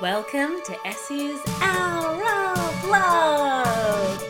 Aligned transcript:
Welcome 0.00 0.60
to 0.64 0.76
Essie's 0.84 1.40
Hour 1.60 2.20
of 2.56 2.88
Love, 2.88 4.20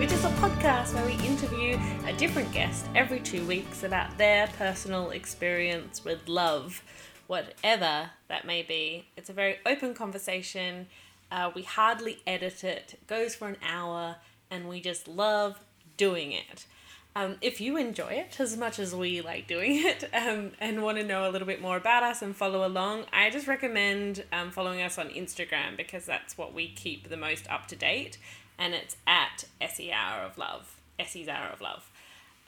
which 0.00 0.10
is 0.10 0.24
a 0.24 0.30
podcast 0.30 0.94
where 0.94 1.06
we 1.06 1.12
interview 1.24 1.78
a 2.04 2.12
different 2.14 2.50
guest 2.50 2.86
every 2.96 3.20
two 3.20 3.46
weeks 3.46 3.84
about 3.84 4.18
their 4.18 4.48
personal 4.58 5.10
experience 5.10 6.04
with 6.04 6.26
love, 6.26 6.82
whatever 7.28 8.10
that 8.26 8.44
may 8.44 8.64
be. 8.64 9.06
It's 9.16 9.30
a 9.30 9.32
very 9.32 9.58
open 9.64 9.94
conversation. 9.94 10.88
Uh, 11.30 11.52
we 11.54 11.62
hardly 11.62 12.18
edit 12.26 12.64
it. 12.64 12.94
It 12.94 13.06
goes 13.06 13.36
for 13.36 13.46
an 13.46 13.58
hour, 13.64 14.16
and 14.50 14.68
we 14.68 14.80
just 14.80 15.06
love 15.06 15.60
doing 15.96 16.32
it. 16.32 16.66
Um, 17.14 17.36
if 17.42 17.60
you 17.60 17.76
enjoy 17.76 18.08
it 18.08 18.40
as 18.40 18.56
much 18.56 18.78
as 18.78 18.94
we 18.94 19.20
like 19.20 19.46
doing 19.46 19.84
it 19.84 20.08
um, 20.14 20.52
and 20.60 20.82
want 20.82 20.96
to 20.98 21.04
know 21.04 21.28
a 21.28 21.30
little 21.30 21.46
bit 21.46 21.60
more 21.60 21.76
about 21.76 22.02
us 22.02 22.22
and 22.22 22.34
follow 22.34 22.66
along, 22.66 23.04
I 23.12 23.28
just 23.28 23.46
recommend 23.46 24.24
um, 24.32 24.50
following 24.50 24.80
us 24.80 24.96
on 24.96 25.08
Instagram 25.10 25.76
because 25.76 26.06
that's 26.06 26.38
what 26.38 26.54
we 26.54 26.68
keep 26.68 27.10
the 27.10 27.16
most 27.18 27.48
up 27.50 27.66
to 27.68 27.76
date. 27.76 28.16
And 28.58 28.74
it's 28.74 28.96
at 29.06 29.44
Essie 29.60 29.92
Hour 29.92 30.22
of 30.22 30.38
Love. 30.38 30.76
Essie's 30.98 31.28
Hour 31.28 31.48
of 31.52 31.60
Love. 31.60 31.90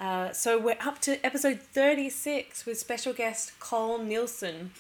Uh, 0.01 0.33
so 0.33 0.59
we're 0.59 0.77
up 0.81 1.01
to 1.01 1.25
episode 1.25 1.61
36 1.61 2.67
with 2.67 2.79
special 2.79 3.13
guest 3.13 3.59
Cole 3.61 3.99
Nielsen, 3.99 4.73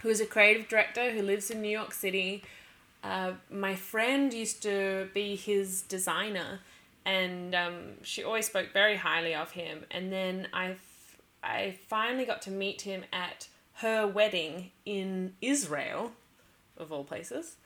who 0.00 0.08
is 0.08 0.20
a 0.20 0.26
creative 0.26 0.68
director 0.68 1.12
who 1.12 1.22
lives 1.22 1.50
in 1.50 1.60
New 1.60 1.68
York 1.68 1.92
City. 1.92 2.42
Uh, 3.04 3.32
my 3.50 3.74
friend 3.74 4.32
used 4.32 4.62
to 4.62 5.08
be 5.14 5.36
his 5.36 5.82
designer 5.82 6.60
and 7.08 7.54
um, 7.54 7.74
she 8.02 8.22
always 8.22 8.46
spoke 8.46 8.70
very 8.74 8.96
highly 8.96 9.34
of 9.34 9.52
him. 9.52 9.86
And 9.90 10.12
then 10.12 10.46
I, 10.52 10.76
I 11.42 11.76
finally 11.88 12.26
got 12.26 12.42
to 12.42 12.50
meet 12.50 12.82
him 12.82 13.04
at 13.14 13.48
her 13.76 14.06
wedding 14.06 14.72
in 14.84 15.32
Israel, 15.40 16.12
of 16.76 16.92
all 16.92 17.04
places, 17.04 17.56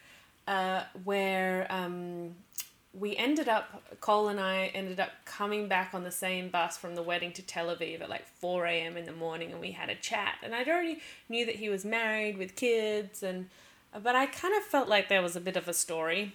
uh, 0.46 0.84
where 1.02 1.66
um, 1.70 2.36
we 2.96 3.16
ended 3.16 3.48
up, 3.48 3.82
Cole 4.00 4.28
and 4.28 4.38
I 4.38 4.66
ended 4.74 5.00
up 5.00 5.10
coming 5.24 5.66
back 5.66 5.92
on 5.92 6.04
the 6.04 6.12
same 6.12 6.48
bus 6.48 6.78
from 6.78 6.94
the 6.94 7.02
wedding 7.02 7.32
to 7.32 7.42
Tel 7.42 7.66
Aviv 7.66 8.00
at 8.00 8.08
like 8.08 8.28
4 8.28 8.66
a.m. 8.66 8.96
in 8.96 9.06
the 9.06 9.12
morning, 9.12 9.50
and 9.50 9.60
we 9.60 9.72
had 9.72 9.90
a 9.90 9.96
chat. 9.96 10.36
And 10.44 10.54
I'd 10.54 10.68
already 10.68 11.00
knew 11.28 11.44
that 11.46 11.56
he 11.56 11.68
was 11.68 11.84
married 11.84 12.38
with 12.38 12.54
kids, 12.54 13.24
and 13.24 13.48
but 14.02 14.14
I 14.14 14.26
kind 14.26 14.54
of 14.56 14.62
felt 14.62 14.88
like 14.88 15.08
there 15.08 15.20
was 15.20 15.34
a 15.34 15.40
bit 15.40 15.56
of 15.56 15.66
a 15.66 15.74
story 15.74 16.34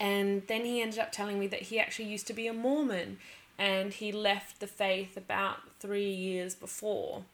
and 0.00 0.42
then 0.46 0.64
he 0.64 0.80
ended 0.80 0.98
up 0.98 1.12
telling 1.12 1.38
me 1.38 1.46
that 1.48 1.62
he 1.62 1.78
actually 1.78 2.06
used 2.06 2.26
to 2.28 2.32
be 2.32 2.46
a 2.46 2.52
Mormon 2.52 3.18
and 3.58 3.92
he 3.92 4.12
left 4.12 4.60
the 4.60 4.66
faith 4.66 5.16
about 5.16 5.58
three 5.80 6.10
years 6.10 6.54
before. 6.54 7.24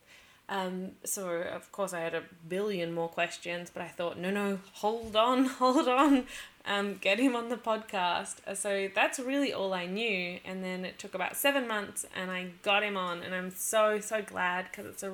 Um, 0.48 0.92
so, 1.04 1.28
of 1.28 1.70
course, 1.72 1.92
I 1.92 2.00
had 2.00 2.14
a 2.14 2.22
billion 2.48 2.92
more 2.92 3.08
questions, 3.08 3.70
but 3.72 3.82
I 3.82 3.88
thought, 3.88 4.18
no, 4.18 4.30
no, 4.30 4.58
hold 4.74 5.16
on, 5.16 5.44
hold 5.60 5.88
on, 5.88 6.26
um, 6.66 6.96
get 7.00 7.18
him 7.18 7.34
on 7.34 7.48
the 7.48 7.56
podcast. 7.56 8.36
So, 8.56 8.88
that's 8.94 9.18
really 9.18 9.52
all 9.52 9.72
I 9.72 9.86
knew. 9.86 10.38
And 10.44 10.62
then 10.62 10.84
it 10.84 10.98
took 10.98 11.14
about 11.14 11.36
seven 11.36 11.66
months 11.66 12.04
and 12.14 12.30
I 12.30 12.48
got 12.62 12.82
him 12.82 12.96
on, 12.96 13.22
and 13.22 13.34
I'm 13.34 13.50
so, 13.50 14.00
so 14.00 14.22
glad 14.22 14.66
because 14.70 14.86
it's 14.86 15.02
a, 15.02 15.12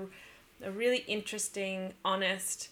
a 0.65 0.71
really 0.71 1.05
interesting, 1.07 1.93
honest, 2.05 2.69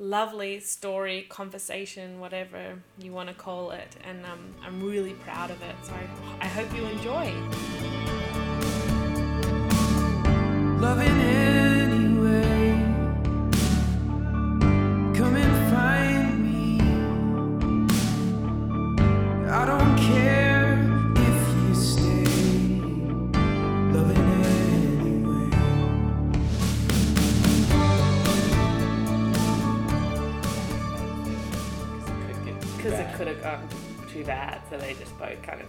lovely 0.00 0.58
story, 0.60 1.26
conversation, 1.28 2.18
whatever 2.18 2.78
you 2.98 3.12
want 3.12 3.28
to 3.28 3.34
call 3.34 3.70
it. 3.70 3.94
And 4.02 4.24
um, 4.24 4.54
I'm 4.64 4.82
really 4.82 5.12
proud 5.12 5.50
of 5.50 5.62
it. 5.62 5.76
So 5.82 5.92
I, 5.92 6.44
I 6.44 6.46
hope 6.46 6.74
you 6.74 6.84
enjoy. 6.86 7.32
Loving 10.80 11.08
anyway. 11.08 11.49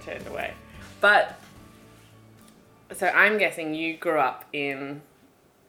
Just 0.01 0.07
both 0.07 0.13
kind 0.15 0.17
of 0.17 0.23
turned 0.23 0.27
away. 0.27 0.53
But 0.99 1.39
so 2.93 3.07
I'm 3.07 3.37
guessing 3.37 3.73
you 3.73 3.97
grew 3.97 4.19
up 4.19 4.45
in 4.53 5.01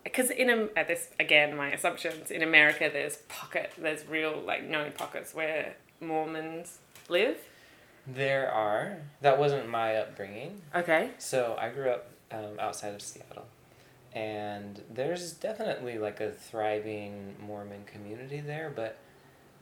because 0.04 0.30
in 0.30 0.50
a, 0.50 0.68
at 0.76 0.88
this 0.88 1.08
again 1.20 1.56
my 1.56 1.70
assumptions 1.72 2.30
in 2.30 2.42
America 2.42 2.90
there's 2.92 3.18
pocket 3.28 3.72
there's 3.78 4.06
real 4.06 4.42
like 4.44 4.64
known 4.64 4.92
pockets 4.92 5.34
where 5.34 5.76
Mormons 6.00 6.78
live. 7.08 7.38
There 8.06 8.50
are. 8.50 8.98
That 9.20 9.38
wasn't 9.38 9.68
my 9.68 9.96
upbringing. 9.96 10.62
Okay. 10.74 11.10
So 11.18 11.56
I 11.58 11.68
grew 11.68 11.90
up 11.90 12.10
um, 12.32 12.58
outside 12.58 12.94
of 12.94 13.02
Seattle. 13.02 13.46
And 14.12 14.82
there's 14.92 15.32
definitely 15.32 15.98
like 15.98 16.20
a 16.20 16.30
thriving 16.32 17.36
Mormon 17.40 17.84
community 17.86 18.40
there, 18.40 18.70
but 18.74 18.98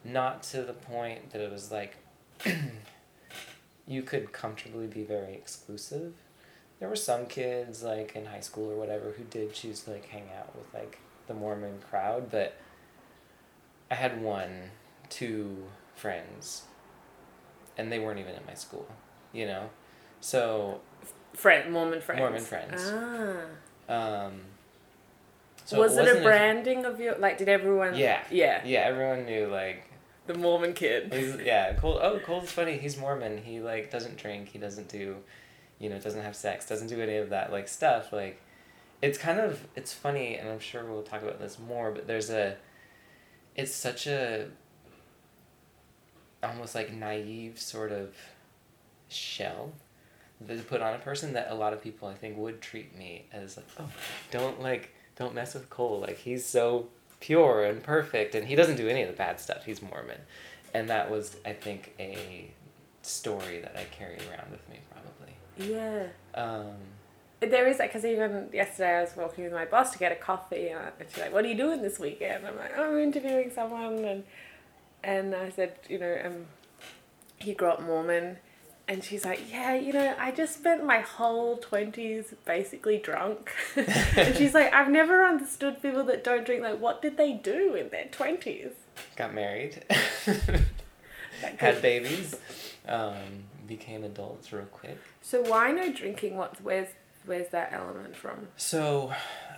not 0.05 0.43
to 0.45 0.63
the 0.63 0.73
point 0.73 1.31
that 1.31 1.41
it 1.41 1.53
was 1.53 1.71
like 1.71 1.97
you 3.91 4.03
could 4.03 4.33
comfortably 4.33 4.87
be 4.87 5.03
very 5.03 5.35
exclusive. 5.35 6.13
There 6.79 6.89
were 6.89 6.95
some 6.95 7.27
kids 7.27 7.83
like 7.83 8.15
in 8.15 8.27
high 8.27 8.41
school 8.41 8.71
or 8.71 8.77
whatever 8.77 9.11
who 9.11 9.25
did 9.25 9.53
choose 9.53 9.81
to 9.81 9.91
like 9.91 10.09
hang 10.09 10.29
out 10.39 10.55
with 10.57 10.73
like 10.73 10.99
the 11.27 11.35
Mormon 11.35 11.81
crowd, 11.91 12.31
but 12.31 12.55
I 13.91 13.97
had 13.97 14.23
one, 14.23 14.71
two 15.09 15.65
friends 15.97 16.63
and 17.77 17.91
they 17.91 17.99
weren't 17.99 18.21
even 18.21 18.35
in 18.35 18.47
my 18.47 18.55
school, 18.55 18.87
you 19.33 19.47
know? 19.47 19.71
So 20.21 20.81
Friend 21.35 21.73
Mormon 21.73 22.01
friends. 22.01 22.21
Mormon 22.21 22.41
friends. 22.41 22.93
Ah. 23.89 24.27
um 24.27 24.41
was 25.63 25.73
it, 25.73 25.79
wasn't 25.79 26.19
a 26.19 26.23
branding 26.23 26.85
of 26.85 27.01
your 27.01 27.17
like? 27.19 27.39
Did 27.39 27.49
everyone? 27.49 27.97
Yeah. 27.97 28.23
Yeah. 28.31 28.63
Yeah, 28.65 28.81
everyone 28.81 29.25
knew 29.25 29.49
like 29.49 29.90
The 30.27 30.35
Mormon 30.35 30.75
kid. 30.75 31.13
he's 31.13 31.37
yeah, 31.45 31.75
Cole 31.75 31.99
oh 32.01 32.21
Cole's 32.21 32.51
funny, 32.51 32.79
he's 32.79 32.97
Mormon. 32.97 33.39
He 33.39 33.61
like 33.61 33.91
doesn't 33.91 34.17
drink, 34.17 34.49
he 34.49 34.59
doesn't 34.59 34.89
do 34.89 35.17
you 35.81 35.89
know, 35.89 35.99
doesn't 35.99 36.23
have 36.23 36.37
sex, 36.37 36.69
doesn't 36.69 36.89
do 36.89 37.01
any 37.01 37.17
of 37.17 37.31
that 37.31 37.51
like 37.51 37.67
stuff. 37.67 38.13
Like 38.13 38.41
it's 39.03 39.19
kind 39.19 39.41
of 39.41 39.67
it's 39.75 39.93
funny 39.93 40.37
and 40.37 40.49
I'm 40.49 40.61
sure 40.61 40.85
we'll 40.85 41.03
talk 41.03 41.23
about 41.23 41.41
this 41.41 41.59
more, 41.59 41.91
but 41.91 42.07
there's 42.07 42.31
a 42.31 42.57
it's 43.57 43.75
such 43.75 44.07
a 44.07 44.49
almost 46.43 46.75
like 46.75 46.93
naive 46.93 47.59
sort 47.59 47.93
of 47.93 48.15
shell 49.09 49.73
that 50.41 50.57
to 50.57 50.63
put 50.63 50.81
on 50.81 50.95
a 50.95 50.99
person 50.99 51.33
that 51.35 51.49
a 51.51 51.55
lot 51.55 51.73
of 51.73 51.83
people 51.83 52.09
I 52.09 52.15
think 52.15 52.37
would 52.37 52.61
treat 52.61 52.97
me 52.97 53.27
as 53.33 53.57
like, 53.57 53.67
oh, 53.79 53.91
don't 54.31 54.61
like 54.61 54.95
don't 55.17 55.35
mess 55.35 55.55
with 55.55 55.71
Cole. 55.71 56.01
Like 56.01 56.19
he's 56.19 56.45
so 56.45 56.89
pure 57.21 57.65
and 57.65 57.83
perfect 57.83 58.35
and 58.35 58.47
he 58.47 58.55
doesn't 58.55 58.77
do 58.77 58.89
any 58.89 59.03
of 59.03 59.09
the 59.09 59.17
bad 59.17 59.39
stuff. 59.41 59.65
He's 59.65 59.83
Mormon. 59.83 60.21
And 60.75 60.89
that 60.89 61.11
was 61.11 61.37
I 61.45 61.53
think 61.53 61.95
a 61.99 62.51
story 63.03 63.61
that 63.61 63.77
I 63.77 63.85
carry 63.85 64.19
around 64.29 64.51
with 64.51 64.69
me 64.69 64.79
probably. 64.91 65.73
Yeah. 65.75 66.07
Um 66.35 66.73
There 67.41 67.67
is 67.67 67.79
that 67.79 67.89
because 67.89 68.05
even 68.05 68.51
yesterday 68.53 68.99
I 68.99 69.01
was 69.03 69.17
walking 69.17 69.45
with 69.45 69.53
my 69.53 69.65
boss 69.65 69.93
to 69.93 69.99
get 69.99 70.13
a 70.13 70.17
coffee 70.17 70.69
and 70.69 70.81
she's 71.09 71.19
like, 71.19 71.33
"What 71.33 71.45
are 71.45 71.49
you 71.49 71.57
doing 71.57 71.81
this 71.83 71.99
weekend?" 71.99 72.47
I'm 72.47 72.57
like, 72.57 72.79
"I'm 72.79 72.99
interviewing 72.99 73.51
someone," 73.51 74.05
and 74.05 74.25
and 75.03 75.35
I 75.35 75.49
said, 75.51 75.73
you 75.89 75.99
know, 75.99 76.15
um, 76.25 76.47
he 77.39 77.55
grew 77.55 77.69
up 77.69 77.81
Mormon, 77.81 78.37
and 78.91 79.05
she's 79.05 79.25
like, 79.25 79.41
"Yeah, 79.51 79.75
you 79.75 79.93
know, 79.93 80.15
I 80.19 80.33
just 80.33 80.55
spent 80.55 80.85
my 80.85 80.99
whole 80.99 81.57
twenties 81.59 82.35
basically 82.45 82.99
drunk," 82.99 83.53
and 83.77 84.37
she's 84.37 84.53
like, 84.53 84.75
"I've 84.75 84.91
never 84.91 85.25
understood 85.25 85.81
people 85.81 86.03
that 86.05 86.25
don't 86.25 86.45
drink. 86.45 86.63
Like, 86.63 86.81
what 86.81 87.01
did 87.01 87.17
they 87.17 87.33
do 87.35 87.75
in 87.75 87.89
their 87.91 88.07
twenties? 88.07 88.73
got 89.17 89.33
married. 89.33 89.83
Had 91.57 91.81
babies. 91.81 92.37
Um 92.87 93.45
became 93.67 94.03
adults 94.03 94.53
real 94.53 94.65
quick. 94.65 94.99
So 95.23 95.41
why 95.43 95.71
no 95.71 95.93
drinking? 95.93 96.37
What's, 96.37 96.61
Where's 96.61 96.89
where's 97.25 97.49
that 97.51 97.73
element 97.73 98.17
from? 98.17 98.49
So, 98.57 99.13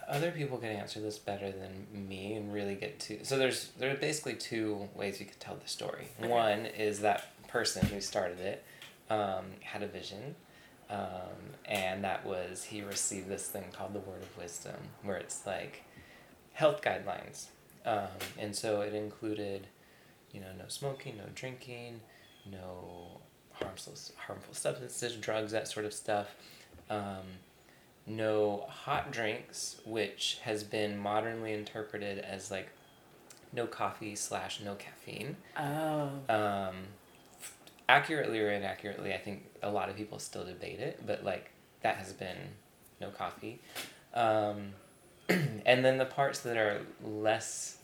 other 0.06 0.30
people 0.30 0.58
can 0.58 0.68
answer 0.68 1.00
this 1.00 1.18
better 1.18 1.50
than 1.50 1.86
me 2.08 2.34
and 2.34 2.52
really 2.52 2.74
get 2.74 3.00
to. 3.00 3.24
So 3.24 3.38
there's 3.38 3.70
there 3.78 3.90
are 3.90 3.96
basically 3.96 4.34
two 4.34 4.90
ways 4.94 5.18
you 5.20 5.26
could 5.26 5.40
tell 5.40 5.56
the 5.56 5.68
story. 5.68 6.08
Okay. 6.20 6.28
One 6.28 6.66
is 6.66 7.00
that 7.00 7.28
person 7.48 7.86
who 7.86 8.00
started 8.00 8.38
it 8.40 8.64
um, 9.10 9.46
had 9.60 9.82
a 9.82 9.86
vision, 9.86 10.34
um, 10.90 11.56
and 11.66 12.04
that 12.04 12.24
was 12.24 12.64
he 12.64 12.82
received 12.82 13.28
this 13.28 13.46
thing 13.48 13.64
called 13.72 13.94
the 13.94 14.00
Word 14.00 14.22
of 14.22 14.36
Wisdom, 14.36 14.76
where 15.02 15.16
it's 15.16 15.46
like 15.46 15.84
health 16.52 16.82
guidelines, 16.82 17.46
um, 17.84 18.08
and 18.38 18.54
so 18.54 18.80
it 18.80 18.94
included, 18.94 19.66
you 20.32 20.40
know, 20.40 20.52
no 20.58 20.64
smoking, 20.68 21.16
no 21.16 21.24
drinking, 21.34 22.00
no 22.50 23.20
harmful 23.52 23.94
harmful 24.16 24.54
substances, 24.54 25.16
drugs, 25.16 25.52
that 25.52 25.68
sort 25.68 25.86
of 25.86 25.92
stuff. 25.92 26.34
Um, 26.90 27.24
no 28.06 28.66
hot 28.68 29.12
drinks, 29.12 29.76
which 29.84 30.38
has 30.42 30.64
been 30.64 30.98
modernly 30.98 31.52
interpreted 31.52 32.18
as 32.18 32.50
like 32.50 32.68
no 33.52 33.66
coffee 33.66 34.14
slash 34.16 34.60
no 34.64 34.74
caffeine. 34.74 35.36
Oh. 35.58 36.10
Um, 36.28 36.76
accurately 37.88 38.40
or 38.40 38.50
inaccurately, 38.50 39.12
I 39.12 39.18
think 39.18 39.44
a 39.62 39.70
lot 39.70 39.88
of 39.88 39.96
people 39.96 40.18
still 40.18 40.44
debate 40.44 40.80
it, 40.80 41.04
but 41.06 41.24
like 41.24 41.50
that 41.82 41.96
has 41.96 42.12
been 42.12 42.36
no 43.00 43.10
coffee. 43.10 43.60
Um, 44.14 44.72
and 45.28 45.84
then 45.84 45.98
the 45.98 46.04
parts 46.04 46.40
that 46.40 46.56
are 46.56 46.82
less 47.04 47.78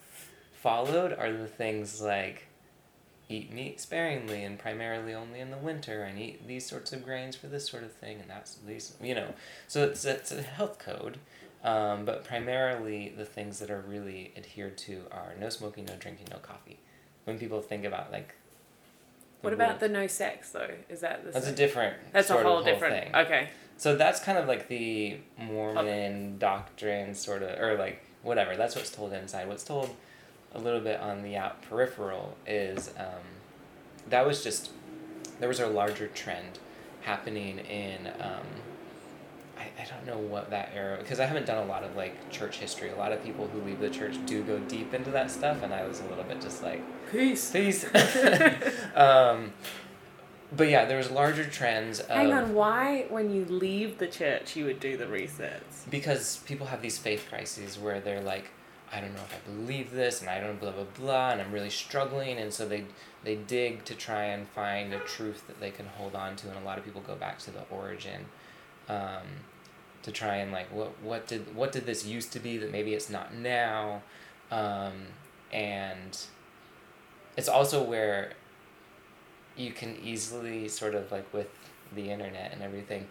followed 0.52 1.12
are 1.12 1.32
the 1.32 1.46
things 1.46 2.00
like 2.00 2.48
eat 3.28 3.52
meat 3.52 3.80
sparingly 3.80 4.42
and 4.42 4.58
primarily 4.58 5.14
only 5.14 5.40
in 5.40 5.50
the 5.50 5.56
winter 5.56 6.02
and 6.02 6.18
eat 6.18 6.46
these 6.46 6.64
sorts 6.66 6.92
of 6.92 7.04
grains 7.04 7.36
for 7.36 7.46
this 7.46 7.68
sort 7.68 7.82
of 7.82 7.92
thing 7.92 8.18
and 8.20 8.28
that's 8.28 8.56
these 8.66 8.96
you 9.02 9.14
know 9.14 9.34
so 9.66 9.84
it's 9.84 10.04
it's 10.04 10.32
a 10.32 10.42
health 10.42 10.78
code 10.78 11.18
um, 11.62 12.04
but 12.04 12.24
primarily 12.24 13.12
the 13.16 13.24
things 13.24 13.58
that 13.58 13.70
are 13.70 13.84
really 13.86 14.32
adhered 14.36 14.78
to 14.78 15.02
are 15.10 15.34
no 15.38 15.48
smoking 15.48 15.84
no 15.84 15.94
drinking 15.96 16.26
no 16.30 16.38
coffee 16.38 16.78
when 17.24 17.38
people 17.38 17.60
think 17.60 17.84
about 17.84 18.10
like 18.10 18.34
what 19.40 19.52
about 19.52 19.80
the 19.80 19.88
no 19.88 20.06
sex 20.06 20.50
though 20.50 20.70
is 20.88 21.00
that 21.00 21.24
the 21.24 21.30
that's 21.30 21.44
same? 21.46 21.54
a 21.54 21.56
different 21.56 21.96
that's 22.12 22.30
a 22.30 22.32
whole 22.34 22.58
of 22.58 22.64
whole 22.64 22.64
different 22.64 23.04
thing. 23.04 23.14
okay 23.14 23.48
So 23.76 23.94
that's 23.96 24.18
kind 24.20 24.36
of 24.38 24.48
like 24.48 24.66
the 24.68 25.18
Mormon 25.38 26.38
doctrine, 26.38 27.14
sort 27.14 27.42
of, 27.44 27.60
or 27.60 27.76
like 27.78 28.02
whatever. 28.24 28.56
That's 28.56 28.74
what's 28.74 28.90
told 28.90 29.12
inside. 29.12 29.46
What's 29.46 29.62
told 29.62 29.90
a 30.52 30.58
little 30.58 30.80
bit 30.80 30.98
on 30.98 31.22
the 31.22 31.36
out 31.36 31.62
peripheral 31.62 32.36
is 32.44 32.90
um, 32.98 33.22
that 34.08 34.26
was 34.26 34.42
just 34.42 34.70
there 35.38 35.48
was 35.48 35.60
a 35.60 35.68
larger 35.68 36.08
trend 36.08 36.58
happening 37.02 37.60
in 37.60 38.08
um, 38.20 38.46
I, 39.58 39.82
I 39.82 39.86
don't 39.86 40.06
know 40.06 40.18
what 40.18 40.50
that 40.50 40.70
era 40.74 40.98
because 40.98 41.20
I 41.20 41.26
haven't 41.26 41.46
done 41.46 41.58
a 41.58 41.66
lot 41.66 41.82
of 41.82 41.96
like 41.96 42.30
church 42.30 42.56
history. 42.58 42.90
A 42.90 42.96
lot 42.96 43.12
of 43.12 43.22
people 43.22 43.46
who 43.48 43.60
leave 43.62 43.80
the 43.80 43.90
church 43.90 44.16
do 44.26 44.42
go 44.42 44.58
deep 44.60 44.94
into 44.94 45.10
that 45.10 45.30
stuff, 45.30 45.62
and 45.62 45.74
I 45.74 45.86
was 45.86 46.00
a 46.00 46.04
little 46.04 46.24
bit 46.24 46.40
just 46.40 46.62
like 46.62 46.82
peace 47.10 47.50
peace. 47.50 47.84
um, 48.94 49.52
but 50.56 50.68
yeah, 50.68 50.84
there 50.86 50.96
was 50.96 51.10
larger 51.10 51.44
trends. 51.44 52.00
Of, 52.00 52.08
hang 52.08 52.32
on 52.32 52.54
why 52.54 53.06
when 53.08 53.32
you 53.32 53.44
leave 53.46 53.98
the 53.98 54.06
church 54.06 54.56
you 54.56 54.64
would 54.64 54.80
do 54.80 54.96
the 54.96 55.06
resets 55.06 55.88
because 55.90 56.38
people 56.46 56.66
have 56.66 56.82
these 56.82 56.98
faith 56.98 57.26
crises 57.28 57.78
where 57.78 58.00
they're 58.00 58.20
like 58.20 58.50
i 58.92 59.00
don't 59.00 59.14
know 59.14 59.20
if 59.20 59.34
i 59.34 59.50
believe 59.50 59.90
this 59.90 60.20
and 60.20 60.30
i 60.30 60.40
don't 60.40 60.60
blah 60.60 60.70
blah 60.70 60.84
blah 60.98 61.30
and 61.30 61.40
i'm 61.40 61.52
really 61.52 61.70
struggling 61.70 62.38
and 62.38 62.52
so 62.52 62.66
they 62.66 62.84
they 63.24 63.34
dig 63.34 63.84
to 63.84 63.94
try 63.94 64.24
and 64.24 64.48
find 64.48 64.92
a 64.92 64.98
truth 65.00 65.46
that 65.46 65.60
they 65.60 65.70
can 65.70 65.86
hold 65.86 66.14
on 66.14 66.36
to 66.36 66.48
and 66.48 66.56
a 66.58 66.64
lot 66.64 66.78
of 66.78 66.84
people 66.84 67.02
go 67.06 67.14
back 67.14 67.38
to 67.38 67.50
the 67.50 67.62
origin 67.70 68.24
um, 68.88 69.26
to 70.02 70.12
try 70.12 70.36
and 70.36 70.52
like 70.52 70.72
what 70.72 70.92
what 71.02 71.26
did 71.26 71.54
what 71.54 71.72
did 71.72 71.86
this 71.86 72.06
used 72.06 72.32
to 72.32 72.38
be 72.40 72.56
that 72.58 72.70
maybe 72.70 72.94
it's 72.94 73.10
not 73.10 73.34
now 73.34 74.02
um, 74.50 74.92
and 75.52 76.18
it's 77.36 77.48
also 77.48 77.82
where 77.82 78.32
you 79.56 79.72
can 79.72 79.96
easily 80.02 80.68
sort 80.68 80.94
of 80.94 81.10
like 81.10 81.32
with 81.32 81.48
the 81.94 82.10
internet 82.10 82.52
and 82.52 82.62
everything 82.62 83.06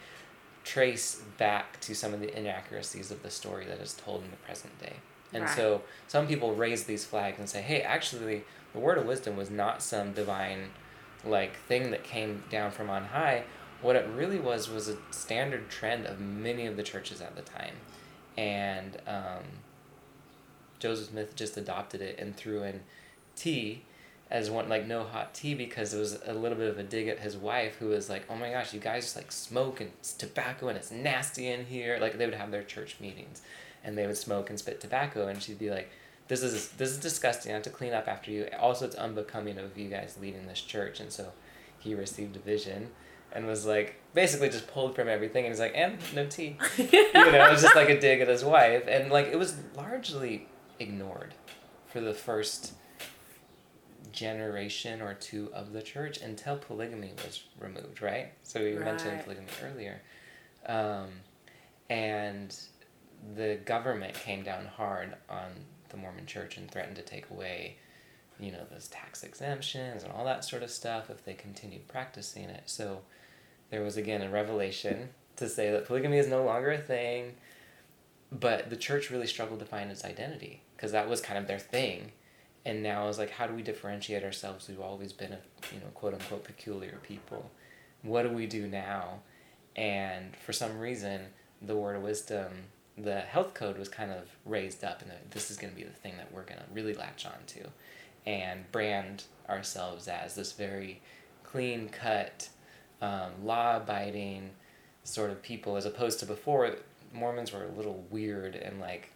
trace 0.63 1.21
back 1.37 1.79
to 1.79 1.95
some 1.95 2.13
of 2.13 2.19
the 2.19 2.37
inaccuracies 2.37 3.09
of 3.09 3.23
the 3.23 3.29
story 3.29 3.65
that 3.65 3.79
is 3.79 3.93
told 3.93 4.21
in 4.23 4.29
the 4.31 4.37
present 4.37 4.77
day. 4.79 4.97
And 5.33 5.43
Right. 5.43 5.55
so 5.55 5.81
some 6.07 6.27
people 6.27 6.55
raise 6.55 6.83
these 6.83 7.05
flags 7.05 7.39
and 7.39 7.49
say, 7.49 7.61
hey, 7.61 7.81
actually, 7.81 8.43
the 8.73 8.79
word 8.79 8.97
of 8.97 9.05
wisdom 9.05 9.37
was 9.37 9.49
not 9.49 9.81
some 9.81 10.11
divine 10.11 10.71
like 11.23 11.55
thing 11.67 11.91
that 11.91 12.03
came 12.03 12.43
down 12.49 12.71
from 12.71 12.89
on 12.89 13.05
high. 13.05 13.43
What 13.81 13.95
it 13.95 14.07
really 14.15 14.39
was 14.39 14.69
was 14.69 14.87
a 14.87 14.97
standard 15.11 15.69
trend 15.69 16.05
of 16.05 16.19
many 16.19 16.65
of 16.65 16.77
the 16.77 16.83
churches 16.83 17.21
at 17.21 17.35
the 17.35 17.43
time. 17.43 17.75
And 18.37 18.97
um, 19.07 19.43
Joseph 20.79 21.09
Smith 21.09 21.35
just 21.35 21.57
adopted 21.57 22.01
it 22.01 22.19
and 22.19 22.35
threw 22.35 22.63
in 22.63 22.81
tea 23.35 23.83
as 24.29 24.49
one 24.49 24.67
like 24.67 24.85
no 24.85 25.03
hot 25.03 25.33
tea 25.33 25.53
because 25.53 25.93
it 25.93 25.99
was 25.99 26.19
a 26.25 26.33
little 26.33 26.57
bit 26.57 26.69
of 26.69 26.77
a 26.77 26.83
dig 26.83 27.07
at 27.07 27.19
his 27.19 27.37
wife 27.37 27.77
who 27.77 27.87
was 27.87 28.09
like 28.09 28.25
oh 28.29 28.35
my 28.35 28.49
gosh 28.49 28.73
you 28.73 28.79
guys 28.79 29.15
like 29.15 29.31
smoke 29.31 29.79
and 29.79 29.89
tobacco 30.17 30.67
and 30.67 30.77
it's 30.77 30.91
nasty 30.91 31.47
in 31.47 31.65
here. 31.65 31.97
Like 31.99 32.17
they 32.17 32.25
would 32.25 32.35
have 32.35 32.51
their 32.51 32.63
church 32.63 32.97
meetings 32.99 33.41
and 33.83 33.97
they 33.97 34.05
would 34.05 34.17
smoke 34.17 34.49
and 34.49 34.59
spit 34.59 34.81
tobacco 34.81 35.27
and 35.27 35.41
she'd 35.41 35.59
be 35.59 35.69
like 35.69 35.89
this 36.27 36.43
is 36.43 36.69
this 36.71 36.91
is 36.91 36.97
disgusting. 36.97 37.51
I 37.51 37.55
have 37.55 37.63
to 37.63 37.69
clean 37.69 37.93
up 37.93 38.07
after 38.07 38.31
you. 38.31 38.47
Also 38.59 38.85
it's 38.85 38.95
unbecoming 38.95 39.57
of 39.57 39.77
you 39.77 39.89
guys 39.89 40.17
leading 40.19 40.45
this 40.45 40.61
church. 40.61 40.99
And 40.99 41.11
so 41.11 41.31
he 41.79 41.95
received 41.95 42.35
a 42.35 42.39
vision 42.39 42.89
and 43.37 43.47
was 43.47 43.65
like 43.65 43.95
basically 44.13 44.49
just 44.49 44.67
pulled 44.67 44.95
from 44.95 45.07
everything 45.07 45.45
and 45.45 45.53
he's 45.53 45.59
like 45.61 45.71
and 45.75 45.97
no 46.13 46.25
tea 46.25 46.57
you 46.77 47.13
know 47.13 47.47
it 47.47 47.51
was 47.51 47.61
just 47.61 47.75
like 47.75 47.87
a 47.87 47.99
dig 47.99 48.19
at 48.19 48.27
his 48.27 48.43
wife 48.43 48.83
and 48.89 49.11
like 49.11 49.27
it 49.27 49.37
was 49.37 49.55
largely 49.75 50.47
ignored 50.79 51.33
for 51.87 52.01
the 52.01 52.13
first 52.13 52.73
generation 54.17 54.99
or 54.99 55.13
two 55.13 55.51
of 55.53 55.73
the 55.73 55.81
church 55.81 56.19
until 56.21 56.57
polygamy 56.57 57.13
was 57.23 57.43
removed, 57.59 58.01
right? 58.01 58.31
So 58.41 58.63
we 58.63 58.73
mentioned 58.73 59.23
polygamy 59.23 59.47
earlier. 59.63 60.01
Um, 60.65 61.07
and 61.89 62.55
the 63.35 63.59
government 63.63 64.15
came 64.15 64.43
down 64.43 64.65
hard 64.65 65.15
on 65.29 65.51
the 65.89 65.97
Mormon 65.97 66.25
church 66.25 66.57
and 66.57 66.69
threatened 66.69 66.95
to 66.95 67.03
take 67.03 67.29
away, 67.29 67.77
you 68.39 68.51
know, 68.51 68.65
those 68.71 68.87
tax 68.87 69.23
exemptions 69.23 70.03
and 70.03 70.11
all 70.11 70.25
that 70.25 70.43
sort 70.43 70.63
of 70.63 70.71
stuff 70.71 71.11
if 71.11 71.23
they 71.23 71.35
continued 71.35 71.87
practicing 71.87 72.45
it. 72.45 72.63
So 72.65 73.01
there 73.69 73.81
was 73.81 73.97
again 73.97 74.21
a 74.21 74.29
revelation 74.29 75.09
to 75.35 75.47
say 75.47 75.71
that 75.71 75.85
polygamy 75.85 76.17
is 76.17 76.27
no 76.27 76.43
longer 76.43 76.71
a 76.71 76.77
thing, 76.77 77.33
but 78.31 78.69
the 78.69 78.75
church 78.75 79.09
really 79.09 79.27
struggled 79.27 79.59
to 79.59 79.65
find 79.65 79.91
its 79.91 80.05
identity 80.05 80.61
because 80.75 80.91
that 80.91 81.09
was 81.09 81.21
kind 81.21 81.37
of 81.39 81.47
their 81.47 81.59
thing. 81.59 82.11
And 82.65 82.83
now 82.83 83.07
it's 83.07 83.17
like 83.17 83.31
how 83.31 83.47
do 83.47 83.53
we 83.53 83.61
differentiate 83.61 84.23
ourselves 84.23 84.67
we've 84.67 84.81
always 84.81 85.13
been 85.13 85.33
a 85.33 85.39
you 85.73 85.79
know 85.79 85.87
quote 85.93 86.13
unquote 86.13 86.43
peculiar 86.43 86.99
people? 87.03 87.51
What 88.01 88.23
do 88.23 88.29
we 88.29 88.45
do 88.45 88.67
now? 88.67 89.19
And 89.75 90.35
for 90.35 90.53
some 90.53 90.79
reason 90.79 91.21
the 91.61 91.75
word 91.75 91.95
of 91.95 92.03
wisdom 92.03 92.51
the 92.97 93.19
health 93.19 93.53
code 93.53 93.77
was 93.77 93.89
kind 93.89 94.11
of 94.11 94.27
raised 94.45 94.83
up 94.83 95.01
and 95.01 95.11
this 95.29 95.51
is 95.51 95.57
going 95.57 95.71
to 95.71 95.79
be 95.79 95.85
the 95.85 95.93
thing 95.93 96.17
that 96.17 96.31
we're 96.31 96.43
going 96.43 96.59
to 96.59 96.65
really 96.73 96.95
latch 96.95 97.25
on 97.25 97.37
to 97.45 97.59
and 98.25 98.69
brand 98.71 99.23
ourselves 99.47 100.07
as 100.07 100.35
this 100.35 100.53
very 100.53 100.99
clean 101.43 101.87
cut 101.89 102.49
um, 103.01 103.31
law 103.43 103.77
abiding 103.77 104.51
sort 105.03 105.29
of 105.29 105.41
people 105.41 105.75
as 105.77 105.85
opposed 105.85 106.19
to 106.19 106.25
before 106.25 106.75
mormons 107.13 107.53
were 107.53 107.63
a 107.63 107.71
little 107.71 108.05
weird 108.09 108.55
and 108.55 108.79
like 108.79 109.11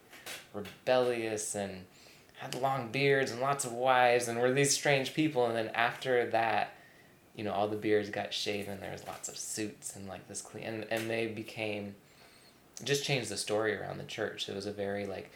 rebellious 0.54 1.56
and 1.56 1.86
had 2.38 2.56
long 2.56 2.92
beards 2.92 3.32
and 3.32 3.42
lots 3.42 3.66
of 3.66 3.74
wives 3.74 4.28
and 4.28 4.40
were 4.40 4.52
these 4.52 4.74
strange 4.74 5.14
people. 5.14 5.46
And 5.46 5.56
then 5.56 5.70
after 5.76 6.26
that 6.28 6.74
you 7.36 7.44
know 7.44 7.52
all 7.54 7.68
the 7.68 7.78
beards 7.78 8.10
got 8.10 8.34
shaven 8.34 8.82
there 8.82 8.92
was 8.92 9.08
lots 9.08 9.30
of 9.30 9.38
suits 9.38 9.96
and 9.96 10.08
like 10.08 10.28
this 10.28 10.42
clean 10.42 10.66
and, 10.66 10.86
and 10.92 11.10
they 11.10 11.28
became 11.28 11.96
just 12.84 13.04
changed 13.04 13.30
the 13.30 13.38
story 13.38 13.76
around 13.76 13.98
the 13.98 14.06
church. 14.06 14.50
It 14.50 14.56
was 14.56 14.66
a 14.66 14.72
very 14.72 15.06
like 15.06 15.32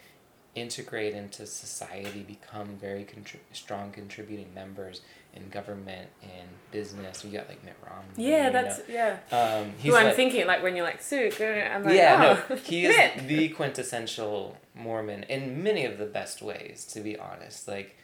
integrate 0.54 1.14
into 1.14 1.46
society 1.46 2.22
become 2.22 2.76
very 2.80 3.04
contri- 3.04 3.38
strong 3.52 3.92
contributing 3.92 4.52
members 4.54 5.02
in 5.36 5.48
government 5.50 6.08
and 6.22 6.48
business 6.72 7.24
you 7.24 7.30
got 7.30 7.48
like 7.48 7.62
mitt 7.64 7.76
romney 7.84 8.28
yeah 8.28 8.50
that's 8.50 8.80
yeah 8.88 9.18
um, 9.30 9.72
he's 9.78 9.92
who 9.92 9.96
i'm 9.98 10.06
like- 10.06 10.16
thinking 10.16 10.46
like 10.46 10.62
when 10.62 10.74
you're 10.74 10.84
like 10.84 11.00
sue 11.00 11.30
i'm 11.72 11.84
like 11.84 11.94
yeah, 11.94 12.42
oh, 12.50 12.54
no, 12.54 12.56
he 12.64 12.86
is 12.86 12.96
Mitt. 12.96 13.28
the 13.28 13.48
quintessential 13.50 14.56
Mormon 14.76 15.22
in 15.24 15.62
many 15.62 15.84
of 15.84 15.98
the 15.98 16.04
best 16.04 16.42
ways. 16.42 16.84
To 16.92 17.00
be 17.00 17.18
honest, 17.18 17.66
like 17.66 17.96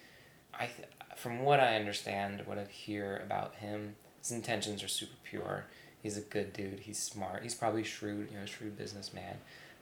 I, 0.55 0.67
th- 0.67 0.89
from 1.17 1.41
what 1.41 1.61
I 1.61 1.77
understand, 1.77 2.43
what 2.47 2.59
I 2.59 2.65
hear 2.65 3.21
about 3.25 3.57
him, 3.57 3.97
his 4.21 4.33
intentions 4.33 4.83
are 4.83 4.89
super 4.89 5.17
pure. 5.23 5.67
He's 6.03 6.17
a 6.17 6.23
good 6.23 6.53
dude. 6.53 6.81
He's 6.81 6.99
smart. 6.99 7.43
He's 7.43 7.55
probably 7.55 7.85
shrewd, 7.85 8.29
you 8.31 8.39
know, 8.39 8.45
a 8.45 8.47
shrewd 8.47 8.77
businessman, 8.77 9.37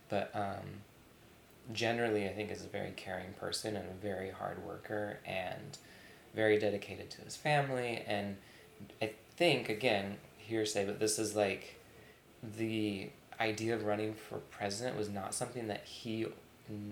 but 0.09 0.31
um, 0.35 0.83
generally, 1.73 2.27
I 2.29 2.33
think 2.33 2.51
is 2.51 2.65
a 2.65 2.69
very 2.69 2.91
caring 2.97 3.33
person 3.35 3.77
and 3.77 3.89
a 3.89 3.95
very 3.95 4.31
hard 4.31 4.65
worker 4.67 5.19
and 5.25 5.79
very 6.35 6.59
dedicated 6.59 7.11
to 7.11 7.21
his 7.23 7.37
family. 7.37 8.03
And 8.07 8.37
I 9.03 9.11
think 9.37 9.69
again 9.69 10.17
hearsay, 10.39 10.85
but 10.85 10.99
this 11.01 11.19
is 11.19 11.35
like 11.37 11.77
the 12.57 13.11
idea 13.41 13.75
of 13.75 13.85
running 13.85 14.15
for 14.15 14.39
president 14.51 14.97
was 14.97 15.09
not 15.09 15.35
something 15.35 15.69
that 15.69 15.85
he 15.85 16.27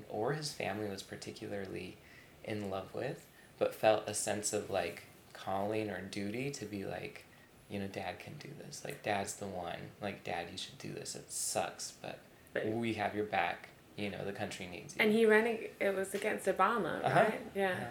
or 0.09 0.33
his 0.33 0.53
family 0.53 0.89
was 0.89 1.03
particularly 1.03 1.97
in 2.45 2.71
love 2.71 2.93
with, 2.95 3.27
but 3.59 3.75
felt 3.75 4.03
a 4.09 4.15
sense 4.15 4.53
of 4.53 4.71
like 4.71 5.05
calling 5.33 5.89
or 5.91 6.01
duty 6.01 6.51
to 6.51 6.65
be 6.65 6.85
like, 6.85 7.25
you 7.71 7.79
know, 7.79 7.87
dad 7.87 8.19
can 8.19 8.33
do 8.39 8.49
this. 8.65 8.83
Like, 8.85 9.03
dad's 9.03 9.35
the 9.35 9.47
one. 9.47 9.77
Like, 10.01 10.25
dad, 10.25 10.47
you 10.51 10.57
should 10.57 10.79
do 10.79 10.91
this. 10.93 11.15
It 11.15 11.31
sucks, 11.31 11.93
but 12.01 12.19
But- 12.55 12.67
we 12.67 12.95
have 12.95 13.15
your 13.15 13.27
back. 13.27 13.69
You 13.97 14.11
know, 14.11 14.25
the 14.25 14.33
country 14.33 14.67
needs 14.67 14.95
you. 14.97 15.03
and 15.03 15.13
he 15.13 15.27
ran 15.27 15.47
it 15.81 15.95
was 15.95 16.15
against 16.15 16.47
obama 16.47 17.05
Uh-huh. 17.05 17.19
right 17.21 17.41
yeah 17.55 17.71
Yeah. 17.71 17.87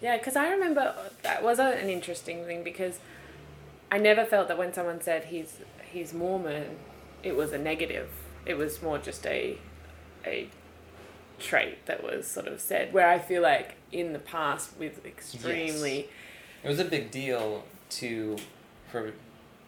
Yeah, 0.00 0.16
because 0.18 0.36
I 0.36 0.50
remember 0.50 0.94
that 1.22 1.42
was 1.42 1.58
a, 1.58 1.68
an 1.78 1.88
interesting 1.88 2.44
thing 2.44 2.62
because 2.62 2.98
I 3.90 3.98
never 3.98 4.24
felt 4.24 4.48
that 4.48 4.58
when 4.58 4.72
someone 4.72 5.00
said 5.00 5.24
he's 5.24 5.58
he's 5.90 6.12
Mormon, 6.12 6.76
it 7.22 7.36
was 7.36 7.52
a 7.52 7.58
negative 7.58 8.08
it 8.46 8.56
was 8.56 8.80
more 8.80 8.96
just 8.96 9.26
a 9.26 9.58
a 10.24 10.48
trait 11.38 11.84
that 11.86 12.02
was 12.02 12.26
sort 12.26 12.46
of 12.46 12.60
said. 12.60 12.92
Where 12.92 13.08
I 13.08 13.18
feel 13.18 13.42
like 13.42 13.74
in 13.92 14.12
the 14.12 14.18
past 14.18 14.70
with 14.78 15.04
extremely 15.04 16.08
It 16.64 16.68
was 16.68 16.78
a 16.78 16.84
big 16.84 17.10
deal 17.10 17.64
to, 17.90 18.36
for 18.90 19.12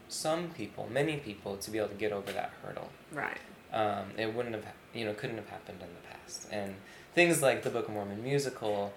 some 0.09 0.51
people, 0.51 0.89
many 0.91 1.19
people, 1.19 1.57
to 1.59 1.71
be 1.71 1.79
able 1.79 1.89
to 1.89 1.95
get 1.95 2.13
over 2.13 2.33
that 2.33 2.53
hurdle. 2.63 2.89
right. 3.13 3.37
Um, 3.71 4.13
it 4.17 4.35
wouldn't 4.35 4.55
have, 4.55 4.65
you 4.95 5.05
know, 5.05 5.13
couldn't 5.13 5.37
have 5.37 5.51
happened 5.51 5.83
in 5.83 5.89
the 5.89 6.09
past. 6.09 6.49
And 6.51 6.77
things 7.15 7.43
like 7.43 7.63
the 7.65 7.71
Book 7.71 7.89
of 7.89 7.93
Mormon 7.93 8.23
musical, 8.23 8.95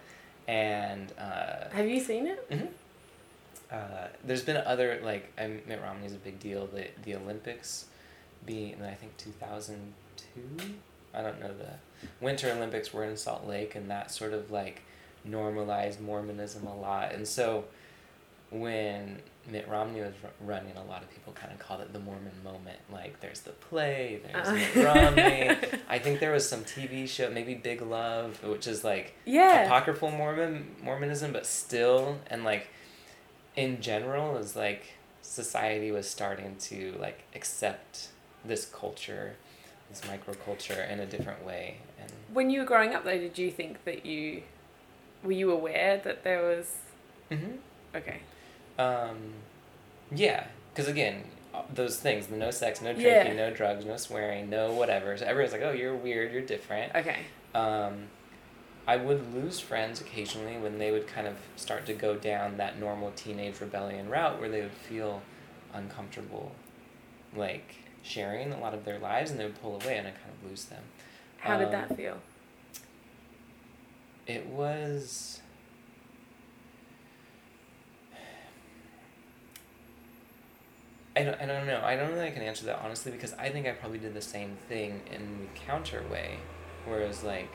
and 0.48 1.12
uh, 1.18 1.70
Have 1.72 1.88
you 1.88 2.00
seen 2.00 2.28
it? 2.28 2.50
mhm. 2.50 2.68
uh, 3.72 4.08
there's 4.24 4.44
been 4.44 4.58
other 4.58 5.00
like 5.04 5.32
I, 5.38 5.48
Mitt 5.68 5.82
Romney's 5.82 6.14
a 6.14 6.18
big 6.18 6.40
deal. 6.40 6.68
The 6.68 6.88
the 7.04 7.16
Olympics, 7.16 7.86
being 8.46 8.82
I 8.84 8.94
think 8.96 9.16
two 9.18 9.32
thousand 9.32 9.94
two. 10.18 10.58
I 11.14 11.22
don't 11.22 11.40
know 11.42 11.50
the 11.54 12.08
Winter 12.20 12.52
Olympics 12.52 12.94
were 12.94 13.04
in 13.04 13.18
Salt 13.18 13.46
Lake, 13.48 13.76
and 13.76 13.90
that 13.92 14.12
sort 14.12 14.34
of 14.34 14.50
like 14.52 14.82
normalized 15.24 16.02
Mormonism 16.02 16.66
a 16.66 16.76
lot. 16.76 17.14
And 17.14 17.28
so 17.28 17.66
when 18.50 19.22
Mitt 19.50 19.68
Romney 19.68 20.02
was 20.02 20.14
ru- 20.24 20.48
running, 20.48 20.76
a 20.78 20.84
lot 20.84 21.02
of 21.02 21.10
people 21.12 21.34
kind 21.34 21.52
of 21.52 21.60
called 21.60 21.82
it 21.82 21.92
the 21.94 22.00
Mormon 22.00 22.32
moment. 22.44 22.78
Like 22.92 23.20
there's 23.22 23.42
the 23.42 23.52
play, 23.52 24.22
there's 24.32 24.48
Uh. 24.48 24.54
Mitt 24.54 24.76
Romney. 24.86 25.58
I 25.90 26.00
think 26.00 26.20
there 26.20 26.32
was 26.32 26.48
some 26.48 26.64
TV 26.64 27.08
show, 27.08 27.30
maybe 27.30 27.56
Big 27.56 27.82
Love, 27.82 28.42
which 28.44 28.68
is 28.68 28.84
like 28.84 29.14
Yeah. 29.26 29.64
apocryphal 29.66 30.12
Mormon 30.12 30.76
Mormonism, 30.82 31.34
but 31.34 31.46
still, 31.46 32.20
and 32.30 32.44
like 32.44 32.68
in 33.56 33.82
general, 33.82 34.38
is 34.38 34.56
like 34.56 34.94
society 35.22 35.92
was 35.92 36.08
starting 36.10 36.56
to 36.58 36.96
like 37.00 37.24
accept 37.36 38.10
this 38.46 38.66
culture, 38.66 39.36
this 39.90 40.02
microculture 40.02 40.90
in 40.90 41.00
a 41.00 41.06
different 41.06 41.44
way, 41.46 41.78
and 42.00 42.12
When 42.34 42.50
you 42.50 42.60
were 42.62 42.66
growing 42.66 42.94
up, 42.94 43.04
though, 43.04 43.18
did 43.18 43.38
you 43.38 43.50
think 43.52 43.84
that 43.86 44.06
you 44.06 44.44
were 45.24 45.32
you 45.32 45.52
aware 45.52 45.98
that 46.04 46.24
there 46.24 46.42
was 46.44 46.76
mm-hmm. 47.30 47.58
okay? 47.96 48.20
Um, 48.82 49.18
yeah, 50.14 50.46
because 50.74 50.88
again. 50.88 51.24
uh, 51.54 51.62
Those 51.74 51.98
things, 52.00 52.28
the 52.28 52.36
no 52.38 52.50
sex, 52.52 52.82
no 52.82 52.92
Yeah. 52.92 53.24
drinking, 53.24 53.38
no 53.38 53.52
drugs, 53.52 53.86
no 53.86 53.98
swearing, 53.98 54.50
no 54.50 54.72
whatever. 54.74 55.18
So 55.18 55.26
everyone's 55.26 55.52
like, 55.54 55.62
"Oh, 55.64 55.72
you're 55.72 55.96
weird, 55.96 56.32
you're 56.32 56.42
different." 56.42 56.96
Okay. 56.96 57.20
um, 57.54 58.08
I 58.88 58.98
would 58.98 59.34
lose 59.34 59.60
friends 59.60 60.02
occasionally 60.02 60.58
when 60.58 60.80
they 60.80 60.92
would 60.92 61.08
kind 61.08 61.28
of 61.28 61.36
start 61.56 61.86
to 61.86 61.94
go 61.94 62.16
down 62.16 62.58
that 62.58 62.80
normal 62.80 63.12
teenage 63.12 63.60
rebellion 63.62 64.10
route 64.10 64.40
where 64.40 64.50
they 64.50 64.62
would 64.62 64.72
feel 64.72 65.22
uncomfortable, 65.74 66.54
like 67.36 67.76
sharing 68.02 68.52
a 68.52 68.60
lot 68.60 68.74
of 68.74 68.84
their 68.86 68.98
lives, 68.98 69.30
and 69.32 69.40
they 69.40 69.46
would 69.46 69.62
pull 69.62 69.76
away, 69.76 69.98
and 69.98 70.08
I 70.08 70.12
kind 70.12 70.32
of 70.42 70.50
lose 70.50 70.66
them. 70.66 70.84
How 71.38 71.58
did 71.58 71.68
Um, 71.68 71.72
that 71.74 71.96
feel? 71.96 72.18
It 74.28 74.46
was. 74.48 75.41
I 81.16 81.24
don't, 81.24 81.42
I 81.42 81.46
don't 81.46 81.68
know. 81.68 81.82
I 81.84 81.96
don't 81.96 82.12
know 82.12 82.16
that 82.18 82.28
I 82.28 82.32
can 82.32 82.42
answer 82.42 82.66
that 82.68 82.80
honestly 82.84 83.12
because 83.12 83.34
I 83.34 83.50
think 83.50 83.68
I 83.68 83.72
probably 83.72 84.00
did 84.00 84.14
the 84.14 84.22
same 84.22 84.56
thing 84.70 85.02
in 85.14 85.42
the 85.42 85.60
counter 85.60 86.04
way. 86.10 86.38
Whereas, 86.86 87.24
like, 87.24 87.50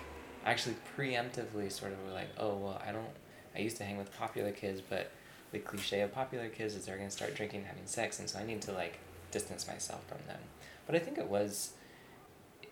actually 0.45 0.77
preemptively 0.97 1.71
sort 1.73 1.93
of 1.93 2.13
like, 2.13 2.29
oh, 2.39 2.57
well, 2.57 2.83
I 2.87 2.93
don't. 2.93 3.09
I 3.55 3.61
used 3.61 3.77
to 3.79 3.85
hang 3.85 3.97
with 3.97 4.17
popular 4.17 4.53
kids, 4.53 4.81
but 4.81 5.11
the 5.51 5.59
cliche 5.59 6.03
of 6.03 6.13
popular 6.13 6.49
kids 6.49 6.75
is 6.75 6.85
they're 6.85 6.99
to 6.99 7.11
start 7.11 7.35
drinking 7.35 7.61
and 7.61 7.69
having 7.69 7.87
sex, 7.87 8.19
and 8.19 8.29
so 8.29 8.39
I 8.39 8.45
need 8.45 8.61
to, 8.63 8.73
like, 8.73 8.99
distance 9.31 9.67
myself 9.67 10.07
from 10.07 10.19
them. 10.27 10.41
But 10.85 10.95
I 10.95 10.99
think 10.99 11.19
it 11.19 11.27
was, 11.27 11.71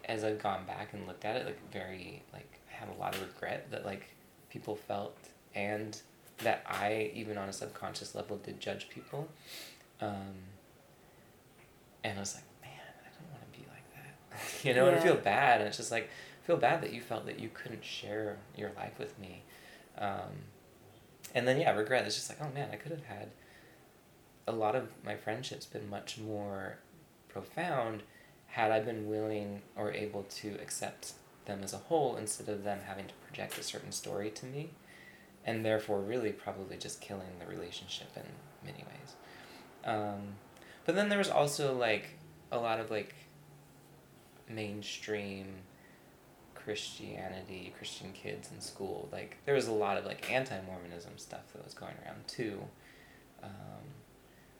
as 0.04 0.22
I've 0.22 0.42
gone 0.42 0.64
back 0.66 0.92
and 0.92 1.06
looked 1.06 1.24
at 1.24 1.36
it, 1.36 1.46
like, 1.46 1.72
very, 1.72 2.22
like, 2.32 2.60
I 2.70 2.74
have 2.76 2.90
a 2.90 3.00
lot 3.00 3.14
of 3.14 3.22
regret 3.22 3.70
that, 3.70 3.86
like, 3.86 4.10
people 4.50 4.76
felt 4.76 5.16
and 5.54 6.00
that 6.38 6.64
I, 6.68 7.10
even 7.14 7.38
on 7.38 7.48
a 7.48 7.52
subconscious 7.52 8.14
level, 8.14 8.36
did 8.36 8.60
judge 8.60 8.88
people. 8.88 9.28
Um, 10.00 10.34
and 12.04 12.16
I 12.16 12.20
was 12.20 12.34
like, 12.34 12.44
man, 12.62 12.70
I 13.02 13.08
don't 13.18 13.30
want 13.32 13.52
to 13.52 13.58
be 13.58 13.66
like 13.68 13.84
that. 13.94 14.64
you 14.64 14.74
know, 14.74 14.86
and 14.86 14.96
I 14.96 15.00
feel 15.00 15.16
bad. 15.16 15.60
And 15.60 15.68
it's 15.68 15.78
just 15.78 15.90
like, 15.90 16.04
I 16.04 16.46
feel 16.46 16.56
bad 16.56 16.82
that 16.82 16.92
you 16.92 17.00
felt 17.00 17.26
that 17.26 17.40
you 17.40 17.50
couldn't 17.52 17.84
share 17.84 18.36
your 18.56 18.70
life 18.76 18.98
with 18.98 19.18
me. 19.18 19.42
Um, 19.98 20.44
and 21.34 21.48
then, 21.48 21.58
yeah, 21.58 21.74
regret. 21.74 22.04
It's 22.06 22.14
just 22.14 22.28
like, 22.28 22.38
oh 22.40 22.54
man, 22.54 22.68
I 22.72 22.76
could 22.76 22.92
have 22.92 23.04
had 23.04 23.30
a 24.46 24.52
lot 24.52 24.76
of 24.76 24.88
my 25.04 25.16
friendships 25.16 25.66
been 25.66 25.88
much 25.88 26.18
more 26.18 26.78
profound 27.28 28.02
had 28.48 28.70
I 28.70 28.80
been 28.80 29.08
willing 29.08 29.62
or 29.74 29.90
able 29.92 30.24
to 30.24 30.56
accept 30.62 31.14
them 31.46 31.60
as 31.62 31.72
a 31.72 31.78
whole 31.78 32.16
instead 32.16 32.48
of 32.48 32.62
them 32.62 32.80
having 32.86 33.06
to 33.06 33.14
project 33.26 33.58
a 33.58 33.62
certain 33.62 33.92
story 33.92 34.30
to 34.30 34.46
me 34.46 34.70
and 35.44 35.64
therefore 35.64 36.00
really 36.00 36.30
probably 36.30 36.76
just 36.76 37.00
killing 37.00 37.38
the 37.40 37.46
relationship 37.46 38.08
in 38.16 38.22
many 38.64 38.84
ways 38.84 39.14
um, 39.84 40.34
but 40.84 40.94
then 40.94 41.08
there 41.08 41.18
was 41.18 41.30
also 41.30 41.74
like 41.76 42.06
a 42.52 42.58
lot 42.58 42.80
of 42.80 42.90
like 42.90 43.14
mainstream 44.48 45.46
christianity 46.54 47.72
christian 47.76 48.12
kids 48.12 48.50
in 48.54 48.60
school 48.60 49.08
like 49.12 49.36
there 49.44 49.54
was 49.54 49.66
a 49.68 49.72
lot 49.72 49.96
of 49.96 50.04
like 50.04 50.30
anti-mormonism 50.32 51.12
stuff 51.16 51.42
that 51.52 51.64
was 51.64 51.74
going 51.74 51.94
around 52.04 52.26
too 52.26 52.58
um, 53.42 53.50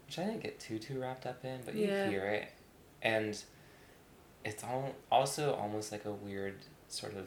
which 0.07 0.19
i 0.19 0.25
didn't 0.25 0.43
get 0.43 0.59
too 0.61 0.78
too 0.78 1.00
wrapped 1.00 1.25
up 1.26 1.45
in 1.45 1.61
but 1.64 1.75
Yeah. 1.75 2.04
you 2.04 2.11
hear 2.11 2.25
it 2.26 2.49
and 3.02 3.43
it's 4.45 4.62
all 4.62 4.95
also 5.11 5.54
almost 5.54 5.93
like 5.93 6.04
a 6.04 6.12
weird 6.12 6.57
sort 6.88 7.16
of 7.16 7.26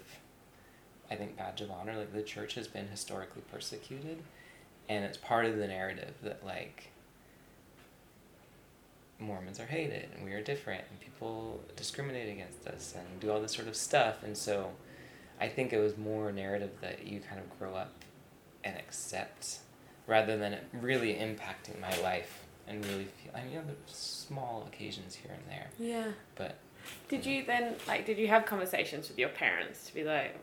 I 1.10 1.16
think 1.16 1.38
badge 1.38 1.62
of 1.62 1.72
honor. 1.72 1.96
Like 1.96 2.12
the 2.13 2.22
church 2.22 2.56
has 2.56 2.68
been 2.68 2.89
historically 2.89 3.42
persecuted, 3.50 4.22
and 4.89 5.06
it's 5.06 5.18
part 5.18 5.46
of 5.46 5.56
the 5.56 5.66
narrative 5.66 6.16
that 6.22 6.46
like 6.46 6.92
Mormons 9.19 9.59
are 9.59 9.65
hated 9.65 10.09
and 10.15 10.24
we 10.25 10.33
are 10.33 10.41
different 10.41 10.83
and 10.89 11.00
people 11.00 11.62
discriminate 11.75 12.29
against 12.31 12.67
us 12.67 12.93
and 12.97 13.19
do 13.19 13.31
all 13.31 13.41
this 13.41 13.53
sort 13.53 13.67
of 13.67 13.75
stuff. 13.75 14.24
And 14.24 14.38
so, 14.38 14.71
I 15.39 15.47
think 15.47 15.74
it 15.74 15.77
was 15.79 15.97
more 15.97 16.31
narrative 16.31 16.71
that 16.81 17.05
you 17.05 17.19
kind 17.19 17.39
of 17.39 17.59
grow 17.59 17.75
up 17.75 17.93
and 18.63 18.75
accept, 18.77 19.59
rather 20.07 20.36
than 20.38 20.53
it 20.53 20.63
really 20.74 21.13
impacting 21.13 21.79
my 21.79 21.95
life 22.01 22.43
and 22.67 22.83
really 22.86 23.05
feel. 23.05 23.31
I 23.36 23.41
mean, 23.43 23.51
you 23.51 23.57
know, 23.59 23.65
there's 23.67 23.95
small 23.95 24.67
occasions 24.67 25.15
here 25.15 25.31
and 25.31 25.43
there, 25.47 25.67
Yeah. 25.79 26.12
but 26.36 26.55
Did 27.07 27.25
you 27.25 27.43
then 27.45 27.75
like? 27.88 28.05
Did 28.05 28.17
you 28.17 28.27
have 28.27 28.45
conversations 28.45 29.09
with 29.09 29.17
your 29.19 29.29
parents 29.29 29.86
to 29.88 29.93
be 29.93 30.03
like, 30.03 30.36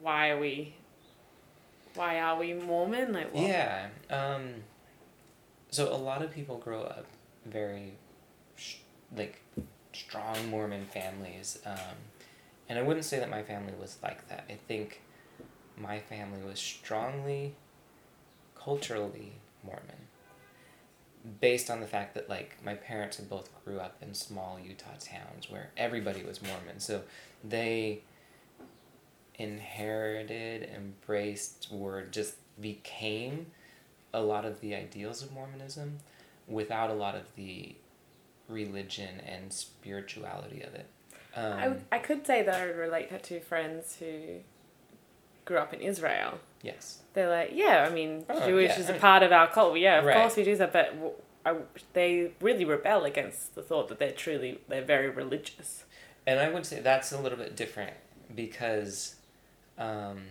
why 0.00 0.30
are 0.30 0.38
we? 0.38 0.74
Why 1.94 2.20
are 2.20 2.38
we 2.38 2.52
Mormon? 2.52 3.12
Like 3.12 3.32
what? 3.32 3.44
Yeah. 3.44 3.86
Um, 4.10 4.54
so 5.70 5.92
a 5.92 5.96
lot 5.96 6.22
of 6.22 6.30
people 6.32 6.58
grow 6.58 6.82
up 6.82 7.06
very, 7.44 7.94
sh- 8.56 8.76
like, 9.16 9.40
strong 9.92 10.50
Mormon 10.50 10.86
families. 10.86 11.58
Um, 11.64 11.96
and 12.68 12.78
I 12.78 12.82
wouldn't 12.82 13.04
say 13.04 13.18
that 13.18 13.30
my 13.30 13.42
family 13.42 13.74
was 13.78 13.98
like 14.02 14.28
that. 14.28 14.44
I 14.48 14.54
think 14.68 15.02
my 15.76 16.00
family 16.00 16.42
was 16.42 16.58
strongly, 16.58 17.54
culturally 18.54 19.32
Mormon. 19.62 20.08
Based 21.40 21.70
on 21.70 21.80
the 21.80 21.86
fact 21.86 22.14
that, 22.14 22.28
like, 22.28 22.56
my 22.62 22.74
parents 22.74 23.16
had 23.16 23.30
both 23.30 23.48
grew 23.64 23.78
up 23.78 23.96
in 24.02 24.12
small 24.14 24.58
Utah 24.62 24.96
towns 25.00 25.50
where 25.50 25.70
everybody 25.76 26.22
was 26.22 26.42
Mormon. 26.42 26.80
So 26.80 27.02
they 27.42 28.02
inherited, 29.36 30.68
embraced, 30.74 31.68
were 31.70 32.02
just 32.02 32.34
became 32.60 33.46
a 34.12 34.20
lot 34.20 34.44
of 34.44 34.60
the 34.60 34.74
ideals 34.74 35.22
of 35.22 35.32
Mormonism 35.32 35.98
without 36.48 36.90
a 36.90 36.94
lot 36.94 37.14
of 37.14 37.34
the 37.36 37.74
religion 38.48 39.20
and 39.26 39.52
spirituality 39.52 40.60
of 40.62 40.74
it. 40.74 40.86
Um, 41.36 41.76
I, 41.90 41.96
I 41.96 41.98
could 41.98 42.26
say 42.26 42.42
that 42.42 42.54
I 42.54 42.66
would 42.66 42.76
relate 42.76 43.10
that 43.10 43.22
to 43.24 43.40
friends 43.40 43.96
who 43.98 44.40
grew 45.44 45.58
up 45.58 45.72
in 45.74 45.80
Israel. 45.80 46.38
yes. 46.62 47.00
They're 47.14 47.28
like, 47.30 47.50
yeah, 47.54 47.86
I 47.88 47.94
mean, 47.94 48.24
Oh, 48.28 48.44
Jewish 48.44 48.70
yeah, 48.70 48.80
is 48.80 48.88
a 48.90 48.94
part 48.94 49.22
of 49.22 49.30
our 49.30 49.48
culture. 49.48 49.78
Yeah, 49.78 49.98
of 50.00 50.04
Right. 50.04 50.16
course 50.16 50.36
we 50.36 50.42
do 50.44 50.56
that, 50.56 50.72
but 50.72 50.90
w 50.94 51.12
I 51.46 51.54
they 51.92 52.30
really 52.40 52.64
rebel 52.64 53.04
against 53.04 53.54
the 53.54 53.62
thought 53.62 53.86
that 53.88 53.98
they're 54.00 54.10
truly, 54.12 54.58
they're 54.68 54.82
very 54.96 55.08
religious. 55.08 55.84
And 56.26 56.40
I 56.40 56.48
would 56.50 56.66
say 56.66 56.80
that's 56.80 57.12
a 57.12 57.20
little 57.20 57.38
bit 57.38 57.54
different 57.54 57.92
because 58.34 59.16
um, 59.78 60.22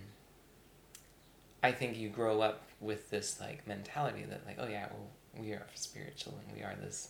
I 1.61 1.71
think 1.71 1.97
you 1.97 2.09
grow 2.09 2.41
up 2.41 2.63
with 2.81 3.09
this 3.11 3.39
like 3.39 3.65
mentality 3.67 4.23
that 4.29 4.41
like, 4.45 4.57
oh 4.59 4.67
yeah, 4.67 4.87
well, 4.91 5.07
we 5.37 5.51
are 5.51 5.65
spiritual 5.75 6.37
and 6.45 6.57
we 6.57 6.63
are 6.63 6.75
this 6.75 7.09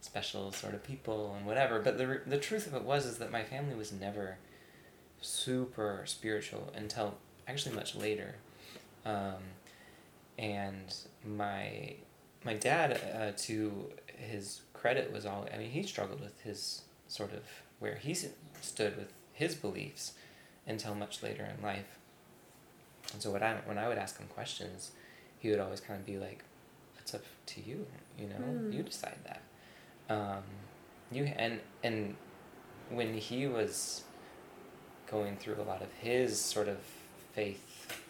special 0.00 0.52
sort 0.52 0.74
of 0.74 0.82
people 0.84 1.34
and 1.36 1.46
whatever. 1.46 1.80
But 1.80 1.98
the, 1.98 2.20
the 2.26 2.38
truth 2.38 2.66
of 2.66 2.74
it 2.74 2.82
was 2.82 3.06
is 3.06 3.18
that 3.18 3.30
my 3.32 3.42
family 3.42 3.74
was 3.74 3.92
never 3.92 4.38
super 5.20 6.02
spiritual 6.04 6.72
until 6.74 7.16
actually 7.48 7.74
much 7.74 7.94
later. 7.94 8.36
Um, 9.04 9.42
and 10.38 10.94
my 11.24 11.94
my 12.44 12.54
dad, 12.54 13.00
uh, 13.14 13.32
to 13.36 13.90
his 14.06 14.60
credit, 14.72 15.12
was 15.12 15.26
all. 15.26 15.48
I 15.52 15.58
mean, 15.58 15.70
he 15.70 15.82
struggled 15.82 16.20
with 16.20 16.40
his 16.42 16.82
sort 17.08 17.32
of 17.32 17.42
where 17.78 17.96
he 17.96 18.14
stood 18.14 18.96
with 18.96 19.12
his 19.32 19.54
beliefs 19.54 20.12
until 20.66 20.94
much 20.94 21.22
later 21.22 21.48
in 21.56 21.62
life. 21.64 21.98
And 23.12 23.22
so 23.22 23.30
what 23.30 23.42
I 23.42 23.56
when 23.64 23.78
I 23.78 23.88
would 23.88 23.98
ask 23.98 24.18
him 24.18 24.28
questions, 24.28 24.90
he 25.38 25.50
would 25.50 25.60
always 25.60 25.80
kind 25.80 25.98
of 25.98 26.06
be 26.06 26.18
like, 26.18 26.44
"It's 26.44 26.44
up 26.44 26.55
to 27.46 27.60
you. 27.60 27.86
You 28.18 28.28
know, 28.28 28.36
Mm. 28.36 28.72
you 28.72 28.82
decide 28.82 29.18
that." 29.24 29.42
Um, 30.08 30.42
you 31.10 31.24
and 31.24 31.60
and 31.82 32.16
when 32.90 33.14
he 33.14 33.46
was 33.46 34.04
going 35.06 35.36
through 35.36 35.56
a 35.60 35.62
lot 35.62 35.82
of 35.82 35.92
his 35.94 36.40
sort 36.40 36.68
of 36.68 36.78
faith 37.32 38.00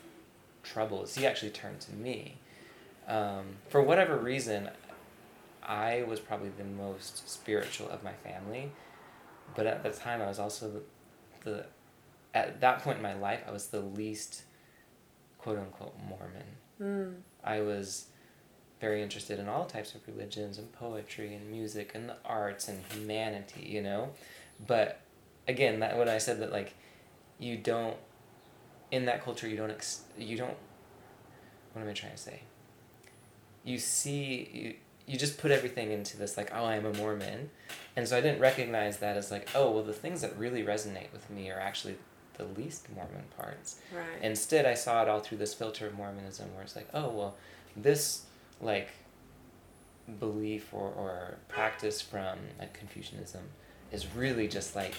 troubles, 0.62 1.14
he 1.14 1.26
actually 1.26 1.50
turned 1.50 1.80
to 1.80 1.92
me. 1.94 2.36
Um, 3.06 3.56
for 3.68 3.82
whatever 3.82 4.16
reason, 4.16 4.70
I 5.62 6.02
was 6.04 6.20
probably 6.20 6.50
the 6.50 6.64
most 6.64 7.28
spiritual 7.28 7.88
of 7.88 8.02
my 8.02 8.12
family, 8.12 8.72
but 9.54 9.66
at 9.66 9.82
the 9.82 9.90
time 9.90 10.20
I 10.20 10.26
was 10.26 10.38
also 10.38 10.70
the, 10.70 10.82
the 11.50 11.66
at 12.34 12.60
that 12.60 12.80
point 12.82 12.96
in 12.98 13.02
my 13.02 13.14
life 13.14 13.40
I 13.46 13.50
was 13.52 13.68
the 13.68 13.80
least 13.80 14.42
quote 15.38 15.58
unquote 15.58 15.94
Mormon. 16.08 16.46
Mm. 16.80 17.20
I 17.44 17.60
was 17.60 18.06
very 18.80 19.02
interested 19.02 19.38
in 19.38 19.49
all 19.49 19.64
types 19.64 19.95
of 19.95 20.06
religions 20.06 20.59
and 20.59 20.71
poetry 20.73 21.35
and 21.35 21.50
music 21.50 21.92
and 21.95 22.09
the 22.09 22.16
arts 22.25 22.68
and 22.68 22.83
humanity, 22.92 23.66
you 23.66 23.83
know? 23.83 24.11
But 24.66 25.00
again, 25.49 25.80
that 25.80 25.97
when 25.97 26.09
I 26.09 26.18
said 26.18 26.40
that 26.40 26.52
like 26.52 26.75
you 27.38 27.56
don't 27.56 27.97
in 28.90 29.06
that 29.06 29.23
culture 29.25 29.49
you 29.49 29.56
don't 29.56 29.71
ex- 29.71 30.02
you 30.18 30.37
don't 30.37 30.56
what 31.73 31.83
am 31.83 31.88
I 31.88 31.92
trying 31.92 32.12
to 32.12 32.18
say? 32.18 32.40
You 33.64 33.78
see 33.78 34.50
you 34.52 34.75
you 35.06 35.18
just 35.18 35.38
put 35.38 35.50
everything 35.50 35.92
into 35.92 36.16
this 36.16 36.37
like 36.37 36.50
oh 36.54 36.64
I'm 36.64 36.85
a 36.85 36.92
Mormon. 36.92 37.50
And 37.97 38.06
so 38.06 38.16
I 38.16 38.21
didn't 38.21 38.40
recognize 38.40 38.99
that 38.99 39.16
as 39.16 39.30
like 39.30 39.49
oh 39.54 39.71
well 39.71 39.83
the 39.83 39.92
things 39.92 40.21
that 40.21 40.37
really 40.38 40.62
resonate 40.62 41.12
with 41.12 41.30
me 41.30 41.50
are 41.50 41.61
actually 41.61 41.97
the 42.37 42.45
least 42.45 42.88
Mormon 42.95 43.25
parts. 43.37 43.76
Right. 43.95 44.23
Instead, 44.23 44.66
I 44.66 44.75
saw 44.75 45.02
it 45.02 45.09
all 45.09 45.21
through 45.21 45.38
this 45.38 45.54
filter 45.54 45.87
of 45.87 45.95
Mormonism, 45.95 46.54
where 46.54 46.62
it's 46.62 46.76
like, 46.76 46.88
oh 46.95 47.09
well, 47.09 47.37
this 47.76 48.25
like 48.60 48.88
belief 50.20 50.72
or, 50.72 50.88
or 50.96 51.38
practice 51.48 52.00
from 52.00 52.38
like 52.58 52.72
Confucianism 52.75 53.42
is 53.92 54.06
really 54.14 54.48
just 54.48 54.76
like 54.76 54.94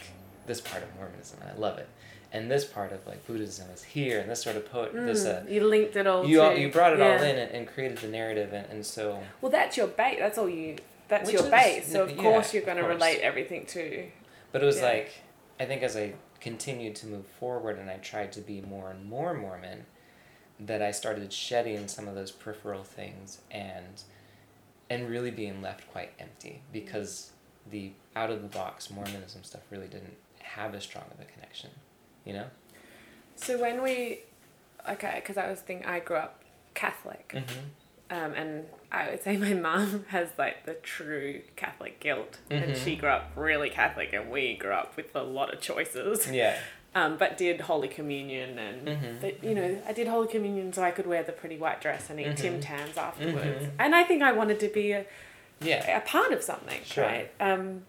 this 0.46 0.62
part 0.62 0.84
of 0.84 0.94
Mormonism, 0.96 1.40
and 1.42 1.52
I 1.52 1.56
love 1.60 1.78
it. 1.78 1.88
And 2.34 2.52
this 2.52 2.66
part 2.66 2.92
of 2.92 3.06
like 3.08 3.26
Buddhism 3.26 3.70
is 3.74 3.84
here, 3.84 4.20
and 4.20 4.30
this 4.30 4.42
sort 4.44 4.56
of 4.58 4.70
poet, 4.70 4.94
this 4.94 5.26
uh, 5.26 5.44
Mm, 5.46 5.52
you 5.52 5.66
linked 5.68 5.96
it 5.96 6.08
all. 6.08 6.26
you 6.26 6.42
all, 6.42 6.54
you 6.56 6.70
brought 6.70 6.94
it 6.94 7.02
all 7.02 7.12
in 7.14 7.38
and, 7.38 7.52
and 7.52 7.68
created 7.68 7.98
the 8.00 8.08
narrative, 8.08 8.52
and, 8.54 8.68
and 8.70 8.86
so 8.86 9.22
Well, 9.42 9.52
that's 9.52 9.78
your 9.78 9.88
base. 9.88 10.18
That's 10.20 10.38
all 10.38 10.50
you. 10.50 10.78
That's 11.08 11.32
your 11.32 11.44
is- 11.44 11.50
base. 11.50 11.92
So 11.92 12.04
of 12.04 12.12
yeah, 12.12 12.18
course 12.22 12.54
you're 12.54 12.64
going 12.64 12.78
to 12.78 12.84
relate 12.84 13.20
everything 13.22 13.66
to. 13.68 14.08
But 14.52 14.62
it 14.62 14.66
was 14.66 14.78
Yeah. 14.80 14.88
like, 14.88 15.12
I 15.60 15.66
think 15.66 15.84
as 15.84 15.96
I 15.96 16.14
continued 16.42 16.96
to 16.98 17.08
move 17.08 17.26
forward 17.40 17.80
and 17.80 17.90
I 17.90 17.96
tried 17.98 18.32
to 18.34 18.42
be 18.42 18.60
more 18.62 18.90
and 18.92 19.06
more 19.10 19.34
Mormon, 19.34 19.86
that 20.60 20.82
I 20.82 20.92
started 20.92 21.32
shedding 21.32 21.88
some 21.88 22.08
of 22.08 22.16
those 22.16 22.32
peripheral 22.32 22.84
things 22.84 23.40
and 23.52 24.02
and 24.90 25.10
really 25.10 25.32
being 25.32 25.62
left 25.62 25.90
quite 25.92 26.12
empty 26.20 26.62
because 26.72 27.32
the 27.70 27.92
out 28.16 28.30
of 28.32 28.42
the 28.42 28.48
box 28.48 28.90
Mormonism 28.90 29.44
stuff 29.44 29.62
really 29.70 29.88
didn't 29.88 30.16
have 30.40 30.74
as 30.74 30.84
strong 30.84 31.04
of 31.14 31.20
a 31.20 31.26
connection, 31.26 31.70
you 32.26 32.34
know. 32.34 32.46
So 33.36 33.60
when 33.60 33.84
we, 33.84 34.22
okay, 34.90 35.16
because 35.16 35.38
I 35.38 35.50
was 35.50 35.60
thinking 35.60 35.86
I 35.86 36.00
grew 36.00 36.16
up 36.18 36.42
Catholic, 36.74 37.34
Mm-hmm. 37.36 38.16
um, 38.18 38.34
and 38.34 38.66
I 38.92 39.10
would 39.10 39.22
say 39.24 39.36
my 39.38 39.54
mom 39.68 40.06
has 40.08 40.30
like 40.38 40.66
the 40.66 40.74
true 40.76 41.42
Catholic 41.58 42.00
guilt, 42.00 42.40
and 42.50 42.72
Mhm. 42.72 42.84
she 42.84 42.96
grew 42.96 43.10
up 43.10 43.32
really 43.36 43.70
Catholic, 43.70 44.14
and 44.14 44.32
we 44.32 44.56
grew 44.56 44.72
up 44.72 44.96
with 44.96 45.14
a 45.16 45.22
lot 45.24 45.54
of 45.54 45.60
choices. 45.60 46.32
Yeah. 46.32 46.58
Um, 46.96 47.18
but 47.18 47.38
did 47.38 47.62
Holy 47.62 47.88
Communion, 47.88 48.58
and 48.58 48.88
Mhm. 48.88 49.22
but, 49.22 49.44
you 49.44 49.54
know, 49.54 49.80
I 49.88 49.94
did 49.94 50.08
Holy 50.08 50.28
Communion 50.28 50.74
so 50.74 50.82
I 50.84 50.90
could 50.92 51.06
wear 51.06 51.22
the 51.22 51.32
pretty 51.32 51.56
white 51.58 51.80
dress 51.80 52.10
and 52.10 52.20
eat 52.20 52.28
Mhm. 52.28 52.38
Tim 52.38 52.62
Tams 52.62 52.98
afterwards, 52.98 53.66
Mhm. 53.66 53.72
and 53.78 53.96
I 53.96 54.04
think 54.04 54.24
I 54.24 54.32
wanted 54.32 54.60
to 54.62 54.68
be 54.70 54.94
a 54.94 55.06
Yeah. 55.62 55.98
a 55.98 56.02
part 56.02 56.32
of 56.32 56.42
something, 56.44 56.82
Sure. 56.84 57.04
right? 57.04 57.30
Um, 57.40 57.86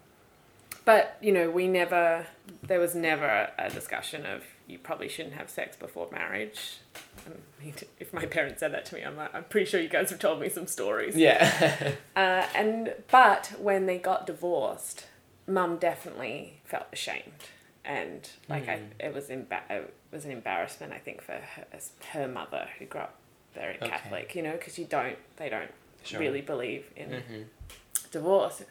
but 0.84 1.16
you 1.22 1.32
know, 1.32 1.48
we 1.50 1.68
never. 1.68 2.26
There 2.62 2.80
was 2.80 2.94
never 2.94 3.50
a 3.56 3.70
discussion 3.70 4.26
of 4.26 4.44
you 4.66 4.78
probably 4.78 5.08
shouldn't 5.08 5.34
have 5.36 5.48
sex 5.48 5.76
before 5.76 6.08
marriage. 6.10 6.78
I 7.26 7.30
mean, 7.64 7.74
if 7.98 8.12
my 8.12 8.26
parents 8.26 8.60
said 8.60 8.72
that 8.74 8.84
to 8.86 8.94
me, 8.96 9.02
I'm 9.02 9.16
like, 9.16 9.34
I'm 9.34 9.44
pretty 9.44 9.64
sure 9.64 9.80
you 9.80 9.88
guys 9.88 10.10
have 10.10 10.18
told 10.18 10.40
me 10.40 10.50
some 10.50 10.66
stories. 10.66 11.16
Yeah. 11.16 11.92
Uh, 12.16 12.46
and 12.54 12.94
but 13.10 13.52
when 13.58 13.86
they 13.86 13.96
got 13.96 14.26
divorced, 14.26 15.06
Mum 15.46 15.78
definitely 15.78 16.60
felt 16.64 16.86
ashamed, 16.92 17.44
and 17.84 18.28
like 18.48 18.68
I, 18.68 18.76
Mm. 18.78 18.90
it 19.00 19.14
was 19.14 19.28
emba- 19.28 19.70
it 19.70 19.94
was 20.10 20.24
an 20.24 20.30
embarrassment 20.30 20.92
I 20.92 20.98
think 20.98 21.22
for 21.22 21.32
her, 21.32 21.64
as 21.72 21.92
her 22.12 22.28
mother 22.28 22.68
who 22.78 22.84
grew 22.86 23.02
up 23.02 23.14
very 23.54 23.76
Okay. 23.76 23.88
Catholic, 23.88 24.34
you 24.34 24.42
know, 24.42 24.52
because 24.52 24.78
you 24.78 24.84
don't 24.84 25.18
they 25.36 25.48
don't 25.48 25.72
Sure. 26.04 26.20
really 26.20 26.40
believe 26.40 26.90
in 26.96 27.10
mm-hmm. 27.10 27.42
divorce. 28.12 28.62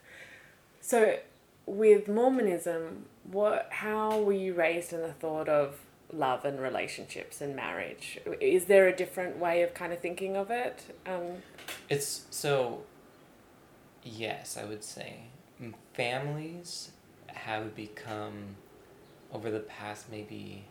So, 0.82 1.20
with 1.66 2.08
Mormonism, 2.08 3.06
what 3.30 3.68
how 3.72 4.20
were 4.22 4.34
you 4.34 4.54
raised 4.54 4.94
in 4.94 5.02
the 5.02 5.14
thought 5.14 5.50
of 5.50 5.80
love 6.14 6.46
and 6.46 6.62
relationships 6.62 7.42
and 7.42 7.56
marriage? 7.56 8.20
Is 8.40 8.66
there 8.66 8.88
a 8.88 8.96
different 8.96 9.38
way 9.38 9.62
of 9.62 9.74
kind 9.74 9.92
of 9.92 10.00
thinking 10.00 10.38
of 10.38 10.50
it? 10.52 10.96
Um, 11.06 11.44
It's 11.90 12.26
so. 12.30 12.84
Yes, 14.04 14.56
I 14.56 14.64
would 14.64 14.84
say 14.84 15.24
families 15.94 16.92
have 17.28 17.76
become 17.76 18.56
over 19.32 19.52
the 19.52 19.60
past 19.60 20.10
maybe. 20.12 20.66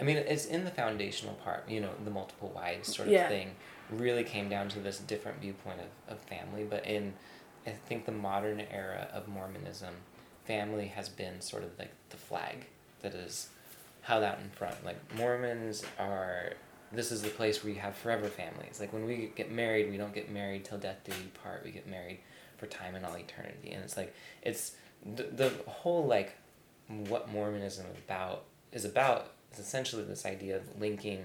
I 0.00 0.02
mean, 0.02 0.16
it's 0.16 0.46
in 0.46 0.64
the 0.64 0.70
foundational 0.70 1.34
part. 1.34 1.68
You 1.68 1.80
know, 1.80 1.90
the 2.04 2.10
multiple 2.10 2.50
wives 2.54 2.94
sort 2.94 3.08
of 3.08 3.12
Yeah. 3.12 3.28
thing 3.28 3.54
really 3.90 4.24
came 4.24 4.48
down 4.48 4.68
to 4.70 4.80
this 4.80 4.98
different 4.98 5.40
viewpoint 5.40 5.80
of, 5.80 6.14
of 6.14 6.20
family. 6.22 6.64
But 6.64 6.86
in, 6.86 7.12
I 7.66 7.70
think 7.70 8.06
the 8.06 8.12
modern 8.12 8.60
era 8.72 9.08
of 9.12 9.28
Mormonism, 9.28 9.94
family 10.46 10.86
has 10.88 11.08
been 11.08 11.40
sort 11.40 11.64
of 11.64 11.78
like 11.78 11.92
the 12.08 12.16
flag 12.16 12.66
that 13.02 13.14
is 13.14 13.50
held 14.02 14.24
out 14.24 14.38
in 14.42 14.48
front. 14.50 14.84
Like 14.84 14.96
Mormons 15.16 15.84
are 15.98 16.54
this 16.92 17.12
is 17.12 17.22
the 17.22 17.28
place 17.28 17.62
where 17.62 17.72
you 17.72 17.78
have 17.78 17.94
forever 17.94 18.26
families. 18.26 18.80
Like 18.80 18.92
when 18.92 19.04
we 19.04 19.30
get 19.36 19.52
married, 19.52 19.90
we 19.90 19.96
don't 19.96 20.12
get 20.14 20.30
married 20.30 20.64
till 20.64 20.78
death 20.78 20.98
do 21.04 21.12
we 21.12 21.28
part. 21.42 21.62
We 21.64 21.70
get 21.70 21.86
married 21.86 22.18
for 22.56 22.66
time 22.66 22.94
and 22.96 23.04
all 23.06 23.16
eternity. 23.16 23.70
And 23.72 23.84
it's 23.84 23.96
like 23.96 24.14
it's 24.42 24.72
the, 25.14 25.24
the 25.24 25.52
whole 25.66 26.06
like 26.06 26.34
what 27.08 27.30
Mormonism 27.30 27.86
about 28.06 28.44
is 28.72 28.84
about 28.84 29.32
is 29.52 29.58
essentially 29.58 30.02
this 30.02 30.26
idea 30.26 30.56
of 30.56 30.62
linking 30.80 31.22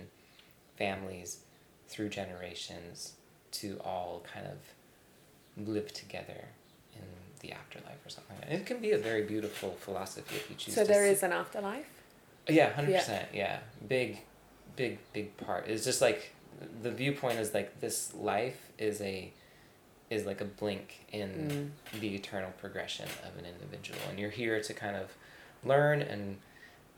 families 0.78 1.40
through 1.88 2.10
generations 2.10 3.14
to 3.52 3.80
all 3.84 4.24
kind 4.32 4.48
of 4.48 5.68
live 5.68 5.92
together 5.94 6.46
in 6.94 7.02
the 7.40 7.52
afterlife 7.52 8.06
or 8.06 8.10
something. 8.10 8.38
And 8.44 8.60
it 8.60 8.66
can 8.66 8.80
be 8.80 8.92
a 8.92 8.98
very 8.98 9.24
beautiful 9.24 9.72
philosophy 9.80 10.36
if 10.36 10.50
you 10.50 10.56
choose 10.56 10.76
so 10.76 10.84
to 10.84 10.88
there 10.88 11.06
is 11.06 11.24
an 11.24 11.32
afterlife. 11.32 11.88
yeah, 12.48 12.74
hundred 12.74 12.96
percent. 12.96 13.28
Yeah, 13.34 13.60
big, 13.88 14.20
big, 14.76 15.00
big 15.14 15.36
part. 15.38 15.68
It's 15.68 15.84
just 15.84 16.02
like 16.02 16.34
the 16.82 16.92
viewpoint 16.92 17.40
is 17.40 17.54
like 17.54 17.80
this 17.80 18.14
life 18.14 18.72
is 18.78 19.02
a 19.02 19.32
is 20.10 20.26
like 20.26 20.40
a 20.40 20.46
blink 20.46 21.06
in 21.12 21.72
mm. 21.94 22.00
the 22.00 22.14
eternal 22.14 22.52
progression 22.60 23.08
of 23.24 23.38
an 23.40 23.46
individual, 23.46 24.00
and 24.10 24.20
you're 24.20 24.30
here 24.30 24.62
to 24.62 24.74
kind 24.74 24.96
of 24.96 25.12
learn 25.66 26.02
and 26.02 26.38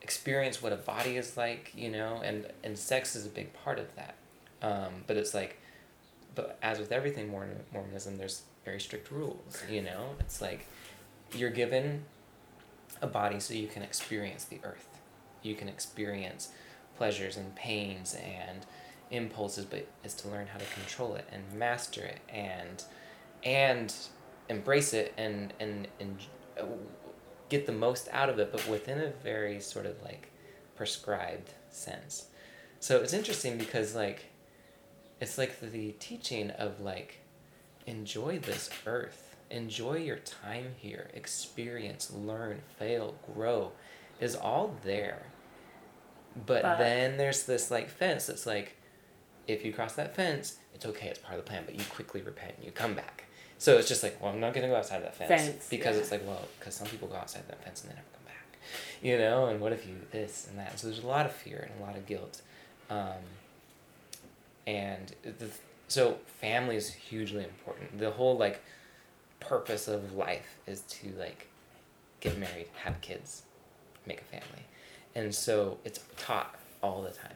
experience 0.01 0.61
what 0.61 0.73
a 0.73 0.77
body 0.77 1.17
is 1.17 1.37
like, 1.37 1.71
you 1.75 1.89
know, 1.89 2.21
and 2.23 2.47
and 2.63 2.77
sex 2.77 3.15
is 3.15 3.25
a 3.25 3.29
big 3.29 3.53
part 3.53 3.79
of 3.79 3.87
that. 3.95 4.15
Um, 4.61 5.03
but 5.05 5.17
it's 5.17 5.33
like, 5.33 5.59
but 6.35 6.57
as 6.61 6.79
with 6.79 6.91
everything 6.91 7.29
Mormon, 7.29 7.59
Mormonism, 7.73 8.17
there's 8.17 8.43
very 8.65 8.79
strict 8.79 9.11
rules. 9.11 9.61
You 9.69 9.81
know, 9.81 10.15
it's 10.19 10.41
like 10.41 10.67
you're 11.35 11.49
given 11.49 12.03
a 13.01 13.07
body 13.07 13.39
so 13.39 13.53
you 13.53 13.67
can 13.67 13.83
experience 13.83 14.45
the 14.45 14.59
earth 14.63 14.87
you 15.47 15.55
can 15.55 15.67
experience 15.67 16.49
pleasures 16.97 17.37
and 17.37 17.55
pains 17.55 18.15
and 18.15 18.65
impulses 19.11 19.65
but 19.65 19.87
is 20.03 20.13
to 20.13 20.27
learn 20.27 20.47
how 20.47 20.57
to 20.57 20.65
control 20.65 21.15
it 21.15 21.25
and 21.31 21.41
master 21.53 22.03
it 22.03 22.19
and 22.29 22.83
and 23.43 23.93
embrace 24.49 24.93
it 24.93 25.13
and 25.17 25.53
and, 25.59 25.87
and 25.99 26.17
get 27.49 27.65
the 27.65 27.71
most 27.71 28.07
out 28.11 28.29
of 28.29 28.39
it 28.39 28.51
but 28.51 28.67
within 28.67 28.99
a 28.99 29.09
very 29.23 29.59
sort 29.59 29.85
of 29.85 30.01
like 30.03 30.29
prescribed 30.75 31.51
sense. 31.69 32.25
So 32.79 33.01
it's 33.01 33.13
interesting 33.13 33.57
because 33.57 33.95
like 33.95 34.25
it's 35.19 35.37
like 35.37 35.59
the 35.59 35.91
teaching 35.93 36.51
of 36.51 36.79
like 36.81 37.19
enjoy 37.85 38.39
this 38.39 38.69
earth 38.85 39.35
enjoy 39.49 39.95
your 39.97 40.17
time 40.17 40.75
here 40.77 41.09
experience 41.13 42.11
learn 42.11 42.61
fail 42.77 43.15
grow 43.33 43.71
is 44.19 44.35
all 44.35 44.75
there. 44.83 45.27
But, 46.45 46.61
But- 46.63 46.77
then 46.77 47.17
there's 47.17 47.43
this 47.43 47.71
like 47.71 47.89
fence 47.89 48.27
that's 48.27 48.45
like 48.45 48.75
if 49.47 49.63
you 49.65 49.71
cross 49.73 49.93
that 49.93 50.15
fence 50.15 50.57
it's 50.75 50.85
okay 50.85 51.07
it's 51.07 51.19
part 51.19 51.39
of 51.39 51.45
the 51.45 51.49
plan 51.49 51.63
but 51.65 51.73
you 51.75 51.83
quickly 51.89 52.21
repent 52.21 52.53
and 52.57 52.65
you 52.65 52.71
come 52.71 52.93
back 52.93 53.23
so 53.57 53.77
it's 53.77 53.87
just 53.87 54.03
like 54.03 54.21
well 54.21 54.31
i'm 54.31 54.39
not 54.39 54.53
going 54.53 54.63
to 54.63 54.69
go 54.69 54.75
outside 54.75 55.03
that 55.03 55.15
fence, 55.15 55.29
Fence, 55.29 55.67
because 55.69 55.95
yeah. 55.95 56.01
it's 56.01 56.11
like 56.11 56.25
well 56.25 56.41
because 56.59 56.75
some 56.75 56.87
people 56.87 57.07
go 57.07 57.15
outside 57.15 57.47
that 57.47 57.63
fence 57.63 57.81
and 57.81 57.91
they 57.91 57.95
never 57.95 58.07
come 58.13 58.25
back, 58.25 58.59
you 59.01 59.17
know, 59.17 59.45
and 59.47 59.59
what 59.59 59.71
if 59.73 59.85
you 59.87 59.95
this 60.11 60.47
and 60.49 60.57
that. 60.59 60.79
So 60.79 60.87
there's 60.87 61.03
a 61.03 61.07
lot 61.07 61.25
of 61.25 61.31
fear 61.31 61.67
and 61.69 61.81
a 61.81 61.85
lot 61.85 61.95
of 61.97 62.05
guilt. 62.05 62.41
Um, 62.89 63.23
and 64.65 65.13
the, 65.23 65.49
so 65.87 66.17
family 66.25 66.75
is 66.75 66.93
hugely 66.93 67.43
important. 67.43 67.97
The 67.99 68.11
whole 68.11 68.37
like 68.37 68.61
purpose 69.39 69.87
of 69.87 70.13
life 70.13 70.57
is 70.67 70.81
to 70.81 71.13
like 71.17 71.47
get 72.19 72.37
married, 72.37 72.67
have 72.83 72.99
kids, 73.01 73.43
make 74.05 74.21
a 74.21 74.23
family. 74.25 74.65
And 75.15 75.33
so 75.33 75.77
it's 75.85 75.99
taught 76.17 76.55
all 76.83 77.01
the 77.01 77.11
time. 77.11 77.33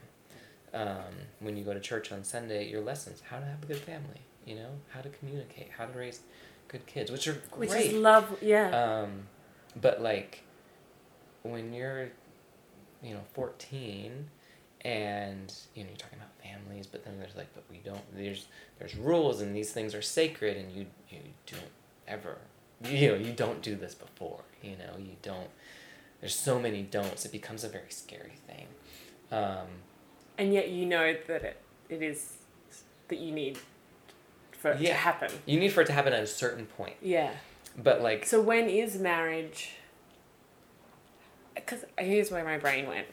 Um, 0.73 1.13
when 1.39 1.57
you 1.57 1.63
go 1.63 1.73
to 1.73 1.79
church 1.79 2.11
on 2.11 2.23
Sunday, 2.23 2.69
your 2.69 2.81
lessons, 2.81 3.21
how 3.29 3.39
to 3.39 3.45
have 3.45 3.61
a 3.63 3.65
good 3.65 3.77
family, 3.77 4.21
you 4.45 4.55
know, 4.55 4.69
how 4.89 5.01
to 5.01 5.09
communicate, 5.09 5.69
how 5.77 5.85
to 5.85 5.97
raise 5.97 6.21
good 6.67 6.85
kids, 6.85 7.11
which 7.11 7.27
are 7.27 7.41
great. 7.51 7.69
Which 7.69 7.79
is 7.79 7.93
love, 7.93 8.37
yeah. 8.41 9.01
Um, 9.03 9.23
but 9.79 10.01
like 10.01 10.43
when 11.43 11.73
you're, 11.73 12.09
you 13.01 13.13
know, 13.13 13.21
14 13.33 14.29
and 14.83 15.53
you 15.75 15.83
know 15.83 15.89
you're 15.89 15.97
talking 15.97 16.17
about 16.17 16.31
families 16.43 16.87
but 16.87 17.05
then 17.05 17.19
there's 17.19 17.35
like 17.35 17.53
but 17.53 17.63
we 17.69 17.77
don't 17.85 18.01
there's 18.15 18.47
there's 18.79 18.95
rules 18.95 19.41
and 19.41 19.55
these 19.55 19.71
things 19.71 19.93
are 19.93 20.01
sacred 20.01 20.57
and 20.57 20.71
you 20.71 20.85
you 21.09 21.19
don't 21.45 21.71
ever 22.07 22.37
you 22.85 23.09
know 23.09 23.15
you 23.15 23.31
don't 23.31 23.61
do 23.61 23.75
this 23.75 23.93
before 23.93 24.41
you 24.63 24.71
know 24.71 24.97
you 24.97 25.15
don't 25.21 25.49
there's 26.19 26.35
so 26.35 26.59
many 26.59 26.81
don'ts 26.81 27.25
it 27.25 27.31
becomes 27.31 27.63
a 27.63 27.69
very 27.69 27.89
scary 27.89 28.37
thing 28.47 28.65
um, 29.31 29.67
and 30.37 30.53
yet 30.53 30.69
you 30.69 30.85
know 30.85 31.15
that 31.27 31.43
it, 31.43 31.61
it 31.89 32.01
is 32.01 32.37
that 33.07 33.19
you 33.19 33.31
need 33.31 33.59
for 34.61 34.71
it 34.71 34.79
Yeah. 34.81 34.89
to 34.89 34.95
happen. 34.95 35.31
You 35.45 35.59
need 35.59 35.69
for 35.73 35.81
it 35.81 35.87
to 35.87 35.93
happen 35.93 36.13
at 36.13 36.21
a 36.23 36.27
certain 36.27 36.65
point. 36.67 36.95
Yeah. 37.01 37.31
But 37.77 38.01
like 38.01 38.25
so 38.25 38.39
when 38.41 38.69
is 38.69 38.97
marriage? 38.97 39.71
Because 41.55 41.83
here's 41.97 42.31
where 42.31 42.43
my 42.43 42.57
brain 42.57 42.87
went. 42.87 43.07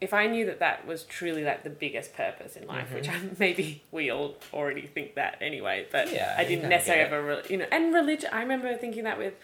If 0.00 0.12
i 0.12 0.26
knew 0.26 0.44
that 0.46 0.58
that 0.58 0.84
was 0.84 1.04
truly 1.04 1.44
like 1.44 1.62
the 1.62 1.70
biggest 1.70 2.12
purpose 2.16 2.56
in 2.56 2.66
life 2.66 2.92
which 2.92 3.08
I, 3.08 3.20
maybe 3.38 3.84
we 3.92 4.10
all 4.10 4.34
already 4.52 4.84
think 4.88 5.14
that 5.14 5.38
anyway 5.40 5.86
but 5.92 6.12
Yeah, 6.12 6.34
i 6.36 6.42
didn't 6.42 6.68
necessarily 6.68 7.24
re- 7.24 7.42
you 7.48 7.56
know 7.58 7.66
and 7.70 7.94
religion 7.94 8.28
i 8.32 8.40
remember 8.42 8.76
thinking 8.76 9.04
that 9.04 9.16
with 9.16 9.34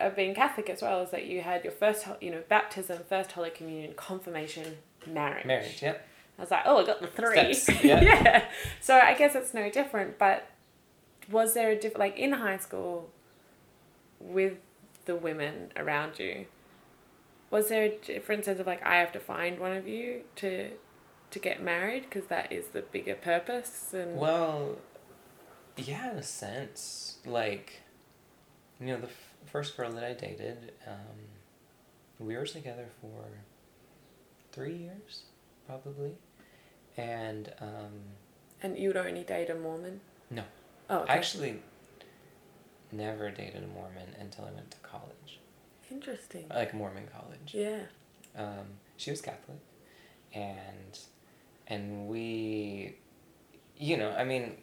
uh, 0.00 0.10
being 0.10 0.36
catholic 0.36 0.70
as 0.70 0.82
well 0.82 1.02
is 1.02 1.10
that 1.10 1.26
you 1.26 1.40
had 1.40 1.64
your 1.64 1.72
first 1.72 2.06
you 2.20 2.30
know 2.30 2.42
baptism 2.48 3.00
first 3.08 3.32
holy 3.32 3.50
communion 3.50 3.92
confirmation 3.96 4.76
marriage. 5.04 5.44
Marriage 5.46 5.82
yep 5.82 6.06
was 6.42 6.50
like, 6.50 6.62
oh, 6.66 6.78
I 6.78 6.84
got 6.84 7.00
the 7.00 7.06
three. 7.06 7.54
Steps, 7.54 7.84
yeah. 7.84 8.44
So 8.80 8.98
I 8.98 9.14
guess 9.14 9.34
it's 9.34 9.54
no 9.54 9.70
different. 9.70 10.18
But 10.18 10.48
was 11.30 11.54
there 11.54 11.70
a 11.70 11.74
different, 11.74 11.98
like 11.98 12.18
in 12.18 12.32
high 12.32 12.58
school 12.58 13.10
with 14.20 14.54
the 15.04 15.16
women 15.16 15.72
around 15.76 16.18
you? 16.18 16.46
Was 17.50 17.68
there 17.68 17.84
a 17.84 17.96
different 17.96 18.44
sense 18.44 18.60
of 18.60 18.66
like 18.66 18.84
I 18.84 18.96
have 18.96 19.12
to 19.12 19.20
find 19.20 19.58
one 19.58 19.72
of 19.72 19.86
you 19.86 20.22
to 20.36 20.70
to 21.30 21.38
get 21.38 21.62
married 21.62 22.02
because 22.02 22.26
that 22.28 22.52
is 22.52 22.68
the 22.68 22.82
bigger 22.82 23.14
purpose 23.14 23.94
and 23.94 24.16
Well, 24.18 24.76
yeah, 25.76 26.12
in 26.12 26.18
a 26.18 26.22
sense. 26.22 27.18
Like, 27.24 27.80
you 28.80 28.88
know, 28.88 28.98
the 28.98 29.06
f- 29.06 29.34
first 29.46 29.76
girl 29.76 29.90
that 29.92 30.04
I 30.04 30.12
dated, 30.12 30.72
um, 30.86 31.18
we 32.18 32.36
were 32.36 32.46
together 32.46 32.86
for 33.00 33.24
three 34.52 34.76
years, 34.76 35.22
probably. 35.66 36.12
And 36.96 37.52
um, 37.60 37.92
and 38.62 38.78
you 38.78 38.88
would 38.88 38.96
only 38.96 39.22
date 39.24 39.50
a 39.50 39.54
Mormon. 39.54 40.00
No. 40.30 40.42
Oh, 40.90 40.98
okay. 40.98 41.12
I 41.12 41.16
actually 41.16 41.60
never 42.90 43.30
dated 43.30 43.64
a 43.64 43.66
Mormon 43.66 44.14
until 44.20 44.44
I 44.44 44.50
went 44.52 44.70
to 44.72 44.76
college, 44.78 45.40
interesting. 45.90 46.46
like 46.50 46.74
Mormon 46.74 47.08
college. 47.12 47.54
Yeah. 47.54 47.80
um, 48.36 48.66
she 48.96 49.10
was 49.10 49.20
Catholic, 49.20 49.58
and 50.34 50.98
and 51.66 52.08
we, 52.08 52.96
you 53.78 53.96
know, 53.96 54.10
I 54.10 54.24
mean, 54.24 54.56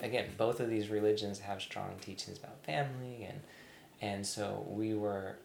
again, 0.00 0.26
both 0.36 0.60
of 0.60 0.68
these 0.68 0.88
religions 0.88 1.38
have 1.40 1.62
strong 1.62 1.96
teachings 2.00 2.38
about 2.38 2.62
family, 2.64 3.24
and 3.24 3.40
and 4.00 4.26
so 4.26 4.66
we 4.68 4.94
were, 4.94 5.36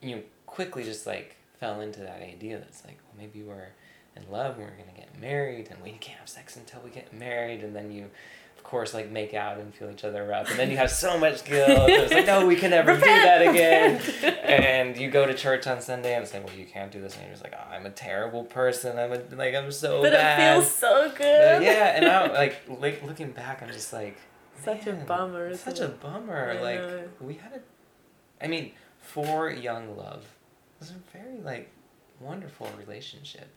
you 0.00 0.16
know, 0.16 0.22
quickly 0.46 0.84
just 0.84 1.06
like 1.06 1.36
fell 1.58 1.80
into 1.80 2.00
that 2.00 2.22
idea 2.22 2.58
that's 2.58 2.84
like, 2.84 2.98
well, 3.04 3.14
maybe 3.18 3.42
we're 3.42 3.68
in 4.16 4.30
love, 4.30 4.56
and 4.56 4.64
we're 4.64 4.70
gonna 4.70 4.96
get 4.96 5.18
married, 5.20 5.68
and 5.70 5.82
we 5.82 5.92
can't 5.92 6.18
have 6.20 6.28
sex 6.28 6.56
until 6.56 6.80
we 6.82 6.90
get 6.90 7.12
married, 7.12 7.62
and 7.62 7.74
then 7.74 7.90
you. 7.92 8.10
Of 8.56 8.70
course, 8.70 8.94
like 8.94 9.10
make 9.10 9.34
out 9.34 9.58
and 9.58 9.74
feel 9.74 9.90
each 9.90 10.04
other 10.04 10.32
up, 10.32 10.48
and 10.48 10.58
then 10.58 10.70
you 10.70 10.78
have 10.78 10.90
so 10.90 11.18
much 11.18 11.44
guilt. 11.44 11.68
It's 11.90 12.14
like, 12.14 12.24
no, 12.24 12.46
we 12.46 12.56
can 12.56 12.70
never 12.70 12.94
do 12.94 13.00
that 13.00 13.42
again 13.46 14.00
and 14.42 14.96
you 14.96 15.10
go 15.10 15.26
to 15.26 15.34
church 15.34 15.66
on 15.66 15.82
Sunday 15.82 16.14
and 16.14 16.24
it's 16.24 16.32
like, 16.32 16.46
well, 16.46 16.56
you 16.56 16.64
can't 16.64 16.90
do 16.90 16.98
this, 17.02 17.14
and 17.14 17.24
you're 17.24 17.32
just 17.32 17.44
like, 17.44 17.52
oh, 17.54 17.70
I'm 17.70 17.84
a 17.84 17.90
terrible 17.90 18.42
person. 18.44 18.98
I'm 18.98 19.12
a, 19.12 19.20
like, 19.36 19.54
I'm 19.54 19.70
so 19.70 20.00
but 20.00 20.12
bad. 20.12 20.38
it 20.56 20.60
feels 20.62 20.74
so 20.74 21.08
But 21.10 21.18
good. 21.18 21.62
yeah, 21.62 21.94
and 21.96 22.06
I 22.06 22.32
like, 22.32 22.62
like 22.80 23.02
looking 23.04 23.32
back, 23.32 23.62
I'm 23.62 23.68
just 23.68 23.92
like, 23.92 24.16
Such 24.62 24.86
a 24.86 24.94
bummer, 24.94 25.54
Such 25.54 25.80
it? 25.80 25.84
a 25.84 25.88
bummer. 25.88 26.52
I 26.58 26.60
like 26.62 27.08
we 27.20 27.34
had 27.34 27.52
a, 27.52 28.42
I 28.44 28.48
mean, 28.48 28.72
for 28.98 29.50
young 29.50 29.94
love, 29.94 30.22
it 30.22 30.80
was 30.80 30.90
a 30.90 30.94
very 31.16 31.38
like 31.42 31.70
wonderful 32.18 32.70
relationship. 32.78 33.48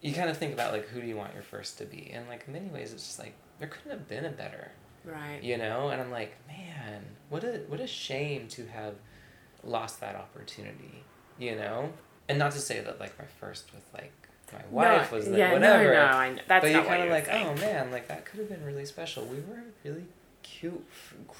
You 0.00 0.14
kind 0.14 0.30
of 0.30 0.36
think 0.36 0.52
about 0.52 0.72
like 0.72 0.86
who 0.88 1.00
do 1.00 1.06
you 1.06 1.16
want 1.16 1.34
your 1.34 1.42
first 1.42 1.78
to 1.78 1.84
be, 1.84 2.10
and 2.12 2.28
like 2.28 2.44
in 2.46 2.52
many 2.52 2.68
ways, 2.68 2.92
it's 2.92 3.04
just 3.04 3.18
like 3.18 3.34
there 3.58 3.68
couldn't 3.68 3.90
have 3.90 4.08
been 4.08 4.24
a 4.24 4.30
better 4.30 4.70
Right. 5.04 5.42
you 5.42 5.56
know 5.56 5.88
and 5.88 6.00
i'm 6.00 6.10
like 6.10 6.36
man 6.48 7.02
what 7.30 7.44
a 7.44 7.62
what 7.68 7.80
a 7.80 7.86
shame 7.86 8.48
to 8.48 8.66
have 8.66 8.94
lost 9.64 10.00
that 10.00 10.16
opportunity 10.16 11.02
you 11.38 11.54
know 11.54 11.92
and 12.28 12.38
not 12.38 12.52
to 12.52 12.58
say 12.58 12.80
that 12.80 13.00
like 13.00 13.18
my 13.18 13.24
first 13.40 13.72
with 13.72 13.84
like 13.94 14.12
my 14.52 14.60
wife 14.70 15.12
was 15.12 15.28
like 15.28 15.38
yeah, 15.38 15.52
whatever 15.52 15.84
No, 15.84 15.92
no, 15.92 16.16
I 16.16 16.30
know. 16.30 16.42
That's 16.46 16.64
but 16.64 16.72
you're 16.72 16.84
kind 16.84 17.02
of 17.04 17.10
like 17.10 17.26
saying. 17.26 17.46
oh 17.46 17.54
man 17.60 17.90
like 17.90 18.08
that 18.08 18.24
could 18.26 18.40
have 18.40 18.48
been 18.48 18.64
really 18.64 18.84
special 18.84 19.24
we 19.24 19.36
were 19.36 19.62
really 19.84 20.04
cute 20.42 20.84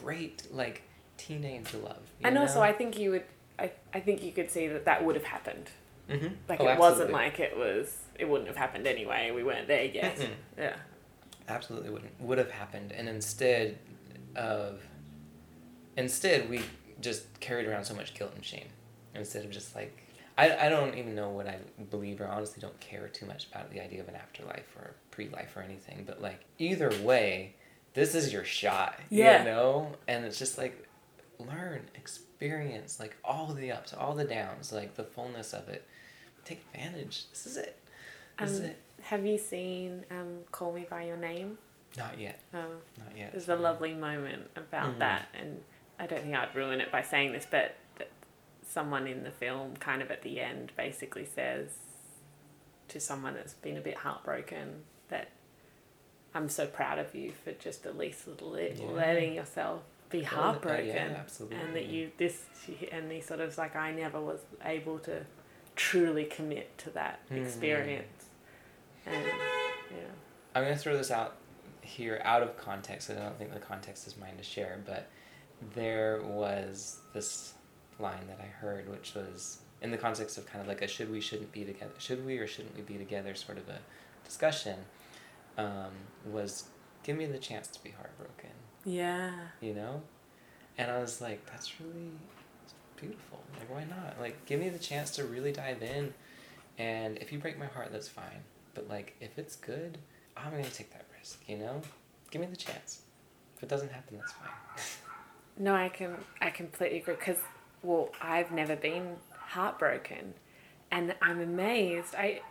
great 0.02 0.46
like 0.50 0.82
teenage 1.16 1.74
love 1.74 2.02
you 2.20 2.26
and 2.26 2.38
also? 2.38 2.60
I 2.60 2.72
think 2.72 2.98
you 2.98 3.10
would 3.12 3.24
I, 3.58 3.72
I 3.92 4.00
think 4.00 4.22
you 4.22 4.32
could 4.32 4.50
see 4.50 4.68
that 4.68 4.84
that 4.84 5.04
would 5.04 5.16
have 5.16 5.24
happened 5.24 5.70
mm-hmm. 6.08 6.28
like 6.48 6.60
oh, 6.60 6.68
it 6.68 6.78
wasn't 6.78 7.10
like 7.10 7.40
it 7.40 7.56
was 7.56 7.98
it 8.18 8.28
wouldn't 8.28 8.48
have 8.48 8.56
happened 8.56 8.86
anyway. 8.86 9.30
We 9.30 9.42
weren't 9.44 9.68
there 9.68 9.84
yet. 9.84 10.16
Mm-mm. 10.16 10.30
yeah. 10.58 10.76
Absolutely 11.48 11.90
wouldn't 11.90 12.20
would 12.20 12.38
have 12.38 12.50
happened. 12.50 12.92
And 12.92 13.08
instead 13.08 13.78
of 14.36 14.82
instead 15.96 16.48
we 16.50 16.62
just 17.00 17.40
carried 17.40 17.66
around 17.66 17.84
so 17.84 17.94
much 17.94 18.14
guilt 18.14 18.32
and 18.34 18.44
shame. 18.44 18.68
Instead 19.14 19.44
of 19.44 19.50
just 19.50 19.74
like 19.74 20.04
I, 20.36 20.66
I 20.66 20.68
don't 20.68 20.96
even 20.96 21.14
know 21.16 21.30
what 21.30 21.48
I 21.48 21.56
believe 21.90 22.20
or 22.20 22.28
honestly 22.28 22.60
don't 22.60 22.78
care 22.80 23.08
too 23.08 23.26
much 23.26 23.48
about 23.50 23.70
the 23.72 23.80
idea 23.82 24.00
of 24.00 24.08
an 24.08 24.14
afterlife 24.14 24.76
or 24.76 24.94
pre-life 25.10 25.56
or 25.56 25.62
anything. 25.62 26.04
But 26.06 26.20
like 26.22 26.44
either 26.58 26.92
way 27.02 27.54
this 27.94 28.14
is 28.14 28.32
your 28.32 28.44
shot 28.44 28.94
Yeah. 29.10 29.38
you 29.40 29.44
know? 29.46 29.92
And 30.06 30.24
it's 30.24 30.38
just 30.38 30.58
like 30.58 30.86
learn 31.38 31.82
experience 31.94 32.98
like 33.00 33.16
all 33.24 33.54
the 33.54 33.70
ups 33.72 33.92
all 33.94 34.14
the 34.14 34.24
downs 34.24 34.72
like 34.72 34.94
the 34.96 35.04
fullness 35.04 35.52
of 35.54 35.68
it. 35.68 35.86
Take 36.44 36.62
advantage. 36.74 37.28
This 37.30 37.46
is 37.46 37.56
it 37.56 37.78
Um, 38.40 38.64
it 38.64 38.78
have 39.02 39.24
you 39.24 39.38
seen 39.38 40.04
um 40.10 40.38
Call 40.52 40.72
Me 40.72 40.86
by 40.88 41.04
Your 41.04 41.16
Name 41.16 41.58
not 41.96 42.18
yet 42.18 42.40
oh 42.54 42.58
not 42.98 43.16
yet 43.16 43.32
there's 43.32 43.48
a 43.48 43.56
lovely 43.56 43.94
moment 43.94 44.50
about 44.56 44.94
Mhm. 44.96 44.98
that 44.98 45.28
and 45.34 45.62
I 45.98 46.06
don't 46.06 46.22
think 46.22 46.34
I'd 46.34 46.54
ruin 46.54 46.80
it 46.80 46.92
by 46.92 47.02
saying 47.02 47.32
this 47.32 47.46
but 47.50 47.74
that 47.98 48.08
someone 48.66 49.06
in 49.06 49.24
the 49.24 49.30
film 49.30 49.76
kind 49.76 50.02
of 50.02 50.10
at 50.10 50.22
the 50.22 50.40
end 50.40 50.72
basically 50.76 51.24
says 51.24 51.70
to 52.88 53.00
someone 53.00 53.34
that's 53.34 53.54
been 53.54 53.76
a 53.76 53.80
bit 53.80 53.98
heartbroken 53.98 54.84
that 55.08 55.28
I'm 56.34 56.48
so 56.48 56.66
proud 56.66 56.98
of 56.98 57.14
you 57.14 57.32
for 57.32 57.52
just 57.52 57.86
at 57.86 57.96
least 57.96 58.26
Yeah. 58.26 58.86
letting 58.90 59.34
yourself 59.34 59.82
be 60.10 60.22
heartbroken 60.22 60.86
yeah, 60.86 61.16
absolutely. 61.18 61.56
and 61.58 61.74
that 61.76 61.86
you 61.86 62.10
this 62.18 62.44
and 62.92 63.10
he 63.12 63.20
sort 63.20 63.40
of 63.40 63.56
like 63.58 63.74
I 63.76 63.92
never 63.92 64.20
was 64.20 64.40
able 64.64 64.98
to 65.00 65.24
truly 65.76 66.24
commit 66.24 66.76
to 66.78 66.90
that 66.90 67.20
Mhm. 67.30 67.44
experience 67.44 68.17
and 69.10 69.24
yeah 69.90 69.98
I'm 70.54 70.62
gonna 70.64 70.76
throw 70.76 70.96
this 70.96 71.10
out 71.10 71.36
here 71.88 72.20
out 72.24 72.42
of 72.42 72.56
context. 72.56 73.10
I 73.10 73.14
don't 73.14 73.38
think 73.38 73.52
the 73.52 73.60
context 73.60 74.06
is 74.06 74.16
mine 74.16 74.36
to 74.36 74.42
share, 74.42 74.80
but 74.86 75.08
there 75.74 76.20
was 76.22 76.98
this 77.14 77.54
line 77.98 78.26
that 78.28 78.38
I 78.40 78.46
heard, 78.46 78.88
which 78.88 79.14
was 79.14 79.58
in 79.80 79.90
the 79.90 79.96
context 79.96 80.38
of 80.38 80.46
kind 80.46 80.60
of 80.60 80.68
like 80.68 80.82
a 80.82 80.86
should 80.88 81.10
we 81.10 81.20
shouldn't 81.20 81.52
be 81.52 81.64
together, 81.64 81.92
should 81.98 82.24
we 82.24 82.38
or 82.38 82.46
shouldn't 82.46 82.76
we 82.76 82.82
be 82.82 82.96
together 82.98 83.34
sort 83.34 83.58
of 83.58 83.68
a 83.68 83.78
discussion. 84.24 84.76
Um, 85.56 85.90
was 86.30 86.64
give 87.02 87.16
me 87.16 87.26
the 87.26 87.38
chance 87.38 87.66
to 87.68 87.82
be 87.82 87.90
heartbroken, 87.90 88.50
yeah 88.84 89.32
you 89.60 89.74
know, 89.74 90.02
and 90.76 90.88
I 90.90 90.98
was 90.98 91.20
like, 91.20 91.44
that's 91.50 91.80
really 91.80 92.10
beautiful. 92.96 93.42
Like 93.58 93.68
why 93.68 93.84
not? 93.84 94.20
Like 94.20 94.44
give 94.46 94.60
me 94.60 94.68
the 94.68 94.78
chance 94.78 95.10
to 95.12 95.24
really 95.24 95.50
dive 95.50 95.82
in, 95.82 96.14
and 96.78 97.18
if 97.18 97.32
you 97.32 97.38
break 97.38 97.58
my 97.58 97.66
heart, 97.66 97.90
that's 97.90 98.08
fine. 98.08 98.44
But 98.78 98.88
like 98.88 99.16
if 99.20 99.38
it's 99.38 99.56
good, 99.56 99.98
I'm 100.36 100.52
gonna 100.52 100.64
take 100.70 100.92
that 100.92 101.04
risk, 101.18 101.40
you 101.48 101.56
know? 101.56 101.80
Give 102.30 102.40
me 102.40 102.46
the 102.46 102.56
chance. 102.56 103.02
If 103.56 103.64
it 103.64 103.68
doesn't 103.68 103.90
happen, 103.90 104.18
that's 104.18 104.32
fine. 104.32 104.48
No, 105.60 105.74
I 105.74 105.88
can 105.88 106.14
I 106.40 106.50
completely 106.50 106.98
agree 106.98 107.16
because 107.16 107.38
well, 107.82 108.10
I've 108.22 108.52
never 108.52 108.76
been 108.76 109.16
heartbroken, 109.32 110.34
and 110.92 111.16
I'm 111.20 111.40
amazed. 111.40 112.14
I 112.14 112.42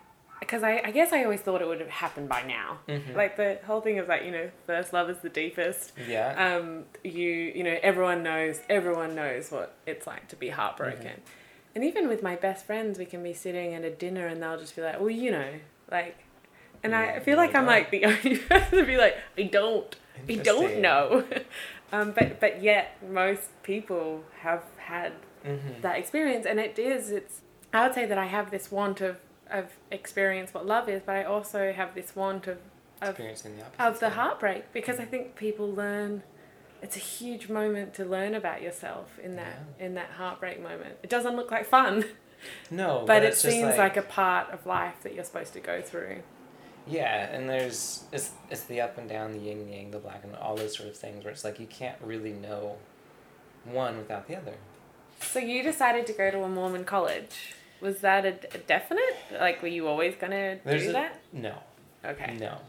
because 0.41 0.61
I, 0.61 0.81
I 0.83 0.91
guess 0.91 1.13
I 1.13 1.23
always 1.23 1.39
thought 1.39 1.61
it 1.61 1.67
would 1.69 1.79
have 1.79 1.89
happened 1.89 2.27
by 2.27 2.41
now. 2.41 2.79
Mhm. 2.89 3.15
Like 3.15 3.37
the 3.37 3.59
whole 3.65 3.79
thing 3.79 3.97
of 3.99 4.09
like 4.09 4.25
you 4.25 4.31
know 4.31 4.51
first 4.65 4.91
love 4.91 5.09
is 5.09 5.19
the 5.19 5.29
deepest. 5.29 5.93
Yeah. 6.05 6.57
Um, 6.57 6.83
you 7.05 7.29
you 7.55 7.63
know 7.63 7.77
everyone 7.81 8.23
knows 8.23 8.59
everyone 8.69 9.15
knows 9.15 9.51
what 9.53 9.77
it's 9.85 10.05
like 10.05 10.27
to 10.27 10.35
be 10.35 10.49
heartbroken, 10.49 11.21
and 11.75 11.85
even 11.85 12.09
with 12.09 12.21
my 12.21 12.35
best 12.35 12.65
friends, 12.65 12.99
we 12.99 13.05
can 13.05 13.23
be 13.23 13.33
sitting 13.33 13.73
at 13.73 13.85
a 13.85 13.91
dinner 13.91 14.27
and 14.27 14.43
they'll 14.43 14.59
just 14.59 14.75
be 14.75 14.81
like, 14.81 14.99
well, 14.99 15.09
you 15.09 15.31
know, 15.31 15.51
like, 15.91 16.17
and 16.83 16.95
I 16.95 17.19
feel 17.19 17.37
like 17.37 17.55
I'm 17.55 17.65
like 17.65 17.91
the 17.91 18.05
only 18.05 18.37
person 18.37 18.79
to 18.79 18.85
be 18.85 18.97
like, 18.97 19.17
I 19.37 19.43
don't, 19.43 19.95
I 20.29 20.35
don't 20.35 20.79
know, 20.79 21.25
um, 21.91 22.11
but 22.11 22.39
but 22.39 22.61
yet 22.61 22.97
most 23.09 23.61
people 23.63 24.23
have 24.39 24.63
had 24.77 25.13
mm-hmm. 25.45 25.81
that 25.81 25.97
experience 25.97 26.45
and 26.45 26.59
it 26.59 26.79
is 26.79 27.11
it's 27.11 27.41
i 27.73 27.85
would 27.85 27.93
say 27.93 28.05
that 28.05 28.17
i 28.17 28.25
have 28.25 28.51
this 28.51 28.71
want 28.71 29.01
of 29.01 29.17
of 29.49 29.73
experience 29.91 30.53
what 30.53 30.65
love 30.65 30.89
is 30.89 31.01
but 31.05 31.15
i 31.15 31.23
also 31.23 31.71
have 31.73 31.93
this 31.95 32.15
want 32.15 32.47
of 32.47 32.57
of, 33.01 33.09
Experiencing 33.09 33.57
the 33.57 33.85
of 33.85 33.99
the 33.99 34.11
heartbreak 34.11 34.71
because 34.73 34.99
i 34.99 35.05
think 35.05 35.35
people 35.35 35.69
learn 35.71 36.23
it's 36.81 36.95
a 36.95 36.99
huge 36.99 37.49
moment 37.49 37.93
to 37.95 38.05
learn 38.05 38.35
about 38.35 38.61
yourself 38.61 39.17
in 39.23 39.35
that 39.35 39.59
in 39.79 39.95
that 39.95 40.11
heartbreak 40.11 40.61
moment. 40.61 40.95
It 41.01 41.09
doesn't 41.09 41.35
look 41.35 41.51
like 41.51 41.65
fun 41.65 42.05
No, 42.71 43.03
but, 43.05 43.23
it 43.23 43.35
seems 43.35 43.77
like, 43.77 43.97
a 43.97 44.01
part 44.01 44.51
of 44.51 44.65
life 44.65 44.95
that 45.03 45.13
you're 45.15 45.23
supposed 45.23 45.53
to 45.53 45.59
go 45.59 45.81
through 45.81 46.21
Yeah, 46.87 47.29
and 47.33 47.49
there's 47.49 48.03
it's 48.11 48.31
it's 48.49 48.63
the 48.63 48.81
up 48.81 48.97
and 48.97 49.09
down, 49.09 49.33
the 49.33 49.39
yin 49.39 49.67
yang, 49.67 49.91
the 49.91 49.99
black 49.99 50.23
and 50.23 50.35
all 50.35 50.55
those 50.55 50.75
sort 50.77 50.87
of 50.89 50.95
things 50.95 51.23
where 51.23 51.33
it's 51.33 51.43
like 51.43 51.59
you 51.59 51.67
can't 51.67 51.97
really 52.01 52.31
know 52.33 52.77
one 53.65 53.97
without 53.97 54.27
the 54.27 54.35
other. 54.37 54.53
so 55.21 55.39
you 55.39 55.63
decided 55.63 56.05
to 56.07 56.13
go 56.13 56.29
to 56.31 56.43
a 56.43 56.47
mormon 56.49 56.85
college 56.85 57.55
was 57.81 57.99
that 57.99 58.25
a, 58.25 58.35
a 58.55 58.57
definite 58.59 59.15
like 59.39 59.61
were 59.61 59.67
you 59.67 59.87
always 59.87 60.15
gonna 60.15 60.57
There's 60.63 60.83
do 60.83 60.89
a- 60.89 60.93
that 60.93 61.19
No. 61.33 61.55
okay 62.05 62.37
No. 62.39 62.59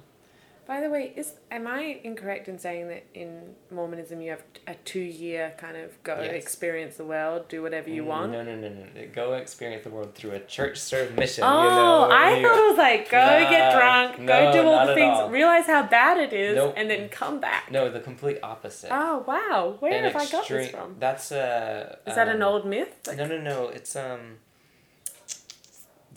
By 0.69 0.83
the 0.83 0.91
way, 0.91 1.15
is 1.17 1.33
am 1.51 1.67
I 1.67 1.99
incorrect 2.05 2.47
in 2.47 2.59
saying 2.59 2.89
that 2.89 3.05
in 3.15 3.55
Mormonism 3.71 4.21
you 4.21 4.29
have 4.33 4.43
a 4.67 4.75
two 4.85 5.01
year 5.01 5.55
kind 5.57 5.79
of 5.79 6.01
go 6.03 6.21
Yes. 6.21 6.35
experience 6.45 6.97
the 6.99 7.07
world, 7.07 7.49
do 7.49 7.63
whatever 7.63 7.89
you 7.89 8.05
want? 8.05 8.33
No, 8.33 8.43
no, 8.43 8.55
no, 8.55 8.69
no. 8.69 8.85
no. 8.95 9.07
Go 9.15 9.33
experience 9.33 9.85
the 9.85 9.91
world 9.91 10.15
through 10.15 10.33
a 10.33 10.41
church 10.41 10.77
served 10.77 11.17
mission. 11.17 11.43
Oh, 11.43 11.63
you 11.65 11.71
know, 11.71 12.09
I 12.11 12.43
thought 12.43 12.59
it 12.59 12.69
was 12.69 12.77
like 12.77 13.11
go 13.11 13.27
get 13.49 13.75
drunk, 13.75 14.19
no, 14.19 14.27
go 14.27 14.53
do 14.63 14.69
all 14.69 14.87
the 14.87 14.95
things, 14.95 15.17
all. 15.19 15.31
realize 15.31 15.65
how 15.65 15.85
bad 15.87 16.19
it 16.19 16.35
is, 16.35 16.57
Nope. 16.57 16.75
and 16.77 16.91
then 16.91 17.09
come 17.09 17.41
back. 17.41 17.71
No, 17.71 17.89
the 17.91 18.01
complete 18.01 18.39
opposite. 18.43 18.91
Oh 18.93 19.25
wow, 19.27 19.77
where 19.81 19.93
An 19.95 20.05
have 20.05 20.17
I 20.17 20.27
got 20.31 20.47
this 20.47 20.69
from? 20.71 20.97
That's 20.99 21.33
uh. 21.33 21.97
Is 22.07 22.15
that 22.15 22.29
an 22.29 22.43
um, 22.43 22.49
old 22.49 22.67
myth? 22.67 22.95
Like- 23.07 23.17
No, 23.17 23.27
no, 23.27 23.41
no. 23.41 23.69
It's 23.69 23.97
um. 23.97 24.37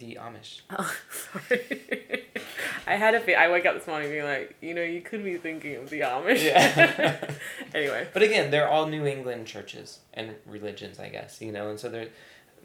The 0.02 0.18
Amish. 0.20 0.62
Oh, 0.78 0.96
sorry. 1.12 1.80
I 2.88 2.96
had 2.96 3.14
a 3.14 3.20
bit. 3.20 3.38
I 3.38 3.52
wake 3.52 3.68
up 3.68 3.76
this 3.76 3.86
morning 3.86 4.10
being 4.10 4.24
like, 4.24 4.56
you 4.60 4.74
know, 4.74 4.82
you 4.82 5.00
could 5.02 5.24
be 5.24 5.38
thinking 5.38 5.76
of 5.76 5.92
the 5.92 6.00
Amish. 6.02 6.44
Yeah. 6.44 7.30
anyway. 7.76 8.08
But 8.12 8.24
again, 8.24 8.50
they're 8.50 8.68
all 8.68 8.88
New 8.88 9.06
England 9.06 9.46
churches 9.46 10.00
and 10.16 10.34
religions, 10.48 11.00
I 11.00 11.10
guess, 11.10 11.40
you 11.40 11.52
know, 11.52 11.70
and 11.70 11.80
so 11.80 11.88
there, 11.88 12.08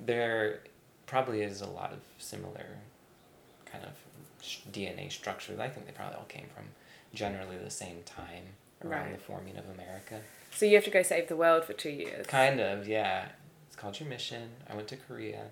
there 0.02 0.60
probably 1.04 1.42
is 1.42 1.60
a 1.60 1.66
lot 1.68 1.92
of 1.92 1.98
similar 2.16 2.66
kind 3.70 3.84
of 3.84 3.92
DNA 4.72 5.12
structure. 5.12 5.54
I 5.60 5.68
think 5.68 5.84
they 5.86 5.92
probably 5.92 6.16
all 6.16 6.24
came 6.28 6.46
from 6.54 6.64
generally 7.12 7.58
the 7.58 7.70
same 7.70 7.98
time 8.06 8.44
around 8.82 9.06
Right. 9.08 9.12
the 9.12 9.22
forming 9.22 9.58
of 9.58 9.64
America. 9.68 10.20
So 10.52 10.64
you 10.64 10.76
have 10.76 10.84
to 10.84 10.90
go 10.90 11.02
save 11.02 11.28
the 11.28 11.36
world 11.36 11.64
for 11.64 11.74
two 11.74 11.90
years. 11.90 12.26
Kind 12.26 12.60
of, 12.60 12.88
yeah. 12.88 13.26
It's 13.66 13.76
called 13.76 14.00
your 14.00 14.08
mission. 14.08 14.48
I 14.70 14.74
went 14.74 14.88
to 14.88 14.96
Korea. 14.96 15.42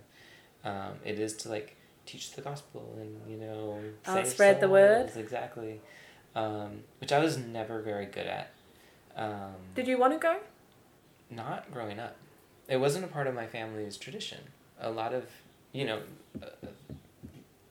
Um, 0.64 0.92
it 1.04 1.18
is 1.18 1.34
to 1.38 1.48
like 1.48 1.76
teach 2.06 2.32
the 2.32 2.42
gospel 2.42 2.96
and 3.00 3.20
you 3.30 3.36
know 3.36 3.78
Oh, 4.06 4.22
spread 4.24 4.60
the 4.60 4.68
word. 4.68 5.10
exactly, 5.16 5.80
um, 6.34 6.82
which 7.00 7.12
I 7.12 7.18
was 7.18 7.36
never 7.38 7.80
very 7.82 8.06
good 8.06 8.26
at. 8.26 8.50
Um, 9.16 9.54
Did 9.74 9.86
you 9.86 9.98
want 9.98 10.12
to 10.14 10.18
go? 10.18 10.38
not 11.30 11.70
growing 11.72 11.98
up. 11.98 12.16
It 12.68 12.76
wasn't 12.76 13.04
a 13.04 13.08
part 13.08 13.26
of 13.26 13.34
my 13.34 13.46
family's 13.46 13.96
tradition. 13.96 14.38
A 14.80 14.90
lot 14.90 15.12
of, 15.12 15.24
you 15.72 15.84
know, 15.84 16.00
uh, 16.42 16.46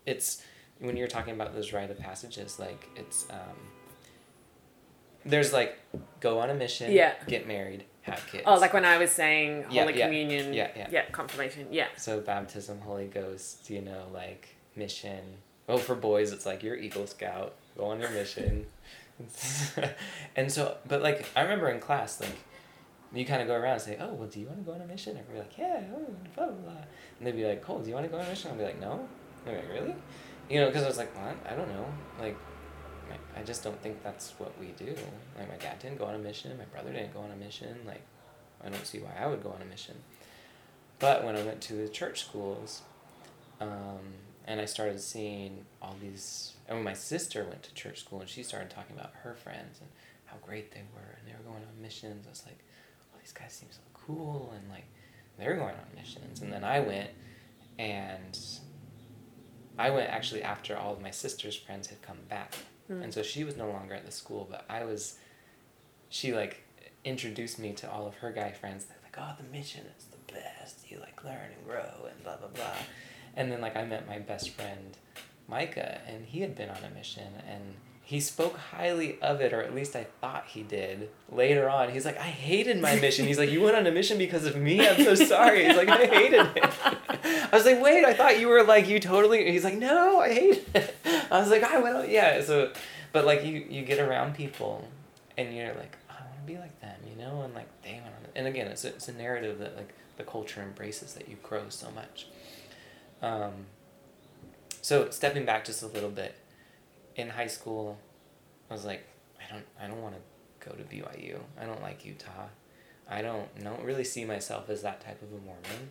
it's 0.06 0.42
when 0.80 0.98
you're 0.98 1.08
talking 1.08 1.34
about 1.34 1.54
those 1.54 1.72
rite 1.72 1.90
of 1.90 1.98
passages, 1.98 2.60
like 2.60 2.90
it's 2.96 3.26
um, 3.30 3.58
there's 5.26 5.54
like 5.54 5.78
go 6.20 6.40
on 6.40 6.50
a 6.50 6.54
mission, 6.54 6.92
Yeah. 6.92 7.14
get 7.28 7.48
married, 7.48 7.86
have 8.04 8.26
kids. 8.32 8.44
Oh, 8.46 8.56
like 8.56 8.74
when 8.74 8.86
I 8.86 8.98
was 8.98 9.12
saying 9.12 9.64
Holy 9.64 9.98
yeah, 9.98 10.06
Communion. 10.06 10.54
yeah, 10.54 10.70
yeah. 10.76 10.88
Yeah, 10.92 11.06
confirmation. 11.12 11.68
Yeah. 11.72 11.88
so 11.98 12.22
baptism, 12.22 12.80
Holy 12.82 13.08
Ghost, 13.08 13.70
you 13.70 13.82
know, 13.82 14.08
like 14.14 14.56
mission. 14.76 15.22
Well, 15.68 15.78
for 15.78 15.96
boys, 15.96 16.32
it's 16.32 16.46
like 16.46 16.64
you're 16.64 16.76
Eagle 16.76 17.08
Scout, 17.08 17.54
go 17.78 17.86
on 17.86 18.00
your 18.00 18.10
mission. 18.12 18.66
and 20.36 20.52
so, 20.52 20.78
but 20.88 21.02
like 21.02 21.26
I 21.36 21.42
remember 21.42 21.70
in 21.70 21.80
class, 21.80 22.20
like 22.20 22.38
you 23.14 23.26
kind 23.26 23.42
of 23.42 23.48
go 23.48 23.56
around 23.56 23.74
and 23.74 23.82
say, 23.82 23.98
"Oh, 24.00 24.14
well, 24.14 24.28
do 24.28 24.40
you 24.40 24.48
want 24.48 24.60
to 24.60 24.66
go 24.66 24.74
on 24.74 24.82
a 24.82 24.88
mission?" 24.88 25.16
And 25.16 25.26
we're 25.32 25.40
like, 25.40 25.58
"Yeah, 25.58 25.82
oh, 25.96 26.06
blah 26.36 26.46
blah 26.48 26.56
blah," 26.56 26.72
and 27.20 27.28
they'd 27.28 27.36
be 27.36 27.46
like, 27.46 27.62
"Cole, 27.62 27.80
do 27.80 27.90
you 27.90 27.96
want 27.96 28.06
to 28.06 28.12
go 28.12 28.18
on 28.18 28.26
a 28.26 28.30
mission?" 28.30 28.52
I'd 28.52 28.58
be 28.58 28.64
like, 28.64 28.82
"No," 28.82 29.08
they're 29.46 29.56
like, 29.56 29.70
"Really?" 29.70 29.96
You 30.50 30.62
know, 30.62 30.68
because 30.68 30.84
I 30.84 30.88
was 30.88 30.98
like, 30.98 31.16
"What? 31.16 31.36
I 31.50 31.56
don't 31.56 31.70
know." 31.70 31.86
Like, 32.20 32.36
I- 33.12 33.40
I 33.40 33.44
just 33.44 33.64
don't 33.64 33.82
think 33.82 34.04
that's 34.04 34.32
what 34.40 34.58
we 34.60 34.68
do. 34.68 34.96
Like, 35.38 35.50
my 35.50 35.58
dad 35.58 35.80
didn't 35.80 35.98
go 35.98 36.06
on 36.06 36.16
a 36.16 36.20
mission. 36.20 36.58
My 36.58 36.66
brother 36.66 36.92
didn't 36.94 37.14
go 37.14 37.20
on 37.22 37.32
a 37.32 37.36
mission. 37.36 37.80
Like, 37.86 38.02
I 38.64 38.70
don't 38.70 38.86
see 38.86 39.00
why 39.00 39.12
I 39.20 39.28
would 39.28 39.44
go 39.44 39.50
on 39.52 39.62
a 39.62 39.66
mission. 39.66 39.96
But 41.00 41.24
when 41.24 41.36
I 41.36 41.44
went 41.44 41.62
to 41.62 41.74
the 41.74 41.90
church 41.90 42.22
schools, 42.22 42.82
um, 43.60 44.14
and 44.46 44.62
I 44.62 44.66
started 44.66 45.00
seeing 45.02 45.66
all 45.82 45.96
these, 46.02 46.54
and 46.68 46.78
when 46.78 46.84
my 46.86 46.94
sister 46.94 47.44
went 47.44 47.64
to 47.64 47.74
church 47.74 48.00
school 48.02 48.22
and 48.22 48.30
she 48.30 48.44
started 48.44 48.70
talking 48.70 48.96
about 48.98 49.12
her 49.24 49.36
friends 49.36 49.80
and 49.80 49.90
how 50.26 50.38
great 50.46 50.72
they 50.72 50.84
were, 50.94 51.18
and 51.20 51.28
they 51.28 51.34
were 51.34 51.50
going 51.50 51.64
on 51.64 51.82
missions, 51.82 52.26
I 52.26 52.30
was 52.30 52.44
like, 52.46 52.60
oh, 53.14 53.18
these 53.20 53.34
guys 53.34 53.54
seem 53.54 53.70
so 53.72 53.82
cool, 53.94 54.54
and 54.56 54.70
like, 54.70 54.86
they're 55.38 55.56
going 55.56 55.76
on 55.76 55.88
missions. 55.96 56.42
And 56.42 56.52
then 56.54 56.64
I 56.64 56.80
went, 56.80 57.10
and 57.80 58.38
I 59.78 59.90
went 59.90 60.10
actually 60.10 60.44
after 60.44 60.78
all 60.78 60.94
of 60.94 61.02
my 61.02 61.12
sister's 61.12 61.56
friends 61.56 61.88
had 61.88 62.02
come 62.02 62.20
back. 62.30 62.54
Mm. 62.94 63.04
And 63.06 63.14
so 63.14 63.24
she 63.24 63.44
was 63.44 63.58
no 63.58 63.70
longer 63.70 63.94
at 63.94 64.06
the 64.06 64.12
school, 64.12 64.48
but 64.50 64.66
I 64.70 64.86
was, 64.86 65.18
she 66.10 66.34
like 66.34 66.64
introduced 67.04 67.60
me 67.60 67.74
to 67.74 67.92
all 67.92 68.08
of 68.08 68.16
her 68.16 68.32
guy 68.32 68.52
friends. 68.52 68.86
They're 68.86 68.98
like, 69.04 69.18
oh, 69.18 69.42
the 69.42 69.50
mission 69.56 69.86
is 69.98 70.06
the 70.06 70.34
best. 70.34 70.90
You 70.90 71.00
like 71.00 71.24
learn 71.24 71.52
and 71.56 71.66
grow 71.66 72.08
and 72.10 72.24
blah, 72.24 72.38
blah, 72.38 72.48
blah. 72.50 72.76
And 73.36 73.52
then 73.52 73.62
like 73.62 73.76
I 73.76 73.84
met 73.84 74.08
my 74.08 74.20
best 74.20 74.52
friend, 74.52 74.98
Micah, 75.48 76.02
and 76.08 76.26
he 76.26 76.42
had 76.42 76.56
been 76.56 76.70
on 76.70 76.84
a 76.84 76.90
mission 76.96 77.28
and 77.50 77.76
he 78.14 78.20
spoke 78.20 78.56
highly 78.56 79.20
of 79.24 79.42
it, 79.42 79.54
or 79.54 79.64
at 79.64 79.74
least 79.74 79.96
I 79.96 80.04
thought 80.22 80.46
he 80.46 80.62
did. 80.62 81.10
Later 81.32 81.68
on, 81.68 81.90
he's 81.90 82.06
like, 82.06 82.20
I 82.20 82.28
hated 82.28 82.80
my 82.80 82.96
mission. 82.98 83.26
He's 83.26 83.40
like, 83.40 83.50
You 83.50 83.60
went 83.64 83.76
on 83.76 83.88
a 83.88 83.92
mission 83.92 84.20
because 84.20 84.46
of 84.46 84.56
me? 84.56 84.88
I'm 84.88 85.04
so 85.04 85.16
sorry. 85.16 85.66
He's 85.66 85.76
like, 85.76 85.90
I 85.90 86.06
hated 86.06 86.48
it. 86.56 86.64
I 87.26 87.50
was 87.52 87.66
like, 87.66 87.82
Wait, 87.82 88.06
I 88.06 88.14
thought 88.14 88.40
you 88.40 88.50
were 88.50 88.64
like, 88.64 88.88
you 88.88 89.00
totally. 89.00 89.52
He's 89.52 89.64
like, 89.64 89.74
No, 89.74 90.20
I 90.20 90.32
hate 90.32 90.64
it. 90.76 90.96
I 91.32 91.40
was 91.40 91.50
like, 91.50 91.64
I 91.64 91.80
went 91.80 91.96
on, 91.96 92.08
yeah. 92.08 92.44
So, 92.44 92.72
but 93.14 93.26
like, 93.26 93.44
you, 93.44 93.66
you 93.68 93.82
get 93.82 93.98
around 93.98 94.36
people 94.36 94.88
and 95.36 95.52
you're 95.52 95.74
like, 95.74 95.98
I 96.08 96.22
want 96.22 96.36
to 96.36 96.54
be 96.54 96.60
like 96.60 96.80
them, 96.82 97.00
you 97.10 97.16
know? 97.16 97.42
And 97.42 97.56
like, 97.56 97.68
they 97.82 97.94
went 97.94 98.06
on. 98.06 98.30
And 98.36 98.46
again, 98.46 98.68
it's 98.68 98.86
a, 98.86 98.90
it's 98.90 99.08
a 99.08 99.14
narrative 99.14 99.58
that 99.58 99.76
like 99.76 99.92
the 100.18 100.24
culture 100.24 100.62
embraces 100.62 101.16
that 101.16 101.28
you 101.28 101.38
grow 101.42 101.64
so 101.70 101.90
much. 101.90 102.28
Um, 103.24 103.54
so 104.84 105.10
stepping 105.10 105.46
back 105.46 105.66
just 105.66 105.82
a 105.82 105.88
little 105.88 106.12
bit, 106.12 106.36
in 107.16 107.30
high 107.30 107.48
school, 107.48 107.98
I 108.70 108.74
was 108.74 108.86
like, 108.86 109.06
I 109.40 109.52
don't, 109.54 109.66
I 109.82 109.88
don't 109.88 110.02
want 110.02 110.16
to 110.16 110.68
go 110.70 110.76
to 110.76 110.84
BYU. 110.84 111.40
I 111.60 111.66
don't 111.66 111.82
like 111.82 112.06
Utah. 112.06 112.48
I 113.10 113.22
don't, 113.22 113.48
don't 113.64 113.84
really 113.84 114.04
see 114.04 114.26
myself 114.26 114.70
as 114.70 114.82
that 114.82 115.02
type 115.02 115.22
of 115.22 115.30
a 115.34 115.46
Mormon. 115.46 115.90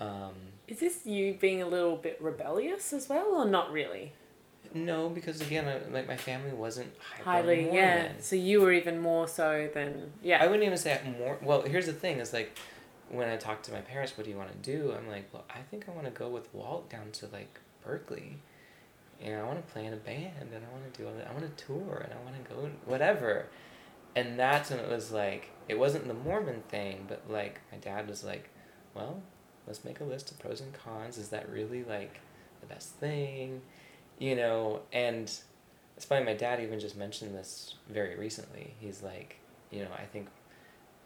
Um, 0.00 0.34
Is 0.66 0.80
this 0.80 1.06
you 1.06 1.34
being 1.34 1.62
a 1.62 1.66
little 1.66 1.96
bit 1.96 2.20
rebellious 2.20 2.92
as 2.92 3.08
well, 3.08 3.26
or 3.34 3.44
not 3.46 3.72
really? 3.72 4.12
no, 4.74 5.08
because 5.08 5.40
again, 5.40 5.66
I, 5.66 5.90
like 5.90 6.06
my 6.06 6.16
family 6.16 6.52
wasn't 6.52 6.92
Highly, 7.24 7.62
Mormon. 7.62 7.74
yeah. 7.74 8.08
So 8.20 8.36
you 8.36 8.60
were 8.60 8.72
even 8.72 8.98
more 9.00 9.26
so 9.26 9.68
than 9.72 10.12
yeah. 10.22 10.42
I 10.42 10.46
wouldn't 10.46 10.64
even 10.64 10.76
say 10.76 11.00
more. 11.18 11.38
Well, 11.42 11.62
here's 11.62 11.86
the 11.86 11.92
thing: 11.92 12.18
is 12.18 12.32
like 12.32 12.56
when 13.08 13.28
I 13.28 13.36
talk 13.36 13.62
to 13.64 13.72
my 13.72 13.80
parents, 13.80 14.16
what 14.16 14.24
do 14.24 14.30
you 14.30 14.36
want 14.36 14.50
to 14.62 14.72
do? 14.76 14.92
I'm 14.96 15.08
like, 15.08 15.28
well, 15.32 15.44
I 15.48 15.60
think 15.70 15.86
I 15.88 15.92
want 15.92 16.04
to 16.04 16.10
go 16.12 16.28
with 16.28 16.52
Walt 16.52 16.90
down 16.90 17.10
to 17.12 17.26
like 17.32 17.60
Berkeley. 17.84 18.36
You 19.22 19.32
know, 19.32 19.40
I 19.40 19.46
want 19.46 19.66
to 19.66 19.72
play 19.72 19.84
in 19.84 19.92
a 19.92 19.96
band, 19.96 20.52
and 20.52 20.64
I 20.64 20.72
want 20.72 20.92
to 20.92 21.00
do 21.00 21.08
all 21.08 21.14
that. 21.14 21.28
I 21.28 21.32
want 21.32 21.56
to 21.56 21.64
tour, 21.64 22.02
and 22.04 22.12
I 22.12 22.24
want 22.24 22.44
to 22.44 22.54
go 22.54 22.70
whatever. 22.84 23.46
And 24.14 24.38
that's 24.38 24.70
when 24.70 24.78
it 24.78 24.88
was 24.88 25.12
like 25.12 25.50
it 25.68 25.78
wasn't 25.78 26.08
the 26.08 26.14
Mormon 26.14 26.62
thing, 26.68 27.04
but 27.08 27.22
like 27.28 27.60
my 27.70 27.78
dad 27.78 28.08
was 28.08 28.24
like, 28.24 28.48
well, 28.94 29.20
let's 29.66 29.84
make 29.84 30.00
a 30.00 30.04
list 30.04 30.30
of 30.30 30.38
pros 30.38 30.60
and 30.60 30.72
cons. 30.72 31.18
Is 31.18 31.28
that 31.28 31.48
really 31.50 31.84
like 31.84 32.20
the 32.60 32.66
best 32.66 32.94
thing? 32.94 33.60
You 34.18 34.34
know, 34.36 34.80
and 34.92 35.30
it's 35.96 36.04
funny. 36.04 36.24
My 36.24 36.34
dad 36.34 36.60
even 36.60 36.80
just 36.80 36.96
mentioned 36.96 37.34
this 37.34 37.74
very 37.88 38.16
recently. 38.16 38.74
He's 38.80 39.02
like, 39.02 39.36
you 39.70 39.82
know, 39.82 39.90
I 39.96 40.04
think 40.04 40.28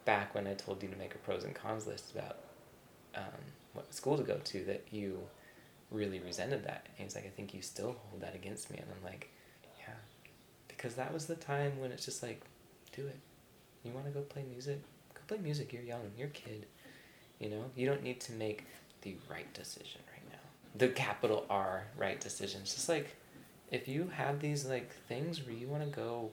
back 0.04 0.34
when 0.34 0.46
I 0.46 0.54
told 0.54 0.82
you 0.82 0.88
to 0.88 0.96
make 0.96 1.14
a 1.14 1.18
pros 1.18 1.44
and 1.44 1.54
cons 1.54 1.86
list 1.86 2.12
about 2.14 2.38
um, 3.14 3.22
what 3.72 3.92
school 3.94 4.16
to 4.16 4.22
go 4.22 4.38
to 4.44 4.64
that 4.64 4.84
you 4.90 5.18
really 5.92 6.20
resented 6.20 6.64
that. 6.64 6.88
And 6.96 7.06
he's 7.06 7.14
like, 7.14 7.26
I 7.26 7.30
think 7.30 7.54
you 7.54 7.62
still 7.62 7.96
hold 8.08 8.22
that 8.22 8.34
against 8.34 8.70
me. 8.70 8.78
And 8.78 8.86
I'm 8.90 9.04
like, 9.04 9.30
yeah, 9.78 9.94
because 10.68 10.94
that 10.94 11.12
was 11.12 11.26
the 11.26 11.36
time 11.36 11.78
when 11.78 11.92
it's 11.92 12.04
just 12.04 12.22
like, 12.22 12.42
do 12.94 13.06
it. 13.06 13.18
You 13.84 13.92
want 13.92 14.06
to 14.06 14.12
go 14.12 14.20
play 14.20 14.44
music? 14.50 14.80
Go 15.14 15.20
play 15.26 15.38
music. 15.38 15.72
You're 15.72 15.82
young. 15.82 16.10
You're 16.16 16.28
a 16.28 16.30
kid. 16.30 16.66
You 17.38 17.50
know, 17.50 17.64
you 17.74 17.86
don't 17.86 18.02
need 18.02 18.20
to 18.22 18.32
make 18.32 18.64
the 19.02 19.16
right 19.30 19.52
decision 19.54 20.00
right 20.12 20.24
now. 20.30 20.38
The 20.76 20.88
capital 20.88 21.46
R 21.50 21.84
right 21.98 22.20
decision. 22.20 22.60
It's 22.62 22.74
just 22.74 22.88
like, 22.88 23.16
if 23.70 23.88
you 23.88 24.10
have 24.14 24.40
these 24.40 24.66
like 24.66 24.92
things 25.08 25.44
where 25.44 25.54
you 25.54 25.66
want 25.66 25.82
to 25.82 25.88
go 25.88 26.30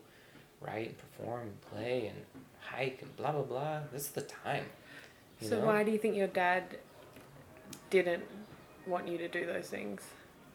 write 0.61 0.89
and 0.89 0.97
perform 0.97 1.41
and 1.41 1.61
play 1.61 2.07
and 2.07 2.17
hike 2.59 3.01
and 3.01 3.15
blah 3.15 3.31
blah 3.31 3.41
blah, 3.41 3.79
this 3.91 4.03
is 4.03 4.09
the 4.09 4.21
time. 4.21 4.65
So 5.41 5.59
know? 5.59 5.65
why 5.65 5.83
do 5.83 5.91
you 5.91 5.97
think 5.97 6.15
your 6.15 6.27
dad 6.27 6.77
didn't 7.89 8.23
want 8.87 9.07
you 9.07 9.17
to 9.19 9.27
do 9.27 9.45
those 9.45 9.67
things? 9.67 10.01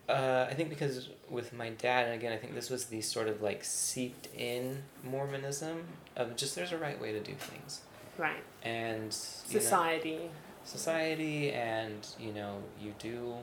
Uh, 0.09 0.47
I 0.51 0.55
think 0.55 0.69
because 0.69 1.09
with 1.31 1.53
my 1.55 1.71
dad, 1.71 2.07
and 2.07 2.15
again, 2.15 2.33
I 2.33 2.37
think 2.37 2.55
this 2.55 2.69
was 2.69 2.87
the 2.87 3.01
sort 3.01 3.27
of 3.29 3.41
like 3.41 3.65
seeped 3.65 4.29
in 4.37 4.83
Mormonism 5.03 5.85
of 6.17 6.37
just 6.37 6.55
there's 6.55 6.73
a 6.73 6.79
right 6.79 7.01
way 7.01 7.13
to 7.13 7.21
do 7.21 7.33
things, 7.35 7.81
Right. 8.19 8.43
and 8.63 9.03
you 9.49 9.55
know, 9.55 9.61
Society. 9.61 10.21
society, 10.65 11.53
and 11.53 12.07
you 12.19 12.33
know, 12.33 12.59
you 12.81 12.95
do. 12.99 13.35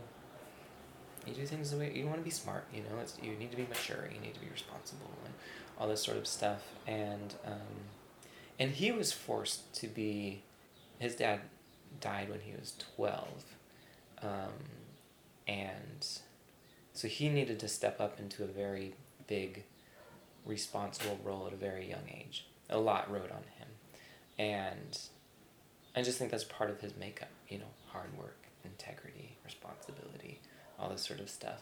You 1.27 1.33
do 1.35 1.45
things 1.45 1.69
the 1.71 1.77
way 1.77 1.91
you 1.95 2.05
want 2.05 2.17
to 2.17 2.23
be 2.23 2.29
smart. 2.31 2.65
You 2.73 2.81
know, 2.81 2.99
it's 3.01 3.17
you 3.21 3.33
need 3.33 3.51
to 3.51 3.57
be 3.57 3.63
mature. 3.67 4.09
You 4.13 4.19
need 4.19 4.33
to 4.35 4.39
be 4.39 4.49
responsible, 4.51 5.09
and 5.25 5.33
all 5.79 5.87
this 5.87 6.01
sort 6.03 6.17
of 6.17 6.25
stuff. 6.27 6.61
And 6.87 7.33
um, 7.45 7.85
and 8.59 8.71
he 8.71 8.91
was 8.91 9.11
forced 9.11 9.73
to 9.75 9.87
be. 9.87 10.43
His 10.99 11.15
dad 11.15 11.39
died 11.99 12.29
when 12.29 12.39
he 12.41 12.53
was 12.59 12.73
twelve, 12.95 13.43
um, 14.21 14.53
and 15.47 16.07
so 16.93 17.07
he 17.07 17.29
needed 17.29 17.59
to 17.59 17.67
step 17.67 17.99
up 17.99 18.19
into 18.19 18.43
a 18.43 18.47
very 18.47 18.93
big, 19.27 19.63
responsible 20.45 21.19
role 21.23 21.47
at 21.47 21.53
a 21.53 21.57
very 21.57 21.89
young 21.89 22.07
age. 22.09 22.45
A 22.69 22.77
lot 22.77 23.11
rode 23.11 23.31
on 23.31 23.43
him, 23.57 23.67
and 24.37 24.99
I 25.95 26.01
just 26.01 26.17
think 26.17 26.31
that's 26.31 26.43
part 26.43 26.69
of 26.69 26.79
his 26.79 26.95
makeup. 26.97 27.29
You 27.49 27.59
know, 27.59 27.71
hard 27.91 28.17
work, 28.17 28.37
integrity, 28.63 29.35
responsibility, 29.43 30.39
all 30.79 30.89
this 30.89 31.01
sort 31.05 31.19
of 31.19 31.29
stuff. 31.29 31.61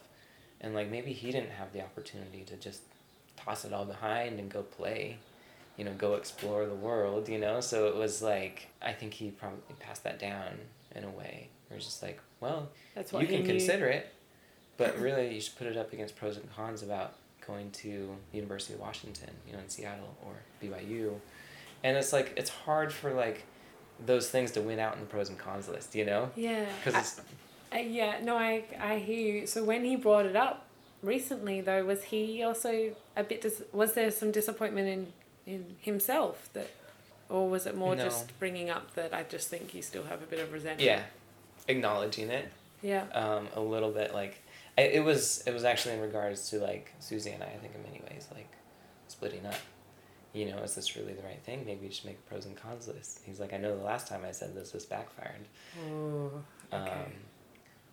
And 0.62 0.74
like 0.74 0.90
maybe 0.90 1.14
he 1.14 1.32
didn't 1.32 1.52
have 1.52 1.74
the 1.74 1.82
opportunity 1.82 2.44
to 2.46 2.56
just 2.56 2.82
toss 3.38 3.66
it 3.66 3.74
all 3.74 3.86
behind 3.86 4.40
and 4.40 4.50
go 4.50 4.62
play, 4.62 5.18
you 5.78 5.86
know, 5.86 5.94
go 5.98 6.16
explore 6.16 6.66
the 6.66 6.76
world, 6.76 7.30
you 7.30 7.40
know? 7.40 7.62
So 7.62 7.88
it 7.88 7.96
was 7.96 8.22
like 8.22 8.68
I 8.82 8.92
think 8.94 9.14
he 9.14 9.32
probably 9.32 9.76
passed 9.80 10.04
that 10.04 10.20
down 10.20 10.60
in 10.96 11.04
a 11.04 11.10
way. 11.10 11.50
Where 11.68 11.80
just 11.80 12.02
like, 12.04 12.20
well, 12.42 12.70
That's 12.96 13.12
what 13.12 13.22
you 13.22 13.28
can 13.28 13.46
consider 13.46 13.88
it, 13.88 14.14
but 14.78 14.98
really 15.00 15.34
you 15.36 15.42
should 15.42 15.58
put 15.58 15.68
it 15.68 15.78
up 15.78 15.94
against 15.94 16.16
pros 16.16 16.38
and 16.38 16.50
cons 16.56 16.84
about 16.84 17.14
going 17.46 17.72
to 17.72 18.16
University 18.32 18.74
of 18.76 18.80
Washington, 18.80 19.30
you 19.48 19.54
know, 19.54 19.60
in 19.60 19.70
Seattle 19.70 20.16
or 20.26 20.34
BYU, 20.62 21.14
and 21.84 21.98
it's 21.98 22.14
like 22.14 22.34
it's 22.38 22.50
hard 22.50 22.92
for 22.94 23.12
like 23.14 23.44
those 24.06 24.30
things 24.30 24.52
to 24.52 24.62
win 24.62 24.80
out 24.80 24.94
in 24.94 25.00
the 25.02 25.06
pros 25.06 25.30
and 25.30 25.38
cons 25.38 25.68
list, 25.68 25.96
you 25.96 26.06
know, 26.06 26.32
Yeah. 26.36 26.66
because 26.84 27.00
it's 27.02 27.22
I, 27.72 27.82
yeah. 27.82 28.20
No, 28.24 28.36
I 28.36 28.64
I 28.80 28.98
hear 28.98 29.36
you. 29.42 29.48
So 29.48 29.64
when 29.64 29.84
he 29.86 29.96
brought 29.96 30.26
it 30.26 30.36
up 30.36 30.66
recently, 31.04 31.62
though, 31.62 31.84
was 31.86 32.04
he 32.06 32.42
also 32.44 32.96
a 33.16 33.24
bit? 33.24 33.42
Dis- 33.42 33.62
was 33.72 33.94
there 33.94 34.10
some 34.12 34.32
disappointment 34.32 34.88
in 34.88 35.14
in 35.46 35.76
himself 35.82 36.50
that, 36.54 36.68
or 37.30 37.48
was 37.50 37.66
it 37.68 37.76
more 37.76 37.96
No. 37.96 38.04
just 38.06 38.38
bringing 38.40 38.70
up 38.70 38.94
that 38.96 39.14
I 39.14 39.24
just 39.24 39.50
think 39.50 39.74
you 39.76 39.82
still 39.82 40.04
have 40.06 40.22
a 40.24 40.26
bit 40.26 40.40
of 40.40 40.52
resentment? 40.52 40.82
yeah, 40.82 41.04
acknowledging 41.70 42.30
it 42.30 42.52
Yeah. 42.82 43.04
um, 43.14 43.48
a 43.56 43.62
little 43.62 43.92
bit 43.92 44.14
like 44.14 44.42
I, 44.78 44.82
it 44.84 45.04
was 45.04 45.44
it 45.48 45.54
was 45.54 45.64
actually 45.64 45.96
in 45.96 46.02
regards 46.02 46.50
to 46.50 46.60
like 46.60 46.94
Susie 47.00 47.32
and 47.32 47.44
I 47.44 47.48
I 47.48 47.58
think 47.62 47.74
in 47.76 47.84
many 47.84 48.02
ways 48.12 48.28
like 48.34 48.52
splitting 49.08 49.46
up 49.46 49.56
you 50.34 50.46
know 50.50 50.58
is 50.60 50.76
this 50.76 50.96
really 50.96 51.14
the 51.14 51.24
right 51.24 51.42
thing 51.44 51.64
maybe 51.66 51.86
you 51.88 51.92
should 51.92 52.06
make 52.06 52.18
a 52.18 52.30
pros 52.30 52.46
and 52.46 52.56
cons 52.56 52.88
list 52.88 53.22
he's 53.26 53.40
like 53.40 53.54
I 53.54 53.58
know 53.58 53.76
the 53.78 53.84
last 53.84 54.08
time 54.08 54.22
I 54.28 54.32
said 54.32 54.54
this 54.56 54.72
this 54.72 54.86
backfired 54.86 55.46
Oh. 55.90 56.32
Okay. 56.74 56.92
um, 56.92 57.12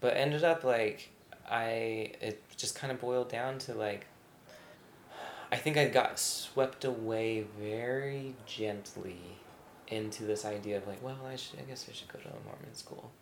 but 0.00 0.16
ended 0.16 0.44
up 0.44 0.62
like 0.64 1.10
I 1.48 2.12
it 2.20 2.42
just 2.56 2.74
kind 2.74 2.92
of 2.92 3.00
boiled 3.00 3.28
down 3.30 3.58
to 3.60 3.74
like 3.74 4.06
I 5.50 5.56
think 5.56 5.76
I 5.76 5.86
got 5.86 6.18
swept 6.18 6.84
away 6.84 7.46
very 7.60 8.34
gently 8.46 9.20
into 9.88 10.24
this 10.24 10.44
idea 10.44 10.76
of 10.76 10.86
like 10.86 11.02
well 11.02 11.16
I 11.26 11.36
should 11.36 11.58
I 11.60 11.62
guess 11.62 11.86
I 11.88 11.92
should 11.94 12.08
go 12.08 12.18
to 12.18 12.28
a 12.28 12.40
Mormon 12.44 12.74
school 12.74 13.12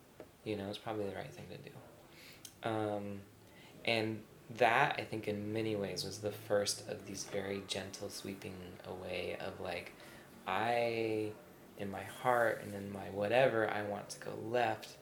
you 0.44 0.56
know 0.56 0.68
it's 0.68 0.78
probably 0.78 1.04
the 1.08 1.14
right 1.14 1.32
thing 1.32 1.46
to 1.50 1.70
do 1.70 2.68
um, 2.68 3.20
and 3.84 4.20
that 4.58 4.96
I 4.98 5.02
think 5.02 5.26
in 5.26 5.52
many 5.52 5.74
ways 5.76 6.04
was 6.04 6.18
the 6.18 6.32
first 6.32 6.88
of 6.88 7.06
these 7.06 7.24
very 7.24 7.62
gentle 7.66 8.10
sweeping 8.10 8.54
away 8.86 9.36
of 9.40 9.60
like 9.60 9.92
I 10.46 11.30
in 11.78 11.90
my 11.90 12.02
heart 12.22 12.62
and 12.62 12.74
in 12.74 12.92
my 12.92 13.10
whatever 13.12 13.68
I 13.70 13.82
want 13.82 14.10
to 14.10 14.20
go 14.20 14.32
left 14.50 14.96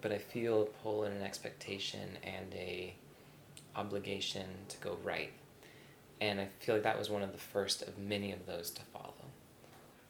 but 0.00 0.12
I 0.12 0.18
feel 0.18 0.62
a 0.62 0.64
pull 0.66 1.04
and 1.04 1.16
an 1.16 1.22
expectation 1.22 2.18
and 2.24 2.52
a 2.54 2.94
obligation 3.74 4.46
to 4.68 4.76
go 4.78 4.98
right. 5.02 5.32
And 6.20 6.40
I 6.40 6.48
feel 6.60 6.74
like 6.74 6.84
that 6.84 6.98
was 6.98 7.08
one 7.08 7.22
of 7.22 7.32
the 7.32 7.38
first 7.38 7.82
of 7.82 7.98
many 7.98 8.32
of 8.32 8.46
those 8.46 8.70
to 8.70 8.82
follow. 8.92 9.14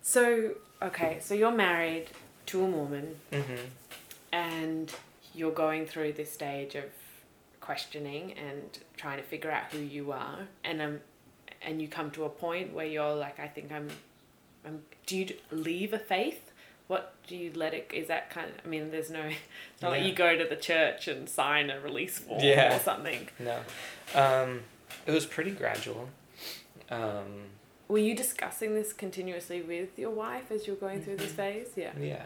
So 0.00 0.54
okay, 0.82 1.18
so 1.20 1.34
you're 1.34 1.52
married 1.52 2.06
to 2.46 2.64
a 2.64 2.68
Mormon, 2.68 3.16
Mm-hmm. 3.30 3.54
And 4.32 4.92
you're 5.34 5.52
going 5.52 5.86
through 5.86 6.12
this 6.14 6.32
stage 6.32 6.74
of 6.74 6.84
questioning 7.60 8.32
and 8.32 8.78
trying 8.96 9.18
to 9.18 9.22
figure 9.22 9.50
out 9.50 9.64
who 9.72 9.78
you 9.78 10.12
are, 10.12 10.40
and 10.64 10.80
um, 10.82 11.00
and 11.62 11.80
you 11.80 11.88
come 11.88 12.10
to 12.12 12.24
a 12.24 12.28
point 12.28 12.72
where 12.72 12.86
you're 12.86 13.14
like, 13.14 13.38
I 13.38 13.46
think 13.48 13.70
I'm, 13.72 13.88
I'm. 14.66 14.82
Do 15.06 15.16
you 15.18 15.34
leave 15.50 15.92
a 15.92 15.98
faith? 15.98 16.50
What 16.88 17.14
do 17.26 17.36
you 17.36 17.52
let 17.54 17.72
it? 17.74 17.90
Is 17.94 18.08
that 18.08 18.30
kind 18.30 18.48
of? 18.50 18.54
I 18.64 18.68
mean, 18.68 18.90
there's 18.90 19.10
no. 19.10 19.22
It's 19.74 19.82
not 19.82 19.92
like 19.92 20.04
you 20.04 20.12
go 20.12 20.36
to 20.36 20.44
the 20.44 20.56
church 20.56 21.08
and 21.08 21.28
sign 21.28 21.70
a 21.70 21.80
release 21.80 22.18
form 22.18 22.40
Yeah. 22.42 22.76
or 22.76 22.80
something. 22.80 23.28
No. 23.38 23.58
Um, 24.14 24.60
it 25.06 25.12
was 25.12 25.24
pretty 25.26 25.52
gradual. 25.52 26.08
Um, 26.90 27.44
Were 27.88 27.98
you 27.98 28.14
discussing 28.14 28.74
this 28.74 28.92
continuously 28.92 29.62
with 29.62 29.98
your 29.98 30.10
wife 30.10 30.50
as 30.50 30.66
you're 30.66 30.76
going 30.76 31.02
through 31.02 31.16
this 31.16 31.32
phase? 31.32 31.68
Yeah. 31.76 31.92
Yeah. 31.98 32.24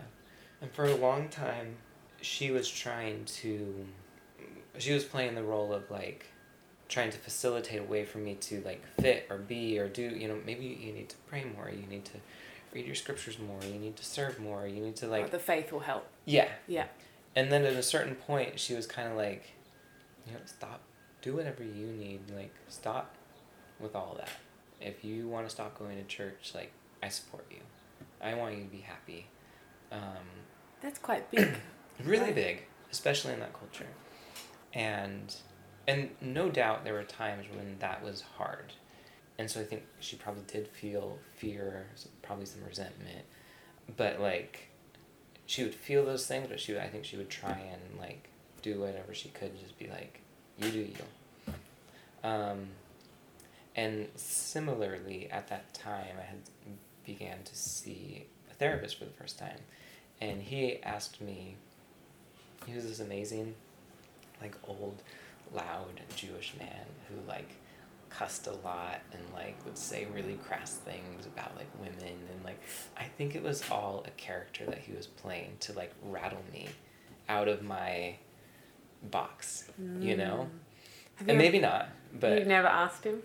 And 0.61 0.71
for 0.73 0.85
a 0.87 0.95
long 0.97 1.29
time, 1.29 1.77
she 2.27 2.51
was 2.51 2.69
trying 2.69 3.25
to. 3.25 3.87
She 4.79 4.93
was 4.93 5.05
playing 5.05 5.37
the 5.37 5.43
role 5.43 5.73
of 5.73 5.91
like 5.91 6.27
trying 6.89 7.11
to 7.11 7.19
facilitate 7.19 7.81
a 7.81 7.85
way 7.85 8.05
for 8.05 8.19
me 8.19 8.35
to 8.35 8.61
like 8.65 8.85
fit 9.01 9.27
or 9.31 9.39
be 9.39 9.79
or 9.79 9.89
do, 9.89 10.03
you 10.03 10.29
know, 10.29 10.39
maybe 10.45 10.65
you 10.65 10.93
need 10.93 11.09
to 11.09 11.17
pray 11.29 11.45
more, 11.57 11.71
you 11.71 11.87
need 11.89 12.05
to 12.05 12.13
read 12.73 12.87
your 12.87 12.95
scriptures 12.95 13.39
more, 13.39 13.59
you 13.65 13.79
need 13.79 13.97
to 13.97 14.05
serve 14.05 14.39
more, 14.39 14.67
you 14.67 14.81
need 14.83 14.95
to 14.97 15.07
like. 15.07 15.31
the 15.31 15.39
faith 15.39 15.73
will 15.73 15.81
help. 15.81 16.07
Yeah. 16.27 16.49
Yeah. 16.69 16.87
And 17.35 17.51
then 17.51 17.65
at 17.65 17.73
a 17.75 17.83
certain 17.83 18.15
point, 18.15 18.61
she 18.61 18.75
was 18.75 18.87
kind 18.87 19.09
of 19.09 19.17
like, 19.17 19.51
you 20.27 20.33
know, 20.33 20.39
stop, 20.45 20.81
do 21.23 21.35
whatever 21.37 21.63
you 21.63 21.87
need. 21.87 22.21
Like, 22.35 22.55
stop 22.69 23.15
with 23.81 23.95
all 23.95 24.15
that. 24.19 24.31
If 24.81 25.05
you 25.05 25.29
want 25.29 25.47
to 25.47 25.51
stop 25.51 25.79
going 25.79 25.97
to 25.97 26.05
church, 26.05 26.53
like, 26.55 26.73
I 27.03 27.09
support 27.09 27.47
you. 27.51 27.59
I 28.23 28.35
want 28.35 28.57
you 28.57 28.65
to 28.65 28.71
be 28.71 28.81
happy. 28.81 29.27
Um, 29.93 30.25
That's 30.81 30.99
quite 30.99 31.31
big. 31.31 31.57
Really 32.05 32.33
big, 32.33 32.63
especially 32.91 33.33
in 33.33 33.41
that 33.41 33.53
culture. 33.53 33.89
And 34.75 35.35
and 35.89 36.11
no 36.21 36.49
doubt 36.51 36.85
there 36.85 36.95
were 36.95 37.05
times 37.05 37.47
when 37.55 37.79
that 37.79 38.03
was 38.03 38.23
hard. 38.37 38.73
And 39.39 39.51
so 39.51 39.61
I 39.61 39.65
think 39.65 39.83
she 40.01 40.17
probably 40.17 40.43
did 40.47 40.67
feel 40.67 41.19
fear, 41.37 41.87
probably 42.23 42.47
some 42.47 42.65
resentment. 42.67 43.25
But 43.97 44.21
like 44.21 44.69
she 45.47 45.63
would 45.63 45.75
feel 45.75 46.05
those 46.05 46.27
things, 46.27 46.49
but 46.49 46.59
she 46.59 46.73
would, 46.73 46.83
I 46.83 46.89
think 46.89 47.05
she 47.05 47.17
would 47.17 47.31
try 47.31 47.53
and 47.73 48.01
like 48.01 48.29
do 48.63 48.81
whatever 48.81 49.15
she 49.15 49.29
could 49.29 49.59
just 49.61 49.79
be 49.79 49.89
like, 49.89 50.21
you 50.59 50.71
do 50.71 50.79
you. 50.79 51.55
Um, 52.25 52.67
and 53.77 54.09
similarly, 54.17 55.29
at 55.31 55.49
that 55.49 55.73
time, 55.75 56.17
I 56.19 56.23
had 56.23 56.39
began 57.05 57.43
to 57.45 57.55
see 57.55 58.27
a 58.51 58.55
therapist 58.55 58.99
for 58.99 59.05
the 59.05 59.13
first 59.13 59.39
time, 59.39 59.59
and 60.21 60.43
he 60.43 60.83
asked 60.83 61.21
me. 61.21 61.57
He 62.67 62.75
was 62.75 62.85
this 62.85 63.01
amazing, 63.01 63.55
like 64.41 64.57
old, 64.67 65.03
loud 65.55 66.01
Jewish 66.17 66.55
man 66.59 66.87
who 67.09 67.17
like 67.29 67.49
cussed 68.11 68.47
a 68.47 68.53
lot 68.67 69.01
and 69.13 69.23
like 69.35 69.57
would 69.65 69.77
say 69.77 70.07
really 70.15 70.35
crass 70.35 70.75
things 70.77 71.27
about 71.27 71.55
like 71.57 71.69
women 71.81 71.99
and 72.33 72.45
like 72.45 72.59
I 72.97 73.05
think 73.05 73.35
it 73.35 73.43
was 73.43 73.63
all 73.71 74.05
a 74.07 74.11
character 74.13 74.65
that 74.67 74.79
he 74.79 74.93
was 74.93 75.07
playing 75.07 75.57
to 75.61 75.73
like 75.75 75.93
rattle 76.05 76.43
me 76.53 76.69
out 77.29 77.49
of 77.49 77.63
my 77.63 78.17
box, 79.11 79.69
you 80.01 80.17
know? 80.17 80.49
Mm. 80.49 80.59
Have 81.17 81.29
And 81.29 81.31
you- 81.31 81.37
maybe 81.37 81.59
not, 81.61 81.89
but 82.19 82.39
You've 82.39 82.47
never 82.49 82.69
asked 82.69 83.05
him? 83.05 83.23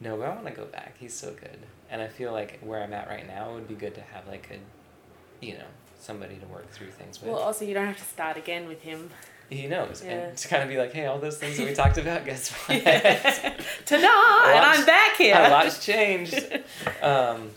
no, 0.00 0.16
but 0.16 0.26
I 0.28 0.34
want 0.34 0.46
to 0.46 0.52
go 0.52 0.64
back. 0.66 0.96
He's 0.98 1.14
so 1.14 1.32
good. 1.32 1.58
And 1.90 2.00
I 2.00 2.08
feel 2.08 2.32
like 2.32 2.60
where 2.60 2.82
I'm 2.82 2.92
at 2.92 3.08
right 3.08 3.26
now 3.26 3.50
it 3.50 3.54
would 3.54 3.68
be 3.68 3.74
good 3.74 3.94
to 3.96 4.00
have 4.00 4.26
like 4.28 4.48
a, 4.50 5.44
you 5.44 5.54
know, 5.54 5.66
somebody 5.98 6.36
to 6.36 6.46
work 6.46 6.70
through 6.70 6.90
things 6.90 7.20
with. 7.20 7.30
Well, 7.30 7.40
also 7.40 7.64
you 7.64 7.74
don't 7.74 7.86
have 7.86 7.98
to 7.98 8.04
start 8.04 8.36
again 8.36 8.66
with 8.68 8.82
him. 8.82 9.10
he 9.50 9.66
knows, 9.66 10.02
Yeah. 10.04 10.10
and 10.28 10.36
to 10.36 10.48
kind 10.48 10.62
of 10.62 10.68
be 10.68 10.76
like, 10.76 10.92
hey, 10.92 11.06
all 11.06 11.18
those 11.18 11.38
things 11.38 11.56
that 11.56 11.66
we 11.66 11.74
talked 11.74 11.98
about, 11.98 12.24
guess 12.24 12.50
what? 12.66 12.82
Ta-da! 12.84 14.52
And 14.56 14.64
I'm 14.64 14.84
back 14.86 15.16
here. 15.16 15.36
a 15.36 15.48
lot's 15.50 15.84
changed. 15.84 16.38
Um, 17.02 17.50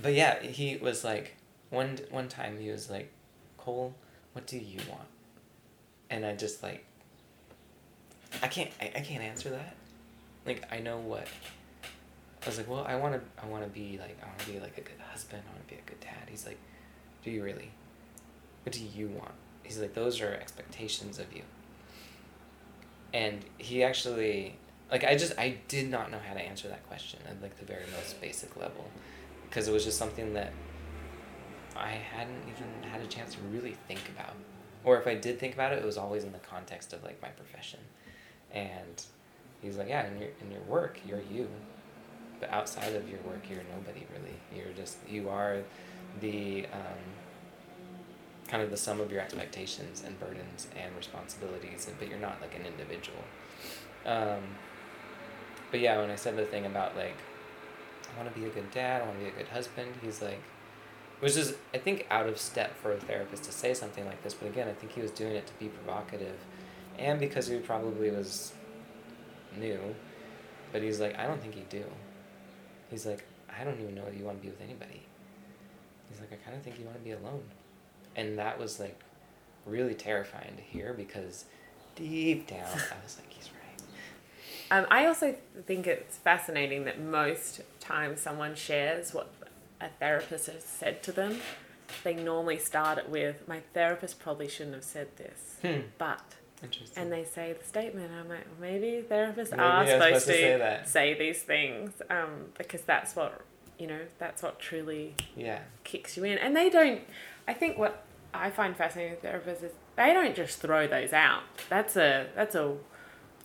but 0.00 0.14
yeah, 0.14 0.40
he 0.42 0.76
was 0.76 1.04
like 1.04 1.36
one 1.70 1.98
one 2.10 2.28
time 2.28 2.58
he 2.58 2.70
was 2.70 2.90
like, 2.90 3.10
Cole, 3.56 3.94
what 4.32 4.46
do 4.46 4.58
you 4.58 4.78
want? 4.90 5.08
And 6.10 6.24
I 6.26 6.34
just 6.36 6.62
like, 6.62 6.84
I 8.42 8.48
can't 8.48 8.70
I, 8.80 8.86
I 8.96 9.00
can't 9.00 9.22
answer 9.22 9.50
that. 9.50 9.74
Like 10.46 10.64
I 10.72 10.80
know 10.80 10.98
what. 10.98 11.26
I 12.42 12.46
was 12.46 12.58
like, 12.58 12.68
well, 12.68 12.84
I 12.86 12.96
want 12.96 13.14
to 13.14 13.42
I 13.42 13.46
want 13.48 13.64
to 13.64 13.70
be 13.70 13.98
like 13.98 14.18
I 14.22 14.26
want 14.26 14.38
to 14.40 14.50
be 14.50 14.60
like 14.60 14.76
a 14.76 14.82
good 14.82 15.00
husband. 15.10 15.42
I 15.46 15.50
want 15.52 15.66
to 15.66 15.74
be 15.74 15.80
a 15.80 15.84
good 15.88 16.00
dad. 16.00 16.28
He's 16.28 16.44
like, 16.46 16.58
do 17.24 17.30
you 17.30 17.42
really? 17.42 17.70
What 18.64 18.72
do 18.72 18.84
you 18.84 19.08
want? 19.08 19.32
He's 19.62 19.78
like, 19.78 19.94
those 19.94 20.20
are 20.20 20.34
expectations 20.34 21.18
of 21.18 21.32
you. 21.32 21.42
And 23.12 23.44
he 23.58 23.82
actually 23.82 24.56
like 24.90 25.04
I 25.04 25.16
just 25.16 25.36
I 25.38 25.56
did 25.68 25.90
not 25.90 26.10
know 26.10 26.18
how 26.26 26.34
to 26.34 26.40
answer 26.40 26.68
that 26.68 26.86
question 26.88 27.20
at 27.28 27.40
like 27.42 27.58
the 27.58 27.64
very 27.64 27.84
most 27.98 28.20
basic 28.20 28.56
level 28.56 28.84
because 29.48 29.68
it 29.68 29.72
was 29.72 29.84
just 29.84 29.98
something 29.98 30.34
that 30.34 30.52
I 31.76 31.90
hadn't 31.90 32.42
even 32.42 32.90
had 32.90 33.00
a 33.00 33.06
chance 33.06 33.34
to 33.34 33.40
really 33.50 33.76
think 33.88 34.00
about 34.16 34.34
or 34.84 34.98
if 34.98 35.06
I 35.06 35.14
did 35.14 35.38
think 35.38 35.54
about 35.54 35.72
it 35.72 35.80
it 35.80 35.84
was 35.84 35.96
always 35.96 36.24
in 36.24 36.32
the 36.32 36.38
context 36.38 36.92
of 36.92 37.02
like 37.02 37.20
my 37.22 37.28
profession 37.28 37.80
and 38.52 39.04
he's 39.62 39.76
like 39.76 39.88
yeah 39.88 40.06
in 40.06 40.18
your 40.18 40.30
in 40.40 40.50
your 40.50 40.62
work 40.62 41.00
you're 41.06 41.22
you 41.32 41.48
but 42.40 42.50
outside 42.50 42.94
of 42.94 43.08
your 43.08 43.20
work 43.20 43.42
you're 43.50 43.62
nobody 43.74 44.06
really 44.12 44.36
you're 44.54 44.72
just 44.74 44.98
you 45.08 45.28
are 45.28 45.62
the 46.20 46.66
um, 46.72 47.04
kind 48.48 48.62
of 48.62 48.70
the 48.70 48.76
sum 48.76 49.00
of 49.00 49.10
your 49.10 49.20
expectations 49.20 50.02
and 50.06 50.18
burdens 50.20 50.68
and 50.76 50.94
responsibilities 50.96 51.90
but 51.98 52.08
you're 52.08 52.18
not 52.18 52.40
like 52.40 52.54
an 52.54 52.66
individual 52.66 53.24
um, 54.06 54.42
but 55.70 55.80
yeah, 55.80 55.98
when 55.98 56.10
I 56.10 56.16
said 56.16 56.36
the 56.36 56.44
thing 56.44 56.66
about 56.66 56.96
like, 56.96 57.16
I 58.14 58.22
want 58.22 58.32
to 58.32 58.40
be 58.40 58.46
a 58.46 58.50
good 58.50 58.70
dad, 58.70 59.02
I 59.02 59.06
want 59.06 59.18
to 59.18 59.24
be 59.24 59.30
a 59.30 59.34
good 59.34 59.48
husband, 59.48 59.92
he's 60.02 60.22
like, 60.22 60.40
which 61.20 61.36
is 61.36 61.54
I 61.72 61.78
think 61.78 62.06
out 62.10 62.28
of 62.28 62.38
step 62.38 62.76
for 62.76 62.92
a 62.92 62.96
therapist 62.96 63.44
to 63.44 63.52
say 63.52 63.72
something 63.74 64.04
like 64.06 64.22
this. 64.22 64.34
But 64.34 64.48
again, 64.48 64.68
I 64.68 64.72
think 64.72 64.92
he 64.92 65.00
was 65.00 65.10
doing 65.10 65.34
it 65.34 65.46
to 65.46 65.52
be 65.54 65.68
provocative, 65.68 66.36
and 66.98 67.18
because 67.18 67.46
he 67.46 67.58
probably 67.58 68.10
was 68.10 68.52
new. 69.58 69.80
But 70.72 70.82
he's 70.82 71.00
like, 71.00 71.18
I 71.18 71.26
don't 71.26 71.40
think 71.40 71.56
you 71.56 71.64
do. 71.70 71.84
He's 72.90 73.06
like, 73.06 73.24
I 73.48 73.64
don't 73.64 73.80
even 73.80 73.94
know 73.94 74.04
if 74.06 74.18
you 74.18 74.24
want 74.24 74.38
to 74.38 74.42
be 74.42 74.50
with 74.50 74.60
anybody. 74.60 75.02
He's 76.14 76.20
like, 76.20 76.32
I 76.32 76.36
kind 76.44 76.56
of 76.56 76.62
think 76.62 76.78
you 76.78 76.84
want 76.84 76.96
to 76.96 77.02
be 77.02 77.10
alone, 77.10 77.42
and 78.14 78.38
that 78.38 78.56
was 78.58 78.78
like 78.78 79.00
really 79.66 79.94
terrifying 79.94 80.54
to 80.56 80.62
hear 80.62 80.92
because 80.92 81.44
deep 81.96 82.46
down 82.46 82.60
I 82.66 83.02
was 83.02 83.18
like, 83.18 83.32
he's 83.32 83.50
right. 83.50 84.78
Um, 84.78 84.86
I 84.90 85.06
also 85.06 85.34
think 85.66 85.86
it's 85.88 86.16
fascinating 86.18 86.84
that 86.84 87.00
most 87.00 87.62
times 87.80 88.20
someone 88.20 88.54
shares 88.54 89.12
what 89.12 89.32
a 89.80 89.88
therapist 89.88 90.46
has 90.46 90.62
said 90.62 91.02
to 91.02 91.12
them, 91.12 91.40
they 92.04 92.14
normally 92.14 92.58
start 92.58 92.98
it 92.98 93.08
with, 93.08 93.46
"My 93.48 93.60
therapist 93.72 94.20
probably 94.20 94.48
shouldn't 94.48 94.74
have 94.76 94.84
said 94.84 95.16
this," 95.16 95.56
Hmm. 95.62 95.88
but. 95.98 96.22
And 96.96 97.12
they 97.12 97.24
say 97.24 97.52
the 97.52 97.62
statement. 97.62 98.10
I'm 98.10 98.26
like, 98.26 98.46
maybe 98.58 99.04
therapists 99.06 99.50
Maybe 99.50 99.62
are 99.62 99.86
supposed, 99.86 100.24
supposed 100.24 100.26
to 100.28 100.32
to, 100.58 100.82
say 100.86 101.14
say 101.14 101.14
these 101.18 101.42
things 101.42 101.90
um, 102.08 102.46
because 102.56 102.80
that's 102.82 103.14
what 103.14 103.42
you 103.78 103.86
know. 103.86 104.00
That's 104.18 104.42
what 104.42 104.58
truly 104.58 105.14
yeah. 105.36 105.60
kicks 105.84 106.16
you 106.16 106.24
in. 106.24 106.38
And 106.38 106.54
they 106.56 106.70
don't. 106.70 107.00
I 107.48 107.52
think 107.54 107.78
what 107.78 108.04
I 108.32 108.50
find 108.50 108.76
fascinating 108.76 109.12
with 109.12 109.22
therapists 109.22 109.62
is 109.64 109.72
they 109.96 110.12
don't 110.12 110.34
just 110.34 110.58
throw 110.60 110.86
those 110.86 111.12
out. 111.12 111.42
That's 111.68 111.96
a 111.96 112.26
that's 112.34 112.54
a 112.54 112.76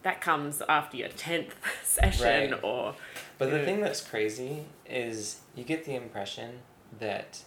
that 0.04 0.22
comes 0.22 0.62
after 0.70 0.96
your 0.98 1.10
tenth 1.10 1.54
session 1.84 2.52
Right. 2.52 2.64
or 2.64 2.96
But 3.38 3.52
the 3.52 3.60
Yeah. 3.60 3.66
thing 3.66 3.82
that's 3.82 4.02
crazy 4.02 4.64
is 4.86 5.42
you 5.56 5.64
get 5.66 5.84
the 5.86 5.96
impression 5.96 6.60
that 7.00 7.44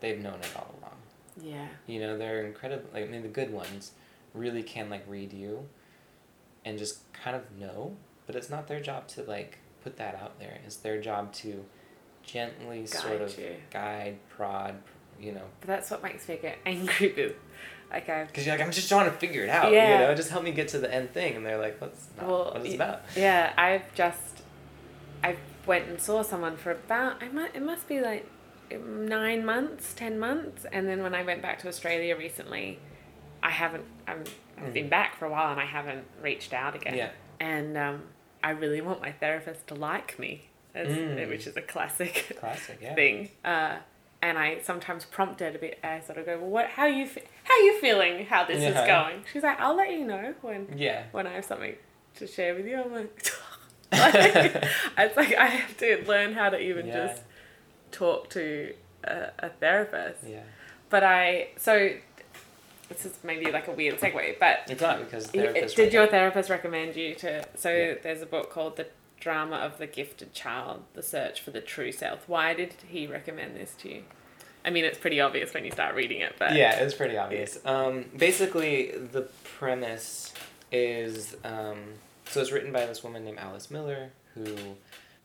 they've 0.00 0.18
known 0.18 0.40
it 0.40 0.50
all 0.56 0.74
along. 0.80 0.96
yeah 1.40 1.68
You 1.86 2.00
know, 2.00 2.16
they're 2.18 2.44
incredible. 2.46 2.88
Like, 2.94 3.04
I 3.04 3.08
mean, 3.08 3.22
the 3.22 3.28
good 3.28 3.52
ones 3.52 3.92
really 4.34 4.62
can 4.62 4.88
like 4.88 5.04
read 5.06 5.32
you, 5.34 5.68
and 6.64 6.78
just 6.78 7.12
kind 7.12 7.36
of 7.36 7.42
know. 7.58 7.94
But 8.26 8.36
it's 8.36 8.48
not 8.48 8.68
their 8.68 8.80
job 8.80 9.06
to 9.08 9.22
like 9.24 9.58
put 9.84 9.96
that 9.98 10.14
out 10.14 10.38
there. 10.38 10.58
It's 10.64 10.76
their 10.76 11.00
job 11.00 11.32
to 11.34 11.64
gently 12.22 12.86
sort 12.86 13.20
of 13.20 13.38
you. 13.38 13.56
guide, 13.70 14.18
prod. 14.28 14.74
You 15.20 15.32
know, 15.32 15.42
but 15.60 15.68
that's 15.68 15.90
what 15.90 16.02
makes 16.02 16.28
me 16.28 16.36
get 16.40 16.58
angry 16.66 17.12
with 17.16 17.34
like 17.92 18.08
I 18.08 18.24
because 18.24 18.44
you're 18.46 18.56
like, 18.56 18.64
I'm 18.64 18.72
just 18.72 18.88
trying 18.88 19.04
to 19.10 19.16
figure 19.16 19.44
it 19.44 19.50
out. 19.50 19.70
Yeah. 19.72 19.92
You 20.00 20.06
know, 20.06 20.14
just 20.14 20.30
help 20.30 20.42
me 20.44 20.50
get 20.52 20.68
to 20.68 20.78
the 20.78 20.92
end 20.92 21.12
thing. 21.12 21.36
And 21.36 21.46
they're 21.46 21.58
like, 21.58 21.80
what's 21.80 22.08
not 22.16 22.26
Well, 22.26 22.44
what 22.46 22.56
it's 22.56 22.68
y- 22.70 22.74
about? 22.74 23.02
Yeah, 23.16 23.52
I've 23.56 23.94
just 23.94 24.42
I 25.22 25.36
went 25.66 25.86
and 25.88 26.00
saw 26.00 26.22
someone 26.22 26.56
for 26.56 26.70
about 26.72 27.22
I 27.22 27.28
might 27.28 27.54
it 27.54 27.62
must 27.62 27.86
be 27.86 28.00
like 28.00 28.26
nine 28.84 29.44
months, 29.44 29.92
ten 29.94 30.18
months, 30.18 30.64
and 30.72 30.88
then 30.88 31.02
when 31.02 31.14
I 31.14 31.22
went 31.22 31.42
back 31.42 31.58
to 31.60 31.68
Australia 31.68 32.16
recently, 32.16 32.78
I 33.42 33.50
haven't 33.50 33.84
I'm, 34.08 34.24
I've 34.58 34.72
been 34.72 34.86
Mhm. 34.86 34.90
back 34.90 35.16
for 35.18 35.26
a 35.26 35.30
while 35.30 35.52
and 35.52 35.60
I 35.60 35.66
haven't 35.66 36.04
reached 36.20 36.52
out 36.52 36.74
again. 36.74 36.94
Yeah. 36.96 37.10
And 37.38 37.76
um, 37.76 38.02
I 38.42 38.50
really 38.50 38.80
want 38.80 39.00
my 39.02 39.12
therapist 39.12 39.66
to 39.68 39.74
like 39.74 40.18
me, 40.18 40.48
as, 40.74 40.88
Mm. 40.88 41.28
which 41.28 41.46
is 41.46 41.56
a 41.56 41.62
classic 41.62 42.36
Classic. 42.40 42.78
Yeah. 42.80 42.94
thing. 42.94 43.28
Uh, 43.44 43.76
and 44.20 44.38
I 44.38 44.60
sometimes 44.62 45.04
prompt 45.04 45.40
her 45.40 45.50
to 45.50 45.58
be. 45.58 45.72
I 45.82 46.00
sort 46.00 46.18
of 46.18 46.26
go, 46.26 46.38
well, 46.38 46.48
what? 46.48 46.66
How 46.68 46.86
you? 46.86 47.06
Fe- 47.06 47.24
how 47.44 47.56
you 47.58 47.80
feeling? 47.80 48.24
How 48.26 48.44
this 48.44 48.62
is 48.62 48.74
going? 48.86 49.24
She's 49.32 49.42
like, 49.42 49.58
I'll 49.60 49.76
let 49.76 49.90
you 49.90 50.04
know 50.06 50.34
when 50.42 50.68
Yeah. 50.76 51.04
when 51.12 51.26
I 51.26 51.32
have 51.34 51.44
something 51.44 51.74
to 52.16 52.26
share 52.26 52.54
with 52.54 52.66
you, 52.66 52.80
I'm 52.80 52.92
like, 52.92 53.26
like 53.92 54.64
it's 54.98 55.16
like 55.16 55.34
I 55.34 55.46
have 55.46 55.76
to 55.78 56.04
learn 56.06 56.32
how 56.34 56.50
to 56.50 56.58
even 56.58 56.86
Yeah. 56.86 57.06
just 57.08 57.22
talk 57.90 58.30
to 58.30 58.72
a, 59.04 59.30
a 59.40 59.48
therapist. 59.50 60.24
Yeah. 60.26 60.40
But 60.88 61.02
I, 61.04 61.48
so 61.56 61.90
this 62.88 63.04
is 63.06 63.18
maybe 63.24 63.50
like 63.50 63.66
a 63.68 63.72
weird 63.72 63.98
segue, 63.98 64.38
but 64.38 64.60
It's 64.68 64.80
not 64.80 65.00
because 65.00 65.26
did 65.74 65.92
your 65.92 66.06
therapist 66.06 66.48
recommend 66.48 66.94
you 66.96 67.14
to? 67.16 67.44
So 67.56 67.70
Yeah. 67.74 67.94
there's 68.02 68.22
a 68.22 68.26
book 68.26 68.50
called 68.50 68.76
The 68.76 68.86
Drama 69.22 69.56
of 69.56 69.78
the 69.78 69.86
Gifted 69.86 70.34
Child 70.34 70.82
The 70.94 71.02
Search 71.02 71.40
for 71.40 71.52
the 71.52 71.60
True 71.60 71.92
Self. 71.92 72.28
Why 72.28 72.54
did 72.54 72.74
he 72.88 73.06
recommend 73.06 73.54
this 73.54 73.74
to 73.82 73.88
you? 73.88 74.02
I 74.64 74.70
mean, 74.70 74.84
it's 74.84 74.98
pretty 74.98 75.20
obvious 75.20 75.54
when 75.54 75.64
you 75.64 75.70
start 75.70 75.94
reading 75.94 76.20
it, 76.20 76.34
but 76.38 76.54
Yeah, 76.56 76.74
it's 76.80 76.94
pretty 76.94 77.16
obvious. 77.16 77.58
Um, 77.64 78.06
basically, 78.16 78.90
the 78.90 79.22
premise 79.44 80.32
is 80.72 81.36
um, 81.44 81.78
so 82.26 82.40
it's 82.40 82.50
written 82.50 82.72
by 82.72 82.86
this 82.86 83.04
woman 83.04 83.24
named 83.24 83.38
Alice 83.38 83.70
Miller 83.70 84.10
who 84.34 84.56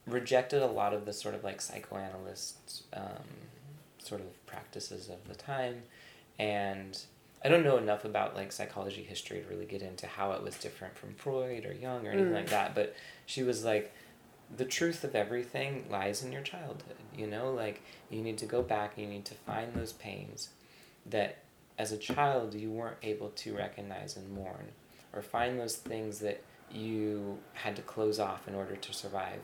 rejected 0.05 0.61
a 0.61 0.67
lot 0.67 0.93
of 0.93 1.05
the 1.05 1.13
sort 1.13 1.33
of 1.33 1.43
like 1.43 1.59
psychoanalyst 1.61 2.83
um, 2.93 3.23
sort 3.97 4.21
of 4.21 4.45
practices 4.45 5.09
of 5.09 5.27
the 5.27 5.35
time, 5.35 5.83
and 6.37 6.99
I 7.43 7.49
don't 7.49 7.63
know 7.63 7.77
enough 7.77 8.03
about 8.05 8.35
like 8.35 8.51
psychology 8.51 9.03
history 9.03 9.41
to 9.41 9.47
really 9.47 9.65
get 9.65 9.81
into 9.81 10.07
how 10.07 10.31
it 10.31 10.43
was 10.43 10.55
different 10.57 10.97
from 10.97 11.13
Freud 11.15 11.65
or 11.65 11.73
Jung 11.73 12.05
or 12.07 12.11
anything 12.11 12.31
Mm. 12.31 12.35
like 12.35 12.49
that. 12.49 12.73
But 12.75 12.95
she 13.25 13.43
was 13.43 13.63
like, 13.63 13.93
the 14.55 14.65
truth 14.65 15.03
of 15.03 15.13
everything 15.15 15.85
lies 15.89 16.23
in 16.23 16.31
your 16.31 16.41
childhood. 16.41 16.95
You 17.15 17.27
know, 17.27 17.51
like 17.53 17.81
you 18.09 18.21
need 18.21 18.37
to 18.39 18.45
go 18.45 18.61
back 18.61 18.97
you 18.97 19.05
need 19.07 19.25
to 19.25 19.33
find 19.33 19.73
those 19.73 19.93
pains 19.93 20.49
that 21.05 21.37
as 21.77 21.91
a 21.91 21.97
child 21.97 22.53
you 22.55 22.71
weren't 22.71 22.97
able 23.03 23.29
to 23.29 23.55
recognize 23.55 24.17
and 24.17 24.31
mourn, 24.31 24.69
or 25.13 25.21
find 25.21 25.59
those 25.59 25.75
things 25.75 26.19
that 26.19 26.41
you 26.71 27.37
had 27.53 27.75
to 27.75 27.81
close 27.83 28.19
off 28.19 28.47
in 28.47 28.55
order 28.55 28.75
to 28.75 28.93
survive. 28.93 29.41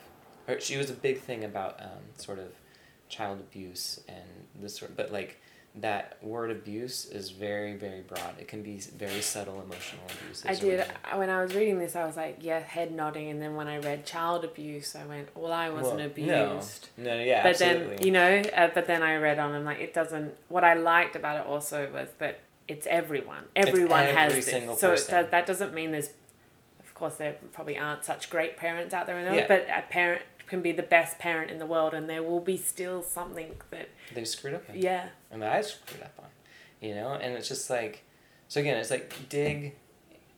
Or 0.48 0.60
she 0.60 0.76
was 0.78 0.90
a 0.90 0.94
big 0.94 1.20
thing 1.20 1.44
about 1.44 1.80
um, 1.80 2.02
sort 2.18 2.40
of 2.40 2.52
child 3.08 3.40
abuse 3.40 4.00
and 4.08 4.26
this 4.60 4.76
sort, 4.78 4.98
but 4.98 5.12
like 5.12 5.40
that 5.76 6.18
word 6.22 6.52
abuse 6.52 7.06
is 7.06 7.32
very 7.32 7.76
very 7.76 8.02
broad. 8.02 8.36
It 8.40 8.48
can 8.48 8.62
be 8.62 8.78
very 8.78 9.22
subtle 9.22 9.56
emotional 9.56 10.04
abuse. 10.06 10.44
I 10.46 10.54
did. 10.54 10.86
well. 11.10 11.20
When 11.20 11.30
I 11.32 11.42
was 11.44 11.56
reading 11.56 11.80
this, 11.80 11.96
I 11.96 12.06
was 12.06 12.16
like, 12.16 12.38
yeah, 12.42 12.60
head 12.60 12.92
nodding. 12.94 13.30
And 13.32 13.42
then 13.42 13.56
when 13.56 13.68
I 13.68 13.80
read 13.80 14.06
child 14.06 14.44
abuse, 14.44 14.96
I 14.96 15.06
went, 15.06 15.36
well, 15.36 15.52
I 15.52 15.70
wasn't 15.70 15.98
Well, 15.98 16.06
abused. 16.06 16.90
No, 16.96 17.18
no, 17.18 17.24
yeah, 17.24 17.42
but 17.42 17.50
absolutely. 17.62 17.96
then, 17.98 18.06
you 18.06 18.12
know, 18.12 18.42
uh, 18.56 18.70
but 18.74 18.86
then 18.86 19.02
I 19.02 19.16
read 19.16 19.40
on 19.40 19.56
and 19.56 19.66
like, 19.66 19.80
it 19.80 19.94
doesn't, 19.96 20.36
what 20.48 20.64
I 20.64 20.76
liked 20.76 21.16
about 21.16 21.40
it 21.42 21.48
also 21.48 21.90
was 21.92 22.10
that 22.20 22.42
it's 22.68 22.86
everyone. 22.86 23.46
Everyone 23.56 24.04
has 24.04 24.16
every 24.32 24.36
this. 24.42 24.46
single 24.46 24.76
so 24.78 24.92
it 24.94 25.06
does, 25.10 25.30
that 25.32 25.46
doesn't 25.48 25.74
mean 25.74 25.92
there's, 25.92 26.10
of 26.80 26.94
course, 26.94 27.16
there 27.16 27.36
probably 27.52 27.78
aren't 27.80 28.06
such 28.06 28.30
great 28.30 28.58
parents 28.58 28.94
out 28.94 29.08
there 29.08 29.18
in 29.18 29.26
the 29.26 29.32
world, 29.32 29.46
Yeah. 29.50 29.58
but 29.58 29.68
a 29.70 29.82
parent 29.92 30.22
can 30.48 30.62
be 30.62 30.72
the 30.72 30.84
best 30.84 31.20
parent 31.20 31.52
in 31.52 31.60
the 31.60 31.66
world 31.66 31.94
and 31.94 32.10
there 32.10 32.24
will 32.24 32.40
be 32.40 32.58
still 32.58 33.02
something 33.02 33.56
that, 33.72 33.90
they 34.14 34.26
screwed 34.26 34.54
up. 34.54 34.70
on. 34.70 34.78
yeah. 34.78 35.10
And 35.32 35.42
mean, 35.42 35.50
I 35.50 35.62
screwed 35.62 36.02
up 36.02 36.14
on, 36.20 36.28
you 36.82 36.96
know, 36.96 37.14
and 37.14 37.34
it's 37.36 37.48
just 37.48 37.70
like, 37.70 38.04
so 38.48 38.60
again, 38.60 38.78
it's 38.78 38.92
like 38.92 39.30
dig 39.30 39.76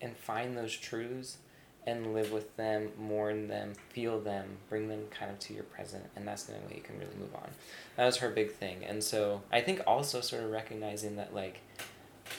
and 0.01 0.15
find 0.15 0.55
those 0.55 0.75
truths, 0.75 1.37
and 1.87 2.13
live 2.13 2.31
with 2.31 2.55
them, 2.57 2.89
mourn 2.97 3.47
them, 3.47 3.73
feel 3.89 4.19
them, 4.19 4.57
bring 4.69 4.87
them 4.87 5.03
kind 5.11 5.31
of 5.31 5.39
to 5.39 5.53
your 5.53 5.63
present, 5.63 6.03
and 6.15 6.27
that's 6.27 6.43
the 6.43 6.53
only 6.55 6.67
way 6.67 6.75
you 6.77 6.81
can 6.81 6.97
really 6.97 7.15
move 7.19 7.33
on. 7.35 7.49
That 7.95 8.05
was 8.05 8.17
her 8.17 8.29
big 8.29 8.51
thing. 8.51 8.83
And 8.83 9.03
so 9.03 9.43
I 9.51 9.61
think 9.61 9.81
also 9.85 10.21
sort 10.21 10.43
of 10.43 10.51
recognizing 10.51 11.15
that 11.17 11.35
like 11.35 11.61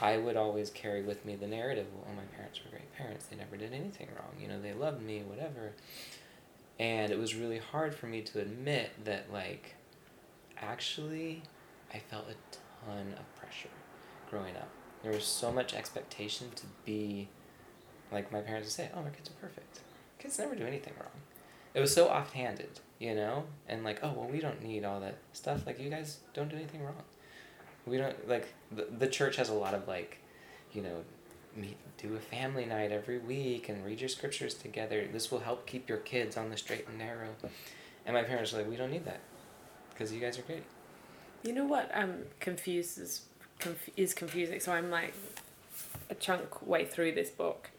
I 0.01 0.19
would 0.19 0.37
always 0.37 0.71
carry 0.71 1.03
with 1.03 1.25
me 1.25 1.37
the 1.37 1.47
narrative, 1.47 1.87
well, 1.95 2.15
my 2.15 2.25
parents 2.37 2.61
were 2.65 2.71
great 2.71 2.93
parents. 2.95 3.27
They 3.27 3.37
never 3.37 3.57
did 3.57 3.73
anything 3.73 4.09
wrong. 4.17 4.35
You 4.41 4.49
know, 4.49 4.61
they 4.61 4.73
loved 4.73 5.03
me, 5.03 5.23
whatever. 5.27 5.73
And 6.79 7.11
it 7.11 7.19
was 7.19 7.35
really 7.35 7.59
hard 7.59 7.95
for 7.95 8.07
me 8.07 8.21
to 8.23 8.41
admit 8.41 8.91
that 9.05 9.33
like 9.33 9.75
actually 10.59 11.43
I 11.93 11.99
felt 11.99 12.27
a 12.29 12.87
ton 12.87 13.15
of 13.19 13.37
pressure 13.37 13.69
growing 14.31 14.57
up. 14.57 14.69
There 15.03 15.13
was 15.13 15.25
so 15.25 15.53
much 15.53 15.75
expectation 15.75 16.49
to 16.57 16.67
be 16.85 17.29
like 18.13 18.31
my 18.33 18.41
parents 18.41 18.67
would 18.67 18.73
say, 18.73 18.91
"Oh, 18.95 19.01
our 19.01 19.11
kids 19.11 19.31
are 19.31 19.41
perfect. 19.41 19.81
Kids 20.19 20.39
never 20.39 20.55
do 20.55 20.65
anything 20.67 20.95
wrong." 20.99 21.11
It 21.75 21.81
was 21.81 21.93
so 21.93 22.09
offhanded, 22.09 22.81
you 22.99 23.15
know, 23.15 23.45
and 23.69 23.85
like, 23.85 24.01
"Oh, 24.03 24.13
well, 24.17 24.29
we 24.29 24.41
don't 24.41 24.63
need 24.63 24.85
all 24.85 25.01
that 25.01 25.17
stuff. 25.33 25.67
Like, 25.67 25.79
you 25.79 25.91
guys 25.91 26.19
don't 26.35 26.49
do 26.49 26.57
anything 26.57 26.83
wrong. 26.83 27.03
We 27.87 27.99
don't 27.99 28.29
like 28.29 28.49
the 28.73 28.87
the 28.99 29.07
church 29.09 29.37
has 29.37 29.49
a 29.49 29.55
lot 29.55 29.75
of 29.75 29.87
like, 29.89 30.19
you 30.73 30.83
know, 30.83 31.05
meet 31.57 31.77
do 31.99 32.15
a 32.15 32.19
family 32.19 32.67
night 32.67 32.93
every 32.93 33.19
week 33.19 33.69
and 33.69 33.85
read 33.85 34.01
your 34.01 34.09
scriptures 34.09 34.55
together. 34.55 35.07
This 35.11 35.31
will 35.31 35.41
help 35.41 35.67
keep 35.67 35.89
your 35.89 35.99
kids 35.99 36.37
on 36.37 36.51
the 36.51 36.57
straight 36.57 36.87
and 36.89 36.99
narrow." 36.99 37.31
And 38.05 38.15
my 38.15 38.23
parents 38.23 38.53
were 38.53 38.59
like, 38.59 38.69
"We 38.69 38.77
don't 38.77 38.91
need 38.91 39.05
that, 39.05 39.21
because 39.91 40.13
you 40.13 40.21
guys 40.21 40.39
are 40.39 40.43
great." 40.43 40.65
You 41.43 41.53
know 41.53 41.65
what 41.65 41.91
um 41.95 42.25
confuses 42.41 43.23
conf- 43.59 43.91
is 43.97 44.15
confusing. 44.15 44.61
So 44.61 44.73
I'm 44.73 44.91
like 44.91 45.15
a 46.11 46.15
chunk 46.15 46.67
way 46.67 46.85
through 46.85 47.13
this 47.13 47.31
book, 47.31 47.71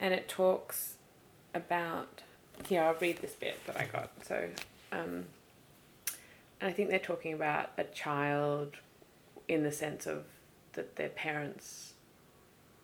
and 0.00 0.14
it 0.14 0.28
talks 0.28 0.94
about. 1.54 2.22
Here, 2.66 2.82
I'll 2.82 2.94
read 2.94 3.18
this 3.18 3.34
bit 3.34 3.64
that 3.66 3.76
I 3.76 3.84
got. 3.84 4.10
So, 4.24 4.48
um, 4.90 5.26
and 6.60 6.68
I 6.68 6.72
think 6.72 6.90
they're 6.90 6.98
talking 6.98 7.32
about 7.32 7.70
a 7.78 7.84
child, 7.84 8.78
in 9.46 9.62
the 9.62 9.70
sense 9.70 10.08
of 10.08 10.24
that 10.72 10.96
their 10.96 11.08
parents, 11.08 11.92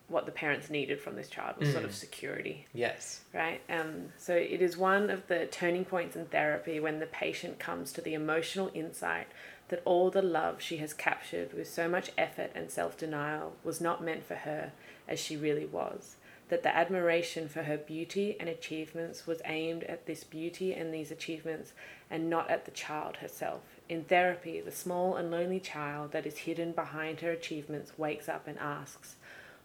what 0.09 0.27
the 0.27 0.33
parents 0.33 0.69
needed 0.69 1.01
from 1.01 1.17
this 1.17 1.29
child 1.31 1.57
was 1.59 1.73
sort 1.73 1.85
of 1.85 1.91
Mm. 1.91 1.95
security 1.95 2.67
Yes. 2.75 3.23
right? 3.33 3.61
Um, 3.71 4.13
so 4.19 4.35
it 4.35 4.61
is 4.61 4.77
one 4.77 5.09
of 5.09 5.27
the 5.29 5.47
turning 5.47 5.85
points 5.87 6.15
in 6.15 6.27
therapy 6.27 6.79
when 6.79 7.01
the 7.01 7.07
patient 7.07 7.59
comes 7.59 7.91
to 7.93 8.01
the 8.03 8.13
emotional 8.15 8.71
insight 8.75 9.29
that 9.69 9.81
all 9.87 10.11
the 10.11 10.21
love 10.23 10.61
she 10.61 10.77
has 10.77 10.93
captured 10.93 11.55
with 11.55 11.69
so 11.69 11.89
much 11.89 12.11
effort 12.19 12.51
and 12.55 12.71
self 12.71 12.99
denial 12.99 13.57
was 13.65 13.81
not 13.81 14.05
meant 14.05 14.25
for 14.27 14.35
her 14.37 14.73
as 15.09 15.19
she 15.19 15.37
really 15.39 15.65
was. 15.65 16.17
That 16.51 16.63
the 16.63 16.77
admiration 16.77 17.49
for 17.49 17.63
her 17.63 17.79
beauty 17.79 18.37
and 18.39 18.51
achievements 18.51 19.27
was 19.27 19.41
aimed 19.47 19.85
at 19.85 20.05
this 20.05 20.23
beauty 20.23 20.75
and 20.75 20.93
these 20.93 21.11
achievements 21.11 21.73
and 22.11 22.29
not 22.29 22.51
at 22.51 22.67
the 22.67 22.71
child 22.71 23.17
herself. 23.17 23.63
In 23.89 24.05
therapy, 24.05 24.61
the 24.61 24.71
small 24.71 25.17
and 25.17 25.31
lonely 25.31 25.61
child 25.61 26.13
that 26.13 26.27
is 26.27 26.39
hidden 26.41 26.73
behind 26.73 27.21
her 27.21 27.31
achievements 27.31 27.99
wakes 27.99 28.29
up 28.29 28.47
and 28.47 28.59
asks, 28.59 29.17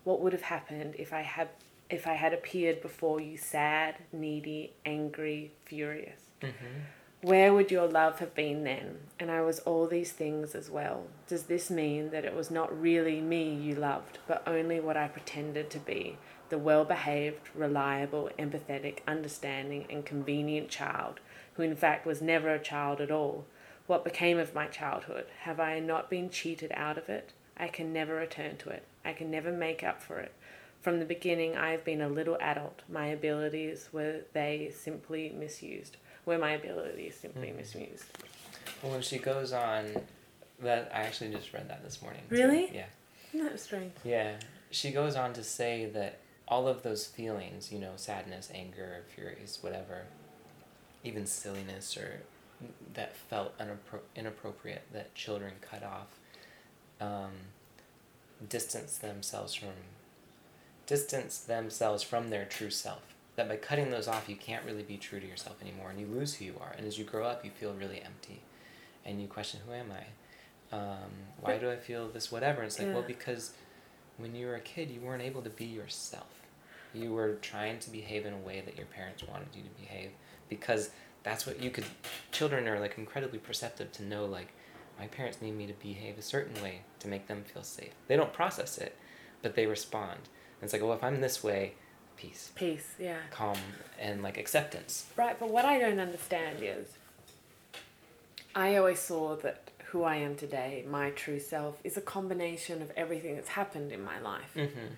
What 0.04 0.22
would 0.22 0.34
have 0.34 0.44
happened 0.44 0.96
if 0.98 1.14
I 1.14 1.22
had 1.22 1.50
if 1.90 2.06
I 2.06 2.14
had 2.14 2.34
appeared 2.34 2.82
before 2.82 3.20
you 3.20 3.36
sad, 3.38 3.96
needy, 4.14 4.74
angry, 4.86 5.52
furious? 5.66 6.22
Mm-hmm. 6.42 6.82
Where 7.22 7.54
would 7.54 7.70
your 7.70 7.88
love 7.88 8.20
have 8.20 8.34
been 8.34 8.64
then? 8.64 9.00
And 9.20 9.30
I 9.30 9.42
was 9.42 9.60
all 9.60 9.88
these 9.88 10.14
things 10.14 10.56
as 10.56 10.70
well. 10.70 11.08
Does 11.28 11.44
this 11.44 11.70
mean 11.70 12.12
that 12.12 12.24
it 12.24 12.34
was 12.34 12.50
not 12.50 12.80
really 12.80 13.20
me 13.20 13.54
you 13.54 13.76
loved, 13.76 14.20
but 14.26 14.42
only 14.48 14.80
what 14.80 14.96
I 14.96 15.10
pretended 15.10 15.70
to 15.72 15.80
be 15.80 16.18
the 16.50 16.58
well 16.58 16.86
behaved, 16.86 17.50
reliable, 17.54 18.30
empathetic, 18.40 19.00
understanding, 19.08 19.86
and 19.90 20.06
convenient 20.06 20.70
child, 20.70 21.20
who 21.56 21.64
in 21.64 21.76
fact 21.76 22.06
was 22.06 22.22
never 22.22 22.50
a 22.50 22.60
child 22.60 23.02
at 23.02 23.12
all? 23.12 23.46
What 23.86 24.04
became 24.04 24.38
of 24.38 24.54
my 24.54 24.68
childhood? 24.68 25.26
Have 25.42 25.60
I 25.60 25.80
not 25.80 26.10
been 26.10 26.30
cheated 26.30 26.72
out 26.74 26.98
of 26.98 27.10
it? 27.10 27.34
I 27.60 27.68
can 27.68 27.92
never 27.94 28.16
return 28.16 28.58
to 28.58 28.70
it. 28.70 28.84
I 29.06 29.14
can 29.14 29.30
never 29.30 29.52
make 29.52 29.84
up 29.84 30.02
for 30.02 30.20
it. 30.20 30.32
From 30.82 31.00
the 31.00 31.06
beginning, 31.06 31.58
I 31.58 31.72
have 31.72 31.84
been 31.84 32.02
a 32.02 32.08
little 32.08 32.38
adult. 32.40 32.82
My 32.88 33.08
abilities 33.08 33.90
were 33.92 34.22
they 34.34 34.72
simply 34.76 35.30
misused 35.30 35.98
were 36.26 36.38
my 36.38 36.52
abilities 36.52 37.16
simply 37.16 37.48
Mhm. 37.48 37.56
misused. 37.58 38.06
Well, 38.84 38.92
when 38.92 39.02
she 39.02 39.18
goes 39.18 39.52
on, 39.52 40.06
that 40.60 40.92
I 40.94 41.02
actually 41.04 41.32
just 41.32 41.52
read 41.54 41.68
that 41.70 41.84
this 41.84 42.02
morning. 42.04 42.22
too. 42.30 42.36
Really? 42.36 42.70
Yeah. 42.72 42.86
Isn't 43.34 43.48
that 43.48 43.60
strange? 43.60 43.94
Yeah. 44.04 44.38
She 44.70 44.92
goes 44.92 45.16
on 45.16 45.34
to 45.34 45.44
say 45.44 45.86
that 45.88 46.20
all 46.48 46.68
of 46.68 46.84
those 46.84 47.08
feelings, 47.08 47.72
you 47.72 47.80
know, 47.80 47.94
sadness, 47.96 48.52
anger, 48.54 49.04
furious, 49.16 49.64
whatever, 49.64 50.06
even 51.04 51.26
silliness 51.26 51.98
or 51.98 52.22
that 52.94 53.16
felt 53.16 53.58
unappro- 53.58 54.02
inappropriate 54.16 54.84
that 54.92 55.16
children 55.16 55.54
cut 55.62 55.82
off, 55.82 56.19
um, 57.00 57.32
distance 58.48 58.98
themselves 58.98 59.54
from 59.54 59.70
distance 60.86 61.38
themselves 61.40 62.02
from 62.02 62.30
their 62.30 62.46
true 62.46 62.70
self. 62.70 63.02
That 63.36 63.48
by 63.48 63.58
cutting 63.58 63.92
those 63.92 64.08
off, 64.08 64.28
you 64.28 64.36
can't 64.36 64.66
really 64.66 64.84
be 64.84 64.98
true 64.98 65.20
to 65.20 65.28
yourself 65.28 65.62
anymore, 65.62 65.92
and 65.92 66.00
you 66.00 66.08
lose 66.08 66.36
who 66.36 66.46
you 66.46 66.56
are. 66.60 66.74
And 66.78 66.86
as 66.86 66.98
you 66.98 67.06
grow 67.06 67.26
up, 67.26 67.46
you 67.46 67.52
feel 67.52 67.74
really 67.74 68.02
empty, 68.02 68.42
and 69.06 69.22
you 69.22 69.28
question, 69.28 69.62
"Who 69.66 69.74
am 69.74 69.92
I? 69.92 70.76
Um, 70.76 71.12
why 71.40 71.58
do 71.58 71.72
I 71.72 71.78
feel 71.78 72.10
this? 72.10 72.32
Whatever." 72.32 72.62
And 72.62 72.68
it's 72.68 72.80
like, 72.80 72.94
well, 72.94 73.04
because 73.08 73.52
when 74.18 74.36
you 74.36 74.48
were 74.48 74.56
a 74.56 74.60
kid, 74.60 74.90
you 74.92 75.00
weren't 75.00 75.24
able 75.24 75.42
to 75.42 75.50
be 75.50 75.66
yourself. 75.66 76.42
You 76.94 77.14
were 77.14 77.36
trying 77.36 77.80
to 77.80 77.90
behave 77.90 78.26
in 78.26 78.34
a 78.34 78.38
way 78.38 78.62
that 78.66 78.76
your 78.76 78.88
parents 78.88 79.24
wanted 79.24 79.48
you 79.56 79.64
to 79.64 79.70
behave 79.82 80.10
because 80.50 80.90
that's 81.24 81.46
what 81.46 81.62
you 81.62 81.70
could. 81.70 81.86
Children 82.32 82.68
are 82.68 82.80
like 82.80 82.98
incredibly 82.98 83.40
perceptive 83.40 83.92
to 83.94 84.04
know 84.04 84.26
like, 84.26 84.50
my 85.00 85.08
parents 85.08 85.42
need 85.42 85.56
me 85.56 85.66
to 85.68 85.74
behave 85.74 86.18
a 86.18 86.22
certain 86.22 86.62
way 86.62 86.82
to 87.00 87.08
make 87.08 87.28
them 87.28 87.44
feel 87.52 87.64
safe. 87.64 87.94
They 88.08 88.18
don't 88.18 88.34
process 88.34 88.78
it, 88.78 88.96
but 89.42 89.56
they 89.56 89.66
respond. 89.66 90.20
And 90.62 90.66
it's 90.66 90.74
like, 90.74 90.82
well, 90.82 90.94
if 90.94 91.04
I'm 91.04 91.22
this 91.22 91.44
way, 91.44 91.74
peace, 92.18 92.52
Peace, 92.56 92.96
yeah. 93.00 93.18
calm, 93.32 93.58
and 93.98 94.22
like 94.22 94.38
acceptance. 94.38 95.06
Right, 95.16 95.40
but 95.40 95.50
what 95.50 95.64
I 95.66 95.80
don't 95.80 96.00
understand 96.00 96.58
is 96.62 96.98
I 98.54 98.76
always 98.76 99.00
saw 99.00 99.38
that 99.38 99.72
who 99.86 100.04
I 100.04 100.18
am 100.18 100.36
today, 100.36 100.86
my 100.88 101.12
true 101.12 101.40
self, 101.40 101.80
is 101.84 101.98
a 101.98 102.02
combination 102.02 102.82
of 102.82 102.92
everything 102.96 103.36
that's 103.36 103.50
happened 103.50 103.92
in 103.92 104.04
my 104.04 104.20
life. 104.20 104.52
Mm-hmm. 104.56 104.94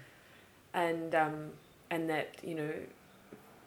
And 0.74 1.16
um 1.16 1.52
and 1.90 2.10
that, 2.10 2.36
you 2.44 2.56
know, 2.56 2.74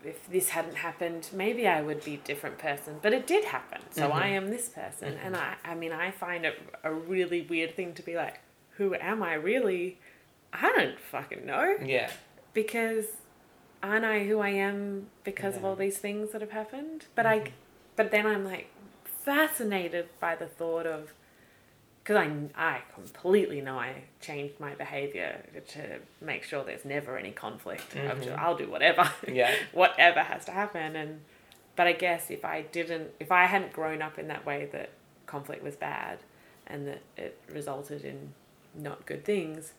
if 0.07 0.27
this 0.29 0.51
hadn't 0.51 0.77
happened, 0.77 1.29
maybe 1.33 1.67
I 1.69 1.81
would 1.83 2.05
be 2.05 2.15
a 2.15 2.19
different 2.19 2.59
person. 2.59 2.99
But 3.03 3.13
it 3.13 3.27
did 3.27 3.45
happen. 3.47 3.81
So 3.91 4.11
I 4.13 4.29
Mhm. 4.29 4.37
am 4.37 4.51
this 4.51 4.69
person. 4.69 5.19
And 5.23 5.35
Mhm. 5.35 5.41
I 5.41 5.57
I 5.73 5.75
mean 5.75 5.93
I 5.93 6.11
find 6.11 6.45
it 6.45 6.59
a 6.83 6.93
really 6.93 7.43
weird 7.43 7.75
thing 7.77 7.95
to 7.95 8.03
be 8.03 8.15
like, 8.17 8.41
who 8.77 8.95
am 8.95 9.23
I 9.23 9.35
really? 9.35 9.99
I 10.53 10.71
don't 10.73 10.99
fucking 11.01 11.45
know. 11.47 11.77
Yeah. 11.85 12.11
because 12.53 13.07
aren't 13.83 14.05
I 14.05 14.25
who 14.25 14.39
I 14.39 14.51
am 14.51 15.11
because 15.25 15.57
of 15.57 15.65
all 15.65 15.75
these 15.77 15.99
things 15.99 16.31
that 16.31 16.41
have 16.41 16.53
happened? 16.53 17.07
But 17.17 17.27
I, 17.27 17.39
Mhm. 17.41 17.51
but 17.97 18.11
then 18.13 18.27
I'm 18.27 18.45
like 18.45 18.69
fascinated 19.25 20.09
by 20.21 20.37
the 20.37 20.47
thought 20.47 20.87
of, 20.87 21.13
because 22.05 22.17
I 22.17 22.31
I 22.55 22.83
completely 22.95 23.61
know 23.63 23.79
I 23.79 24.03
changed 24.21 24.61
my 24.61 24.75
behavior 24.75 25.43
to 25.69 25.99
make 26.21 26.45
sure 26.45 26.63
there's 26.63 26.85
never 26.85 27.17
any 27.17 27.31
conflict. 27.33 27.97
I'll, 27.97 28.17
do, 28.19 28.31
Mhm. 28.31 28.39
I'll 28.39 28.57
do 28.57 28.69
whatever, 28.71 29.11
Yeah. 29.27 29.53
whatever 29.73 30.21
has 30.21 30.45
to 30.45 30.53
happen. 30.53 30.95
And 30.97 31.23
but 31.77 31.87
I 31.87 31.93
guess 31.93 32.31
if 32.31 32.45
I 32.45 32.63
didn't, 32.63 33.11
if 33.19 33.33
I 33.33 33.47
hadn't 33.47 33.73
grown 33.73 34.03
up 34.03 34.19
in 34.19 34.29
that 34.29 34.45
way 34.47 34.69
that 34.73 34.91
conflict 35.27 35.63
was 35.65 35.77
bad, 35.77 36.19
and 36.67 36.87
that 36.87 37.01
it 37.17 37.41
resulted 37.51 38.05
in 38.05 38.35
not 38.75 39.07
good 39.07 39.25
things, 39.25 39.73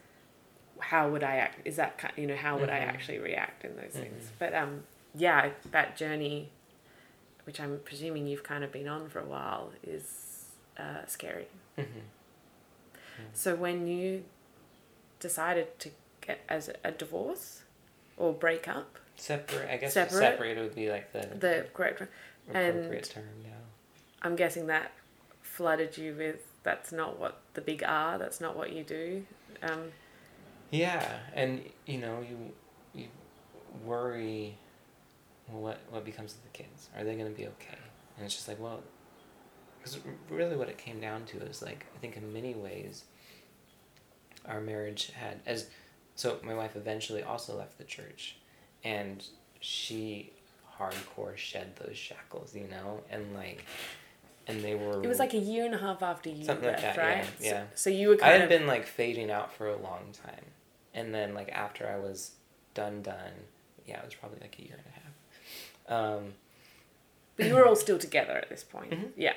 how 0.80 1.08
would 1.10 1.24
I 1.24 1.36
act? 1.36 1.60
Is 1.64 1.76
that 1.76 2.12
you 2.18 2.26
know 2.26 2.36
how 2.36 2.58
would 2.58 2.70
I 2.72 2.80
Mhm. 2.80 2.88
actually 2.88 3.20
react 3.20 3.64
in 3.64 3.76
those 3.76 3.92
things? 3.94 4.26
Mhm. 4.26 4.40
But 4.40 4.54
um, 4.56 4.84
yeah, 5.14 5.52
that 5.72 5.96
journey, 5.96 6.50
which 7.44 7.60
I'm 7.60 7.80
presuming 7.86 8.26
you've 8.28 8.44
kind 8.44 8.64
of 8.64 8.72
been 8.72 8.88
on 8.88 9.10
for 9.10 9.20
a 9.20 9.26
while, 9.26 9.72
is 9.84 10.48
uh, 10.78 11.06
scary. 11.06 11.48
Mm-hmm. 11.78 12.00
So 13.34 13.56
when 13.56 13.88
you 13.88 14.24
decided 15.20 15.78
to 15.80 15.90
get 16.22 16.40
as 16.50 16.70
a 16.84 16.92
divorce 16.92 17.62
or 18.18 18.34
break 18.34 18.68
up, 18.68 18.98
Separate. 19.18 19.70
I 19.70 19.78
guess 19.78 19.94
Separate? 19.94 20.18
separate. 20.20 20.58
would 20.58 20.76
be 20.76 20.90
like 20.90 21.14
the, 21.14 21.28
the 21.40 21.66
correct, 21.74 22.02
appropriate 22.50 23.06
term 23.06 23.24
now. 23.44 23.50
I'm 24.22 24.36
guessing 24.36 24.68
that 24.68 24.92
flooded 25.42 25.98
you 25.98 26.14
with 26.18 26.42
that's 26.64 26.92
not 26.92 27.18
what 27.20 27.40
the 27.54 27.62
big 27.62 27.84
R, 27.86 28.18
that's 28.18 28.42
not 28.42 28.58
what 28.58 28.74
you 28.74 28.84
do. 28.84 29.26
Um, 29.64 29.92
Yeah, 30.72 31.20
and 31.34 31.62
you 31.86 32.00
know 32.00 32.26
you 32.28 32.52
you 32.94 33.08
worry. 33.86 34.58
Well, 35.48 35.62
what 35.62 35.80
what 35.90 36.04
becomes 36.04 36.34
of 36.34 36.44
the 36.44 36.50
kids? 36.50 36.90
Are 36.98 37.04
they 37.04 37.16
gonna 37.16 37.30
be 37.30 37.46
okay? 37.48 37.78
And 38.18 38.26
it's 38.26 38.36
just 38.36 38.48
like 38.48 38.60
well, 38.60 38.82
because 39.86 40.00
really 40.30 40.56
what 40.56 40.68
it 40.68 40.78
came 40.78 41.00
down 41.00 41.26
to 41.26 41.38
is 41.44 41.62
like 41.62 41.86
I 41.96 42.00
think 42.00 42.18
in 42.18 42.34
many 42.34 42.54
ways. 42.54 43.04
Our 44.48 44.62
marriage 44.62 45.10
had 45.12 45.40
as, 45.48 45.68
so 46.16 46.38
my 46.44 46.54
wife 46.54 46.76
eventually 46.76 47.24
also 47.24 47.58
left 47.58 47.80
the 47.80 47.84
church, 47.84 48.36
and 48.84 49.26
she 49.60 50.34
hardcore 50.80 51.36
shed 51.36 51.76
those 51.78 51.98
shackles, 51.98 52.54
you 52.54 52.68
know, 52.68 53.02
and 53.10 53.34
like, 53.34 53.66
and 54.46 54.62
they 54.64 54.76
were. 54.76 55.02
It 55.04 55.08
was 55.08 55.18
like 55.18 55.34
a 55.34 55.40
year 55.40 55.66
and 55.66 55.74
a 55.74 55.80
half 55.80 56.04
after 56.04 56.30
you 56.30 56.46
Something 56.46 56.68
like 56.70 56.80
that, 56.82 56.96
yeah, 56.96 57.16
right? 57.18 57.26
So- 57.40 57.44
yeah. 57.46 57.64
So, 57.74 57.90
you 57.90 58.10
were 58.10 58.18
I 58.22 58.28
had 58.34 58.42
of 58.44 58.50
been 58.50 58.68
like 58.68 58.86
fading 58.86 59.32
out 59.32 59.52
for 59.52 59.68
a 59.68 59.78
long 59.78 60.12
time, 60.24 60.46
and 60.94 61.12
then 61.12 61.34
like 61.34 61.50
after 61.52 61.88
I 61.90 61.98
was 61.98 62.34
done, 62.76 63.02
done, 63.02 63.34
yeah, 63.88 63.98
it 63.98 64.06
was 64.06 64.14
probably 64.14 64.38
like 64.42 64.58
a 64.60 64.62
year 64.62 64.78
and 64.78 64.86
a 64.86 65.90
half. 65.98 66.18
Um, 66.20 66.34
but 67.36 67.48
you 67.48 67.56
were 67.56 67.66
all 67.66 67.76
still 67.76 67.98
together 67.98 68.34
at 68.38 68.48
this 68.50 68.64
point. 68.64 68.92
Mhm. 68.92 69.10
Yeah. 69.18 69.34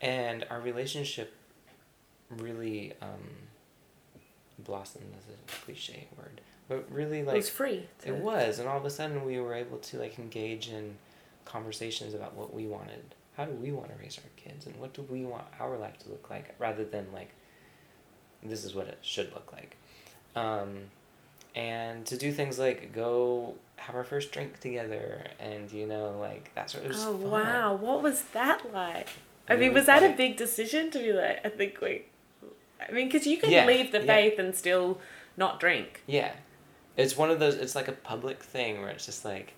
And 0.00 0.46
our 0.50 0.60
relationship 0.60 1.34
really 2.30 2.92
um, 3.00 3.08
blossomed 4.58 5.12
as 5.18 5.24
a 5.32 5.64
cliche 5.64 6.08
word, 6.18 6.40
but 6.68 6.90
really 6.90 7.20
it 7.20 7.26
like 7.26 7.36
was 7.36 7.48
free. 7.48 7.86
to- 8.00 8.08
it 8.08 8.14
was, 8.16 8.58
and 8.58 8.68
all 8.68 8.78
of 8.78 8.84
a 8.84 8.90
sudden 8.90 9.24
we 9.24 9.38
were 9.40 9.54
able 9.54 9.78
to 9.78 9.98
like 9.98 10.18
engage 10.18 10.68
in 10.68 10.96
conversations 11.44 12.14
about 12.14 12.34
what 12.34 12.52
we 12.52 12.66
wanted. 12.66 13.14
How 13.36 13.44
do 13.44 13.52
we 13.52 13.70
want 13.70 13.88
to 13.90 13.94
raise 14.02 14.18
our 14.18 14.30
kids, 14.36 14.66
and 14.66 14.74
what 14.76 14.94
do 14.94 15.02
we 15.02 15.24
want 15.24 15.44
our 15.60 15.76
life 15.76 15.98
to 16.00 16.08
look 16.08 16.30
like, 16.30 16.54
rather 16.58 16.84
than 16.84 17.06
like, 17.12 17.30
this 18.42 18.64
is 18.64 18.74
what 18.74 18.86
it 18.86 18.98
should 19.02 19.32
look 19.34 19.52
like, 19.52 19.76
um, 20.34 20.78
and 21.54 22.04
to 22.06 22.16
do 22.16 22.32
things 22.32 22.58
like 22.58 22.92
go 22.94 23.54
have 23.76 23.94
our 23.94 24.04
first 24.04 24.32
drink 24.32 24.58
together, 24.60 25.22
and 25.38 25.70
you 25.70 25.86
know 25.86 26.16
like 26.18 26.50
that 26.54 26.70
sort 26.70 26.86
of. 26.86 26.92
Oh 26.94 27.18
fun. 27.18 27.30
wow! 27.30 27.74
What 27.74 28.02
was 28.02 28.22
that 28.32 28.72
like? 28.72 29.08
I 29.48 29.56
mean, 29.56 29.72
was 29.74 29.86
that 29.86 30.02
a 30.02 30.14
big 30.16 30.36
decision 30.36 30.90
to 30.90 30.98
be 30.98 31.12
like? 31.12 31.44
I 31.44 31.48
think 31.50 31.80
we. 31.80 32.06
I 32.86 32.92
mean, 32.92 33.06
because 33.08 33.26
you 33.26 33.38
can 33.38 33.50
Yeah, 33.50 33.66
leave 33.66 33.92
the 33.92 34.00
yeah. 34.00 34.06
faith 34.06 34.38
and 34.38 34.54
still 34.54 34.98
not 35.36 35.60
drink. 35.60 36.02
Yeah. 36.06 36.32
It's 36.96 37.16
one 37.16 37.30
of 37.30 37.38
those, 37.38 37.54
it's 37.54 37.74
like 37.74 37.88
a 37.88 37.92
public 37.92 38.42
thing 38.42 38.80
where 38.80 38.88
it's 38.90 39.06
just 39.06 39.24
like, 39.24 39.52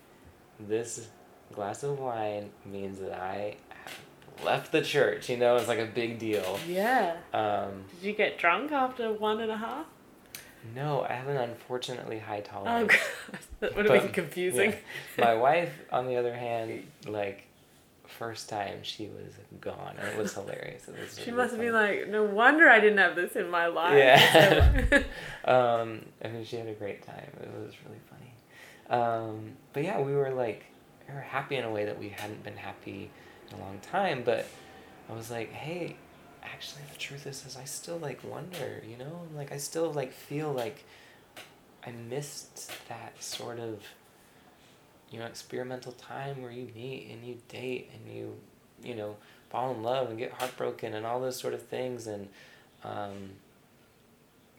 this 0.59 1.07
glass 1.53 1.83
of 1.83 1.99
wine 1.99 2.49
means 2.65 2.99
that 2.99 3.13
I 3.13 3.55
left 4.43 4.71
the 4.71 4.81
church, 4.81 5.29
you 5.29 5.37
know? 5.37 5.55
It's 5.57 5.67
like 5.67 5.79
a 5.79 5.85
big 5.85 6.19
deal. 6.19 6.59
Yeah. 6.67 7.17
Um, 7.33 7.83
Did 7.95 8.07
you 8.07 8.13
get 8.13 8.37
drunk 8.37 8.71
after 8.71 9.11
one 9.11 9.39
and 9.41 9.51
a 9.51 9.57
half? 9.57 9.85
no, 10.75 11.05
I 11.09 11.13
have 11.13 11.27
an 11.29 11.37
unfortunately 11.37 12.19
high 12.19 12.41
tolerance. 12.51 12.93
Oh 12.93 12.97
tolerance. 12.97 13.11
god, 13.31 13.39
that 13.61 13.75
would 13.77 13.89
have 13.89 14.01
been 14.03 14.11
confusing. 14.11 14.73
yeah. 15.17 15.25
My 15.25 15.35
wife, 15.35 15.73
on 15.91 16.07
the 16.07 16.17
other 16.17 16.33
hand, 16.35 16.85
like, 17.07 17.45
first 18.19 18.49
time 18.49 18.79
she 18.83 19.07
was 19.07 19.33
gone, 19.61 19.95
and 19.97 20.07
it 20.09 20.17
was 20.17 20.33
hilarious. 20.33 20.87
It 20.89 20.99
was 20.99 21.17
She 21.17 21.31
really 21.31 21.43
must 21.43 21.55
funny. 21.55 21.71
like, 21.71 22.09
no 22.09 22.23
wonder 22.23 22.67
I 22.69 22.81
didn't 22.81 22.97
have 22.97 23.15
this 23.15 23.35
in 23.37 23.49
my 23.49 23.67
life. 23.67 23.97
Yeah. 23.97 25.03
um, 25.45 26.05
I 26.23 26.27
mean, 26.27 26.43
she 26.43 26.57
had 26.57 26.67
a 26.67 26.73
great 26.73 27.01
time. 27.01 27.31
It 27.41 27.49
was 27.57 27.73
really 27.85 28.01
funny. 28.11 29.01
Um, 29.01 29.53
but 29.71 29.83
yeah, 29.83 30.01
we 30.01 30.13
were 30.13 30.31
like, 30.31 30.65
we 31.07 31.15
were 31.15 31.21
happy 31.21 31.55
in 31.55 31.63
a 31.63 31.71
way 31.71 31.85
that 31.85 31.97
we 31.97 32.09
hadn't 32.09 32.43
been 32.43 32.57
happy 32.57 33.09
in 33.49 33.57
a 33.57 33.61
long 33.61 33.79
time. 33.79 34.23
But 34.25 34.45
I 35.09 35.13
was 35.13 35.31
like, 35.31 35.51
hey, 35.53 35.95
actually, 36.43 36.83
the 36.91 36.99
truth 36.99 37.25
is, 37.25 37.45
is 37.45 37.55
I 37.57 37.63
still 37.63 37.97
like 37.97 38.19
wonder, 38.23 38.83
you 38.87 38.97
know, 38.97 39.21
like 39.35 39.51
I 39.53 39.57
still 39.57 39.91
like 39.93 40.11
feel 40.11 40.51
like 40.51 40.83
I 41.87 41.91
missed 41.91 42.71
that 42.89 43.23
sort 43.23 43.59
of, 43.59 43.81
you 45.11 45.19
know, 45.19 45.25
experimental 45.25 45.91
time 45.93 46.41
where 46.41 46.51
you 46.51 46.67
meet 46.75 47.09
and 47.11 47.25
you 47.27 47.37
date 47.47 47.89
and 47.93 48.15
you, 48.15 48.35
you 48.83 48.95
know, 48.95 49.15
fall 49.49 49.71
in 49.73 49.81
love 49.83 50.09
and 50.09 50.17
get 50.19 50.31
heartbroken 50.33 50.93
and 50.93 51.05
all 51.05 51.19
those 51.19 51.37
sort 51.37 51.53
of 51.53 51.61
things 51.63 52.07
and. 52.07 52.27
Um, 52.83 53.31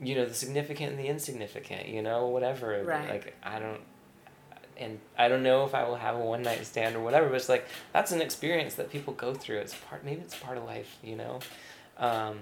you 0.03 0.15
know 0.15 0.25
the 0.25 0.33
significant 0.35 0.93
and 0.93 0.99
the 0.99 1.09
insignificant 1.09 1.87
you 1.89 2.01
know 2.01 2.29
whatever 2.29 2.83
Right. 2.85 3.09
like 3.11 3.37
i 3.43 3.59
don't 3.59 3.81
and 4.79 4.99
i 5.19 5.29
don't 5.29 5.43
know 5.43 5.65
if 5.67 5.75
i 5.75 5.85
will 5.85 5.97
have 5.97 6.17
a 6.17 6.19
one 6.21 6.41
night 6.41 6.65
stand 6.65 6.97
or 6.97 7.01
whatever 7.01 7.29
but 7.29 7.35
it's 7.35 7.51
like 7.51 7.67
that's 7.93 8.11
an 8.11 8.23
experience 8.23 8.77
that 8.77 8.91
people 8.91 9.13
go 9.13 9.35
through 9.35 9.59
it's 9.59 9.75
part 9.75 10.03
maybe 10.03 10.23
it's 10.23 10.35
part 10.37 10.57
of 10.57 10.65
life 10.65 10.97
you 11.03 11.17
know 11.17 11.39
um 11.99 12.39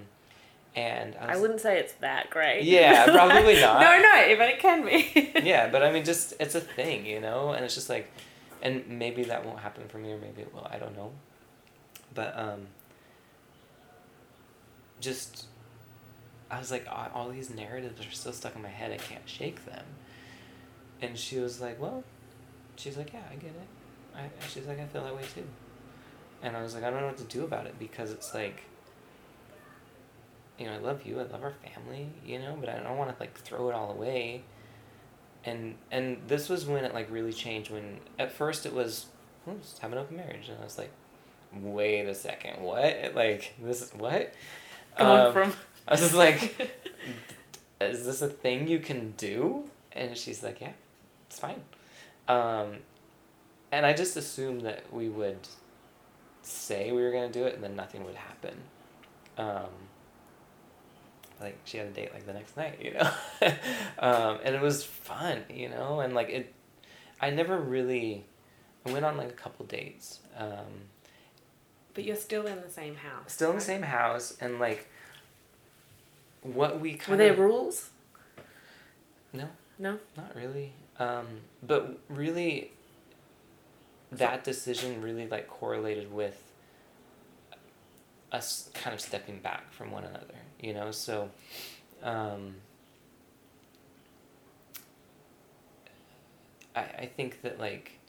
and 0.75 1.15
i, 1.19 1.33
I 1.33 1.37
wouldn't 1.37 1.61
say 1.61 1.79
it's 1.79 1.93
that 1.93 2.29
great. 2.29 2.63
Yeah, 2.63 3.05
probably 3.05 3.55
not. 3.61 3.81
no, 3.81 3.97
no, 3.99 4.35
but 4.37 4.49
it 4.49 4.59
can 4.59 4.85
be. 4.85 5.31
yeah 5.43 5.67
but 5.69 5.83
i 5.83 5.91
mean 5.91 6.05
just 6.05 6.33
it's 6.39 6.55
a 6.55 6.61
thing 6.61 7.05
you 7.05 7.19
know 7.19 7.51
and 7.51 7.65
it's 7.65 7.75
just 7.75 7.89
like 7.89 8.11
and 8.61 8.87
maybe 8.87 9.23
that 9.23 9.45
won't 9.45 9.59
happen 9.59 9.87
for 9.87 9.97
me 9.97 10.11
or 10.11 10.17
maybe 10.17 10.41
it 10.41 10.53
will 10.53 10.67
i 10.71 10.77
don't 10.77 10.95
know 10.95 11.11
but 12.13 12.37
um 12.37 12.67
just 14.99 15.45
i 16.51 16.59
was 16.59 16.71
like 16.71 16.85
all, 16.89 17.07
all 17.13 17.29
these 17.29 17.49
narratives 17.49 18.05
are 18.05 18.11
still 18.11 18.33
stuck 18.33 18.55
in 18.55 18.61
my 18.61 18.69
head 18.69 18.91
i 18.91 18.97
can't 18.97 19.27
shake 19.27 19.65
them 19.65 19.85
and 21.01 21.17
she 21.17 21.39
was 21.39 21.61
like 21.61 21.79
well 21.81 22.03
she's 22.75 22.97
like 22.97 23.13
yeah 23.13 23.21
i 23.31 23.35
get 23.35 23.51
it 23.51 23.67
I, 24.15 24.29
she's 24.47 24.67
like 24.67 24.79
i 24.79 24.85
feel 24.85 25.03
that 25.03 25.15
way 25.15 25.23
too 25.33 25.45
and 26.43 26.55
i 26.57 26.61
was 26.61 26.73
like 26.75 26.83
i 26.83 26.89
don't 26.89 26.99
know 26.99 27.07
what 27.07 27.17
to 27.17 27.23
do 27.23 27.43
about 27.43 27.65
it 27.65 27.79
because 27.79 28.11
it's 28.11 28.33
like 28.33 28.63
you 30.59 30.65
know 30.65 30.73
i 30.73 30.77
love 30.77 31.05
you 31.05 31.19
i 31.19 31.23
love 31.23 31.41
our 31.43 31.53
family 31.73 32.07
you 32.25 32.37
know 32.39 32.55
but 32.59 32.69
i 32.69 32.77
don't 32.79 32.97
want 32.97 33.09
to 33.11 33.15
like 33.19 33.35
throw 33.39 33.69
it 33.69 33.73
all 33.75 33.91
away. 33.91 34.43
And 35.45 35.75
and 35.89 36.17
this 36.27 36.49
was 36.49 36.65
when 36.65 36.83
it 36.83 36.93
like 36.93 37.09
really 37.09 37.31
changed 37.31 37.71
when 37.71 37.99
at 38.19 38.31
first 38.31 38.65
it 38.65 38.73
was 38.73 39.05
oh, 39.47 39.53
let's 39.53 39.79
have 39.79 39.91
an 39.93 39.97
open 39.97 40.17
marriage. 40.17 40.49
And 40.49 40.57
i 40.59 40.63
was 40.63 40.77
like 40.77 40.91
wait 41.53 42.05
a 42.07 42.13
second 42.13 42.61
what? 42.61 43.11
Like 43.15 43.53
this 43.61 43.81
is 43.81 43.93
what 43.93 44.33
Going 44.97 45.27
Um, 45.27 45.33
from. 45.33 45.53
i 45.87 45.91
was 45.93 46.01
just 46.01 46.13
like 46.13 46.69
is 47.81 48.05
this 48.05 48.21
a 48.21 48.27
thing 48.27 48.67
you 48.67 48.79
can 48.79 49.13
do? 49.17 49.63
And 49.93 50.17
she's 50.17 50.43
like 50.43 50.59
yeah 50.59 50.73
it's 51.27 51.39
fine. 51.39 51.61
Um 52.27 52.79
and 53.71 53.85
i 53.85 53.93
just 53.93 54.17
assumed 54.17 54.61
that 54.63 54.91
we 54.91 55.07
would 55.07 55.47
say 56.41 56.91
we 56.91 57.01
were 57.01 57.11
going 57.11 57.31
to 57.31 57.39
do 57.39 57.45
it 57.45 57.53
and 57.55 57.63
then 57.63 57.75
nothing 57.77 58.03
would 58.03 58.15
happen. 58.15 58.55
Um 59.37 59.69
like 61.41 61.57
she 61.65 61.77
had 61.77 61.87
a 61.87 61.91
date 61.91 62.13
like 62.13 62.25
the 62.25 62.33
next 62.33 62.55
night 62.57 62.79
you 62.81 62.93
know 62.93 63.09
um 63.99 64.39
and 64.43 64.55
it 64.55 64.61
was 64.61 64.83
fun 64.83 65.43
you 65.49 65.69
know 65.69 65.99
and 66.01 66.13
like 66.13 66.29
it 66.29 66.53
i 67.21 67.29
never 67.29 67.57
really 67.59 68.25
i 68.85 68.91
went 68.91 69.05
on 69.05 69.15
like 69.17 69.29
a 69.29 69.33
couple 69.33 69.65
dates 69.65 70.19
um 70.37 70.87
But 71.93 72.03
you're 72.03 72.15
still 72.15 72.45
in 72.47 72.61
the 72.61 72.69
same 72.69 72.95
house. 72.95 73.33
still 73.33 73.49
in 73.51 73.55
the 73.57 73.61
same 73.61 73.83
house 73.83 74.35
and 74.41 74.59
like 74.59 74.87
what 76.41 76.79
we 76.79 76.91
Were 76.93 76.97
kind 76.97 77.19
there 77.19 77.33
of 77.33 77.39
rules? 77.39 77.89
no 79.33 79.47
No. 79.77 79.99
Not 80.17 80.35
really. 80.35 80.73
Um, 80.99 81.27
but 81.63 81.97
really, 82.09 82.71
that 84.11 84.43
decision 84.43 85.01
really 85.01 85.27
like 85.27 85.47
correlated 85.47 86.11
with 86.11 86.43
us 88.31 88.69
kind 88.73 88.93
of 88.93 88.99
stepping 89.01 89.39
back 89.39 89.71
from 89.71 89.91
one 89.91 90.03
another, 90.03 90.35
you 90.59 90.73
know? 90.73 90.91
So, 90.91 91.29
um, 92.03 92.55
I, 96.75 96.81
I 96.81 97.05
think 97.05 97.41
that 97.41 97.59
like 97.59 97.99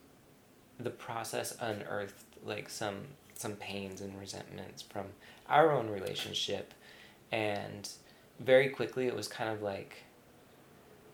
the 0.78 0.90
process 0.90 1.56
unearthed 1.60 2.24
like 2.44 2.70
some 2.70 2.96
some 3.34 3.52
pains 3.52 4.00
and 4.00 4.18
resentments 4.18 4.82
from 4.82 5.06
our 5.48 5.72
own 5.72 5.88
relationship 5.88 6.74
and 7.32 7.88
very 8.38 8.68
quickly 8.68 9.06
it 9.06 9.14
was 9.14 9.28
kind 9.28 9.50
of 9.50 9.62
like 9.62 10.04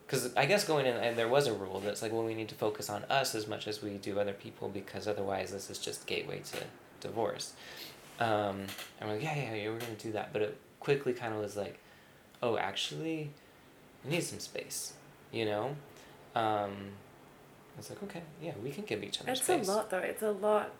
because 0.06 0.34
I 0.36 0.46
guess 0.46 0.64
going 0.64 0.86
in, 0.86 0.96
and 0.96 1.18
there 1.18 1.26
was 1.26 1.48
a 1.48 1.52
rule 1.52 1.80
that's 1.80 2.00
like, 2.00 2.12
well, 2.12 2.22
we 2.22 2.34
need 2.34 2.48
to 2.50 2.54
focus 2.54 2.88
on 2.88 3.02
us 3.10 3.34
as 3.34 3.48
much 3.48 3.66
as 3.66 3.82
we 3.82 3.90
do 3.94 4.20
other 4.20 4.32
people 4.32 4.68
because 4.68 5.08
otherwise 5.08 5.50
this 5.50 5.68
is 5.68 5.78
just 5.78 6.06
gateway 6.06 6.42
to 6.52 6.58
divorce. 7.00 7.54
Um, 8.20 8.66
we're 9.02 9.14
like, 9.14 9.22
yeah, 9.24 9.34
yeah, 9.34 9.54
yeah, 9.54 9.68
we're 9.68 9.80
gonna 9.80 9.94
do 9.98 10.12
that, 10.12 10.32
but 10.32 10.42
it 10.42 10.56
quickly 10.86 11.12
kind 11.12 11.34
of 11.34 11.40
was 11.40 11.56
like, 11.56 11.80
oh, 12.44 12.56
actually, 12.56 13.28
we 14.04 14.10
need 14.12 14.22
some 14.22 14.38
space, 14.38 14.92
you 15.32 15.44
know. 15.44 15.74
Um, 16.36 16.74
it's 17.76 17.90
like, 17.90 18.00
okay, 18.04 18.22
yeah, 18.40 18.52
we 18.62 18.70
can 18.70 18.84
give 18.84 19.02
each 19.02 19.20
other 19.20 19.32
It's 19.32 19.42
space. 19.42 19.66
a 19.66 19.72
lot, 19.72 19.90
though. 19.90 19.98
It's 19.98 20.22
a 20.22 20.30
lot 20.30 20.70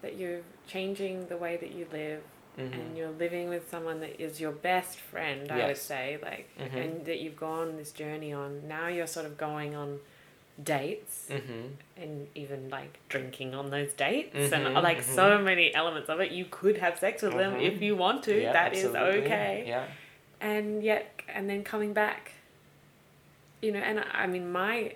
that 0.00 0.16
you're 0.16 0.40
changing 0.66 1.26
the 1.26 1.36
way 1.36 1.58
that 1.58 1.72
you 1.72 1.86
live, 1.92 2.22
Mhm. 2.56 2.72
and 2.72 2.96
you're 2.96 3.10
living 3.10 3.50
with 3.50 3.68
someone 3.70 4.00
that 4.00 4.18
is 4.18 4.40
your 4.40 4.50
best 4.52 4.96
friend. 4.98 5.52
I 5.52 5.66
would 5.66 5.76
say, 5.76 6.18
like, 6.22 6.48
Mhm. 6.58 6.74
and 6.82 7.04
that 7.04 7.18
you've 7.18 7.36
gone 7.36 7.76
this 7.76 7.92
journey 7.92 8.32
on. 8.32 8.66
Now 8.66 8.88
you're 8.88 9.06
sort 9.06 9.26
of 9.26 9.36
going 9.36 9.74
on 9.76 10.00
dates 10.64 11.28
Mhm. 11.30 11.72
and 11.96 12.28
even 12.34 12.68
like 12.68 12.98
drinking 13.08 13.54
on 13.54 13.70
those 13.70 13.92
dates 13.94 14.34
and 14.52 14.66
Mhm, 14.66 14.82
like 14.82 14.98
mhm. 14.98 15.14
so 15.14 15.38
many 15.38 15.74
elements 15.74 16.08
of 16.08 16.20
it. 16.20 16.30
You 16.32 16.46
could 16.50 16.78
have 16.78 16.98
sex 16.98 17.22
with 17.22 17.32
them 17.34 17.56
if 17.60 17.80
you 17.80 17.96
want 17.96 18.22
to. 18.24 18.40
Yeah, 18.40 18.52
That 18.52 18.74
is 18.74 18.86
okay. 18.94 19.64
Yeah. 19.66 19.86
and 20.40 20.82
yet 20.82 21.22
and 21.28 21.48
then 21.48 21.64
coming 21.64 21.92
back. 21.92 22.32
You 23.62 23.72
know 23.72 23.80
and 23.80 24.00
i 24.00 24.04
I 24.24 24.26
mean 24.26 24.50
my 24.50 24.94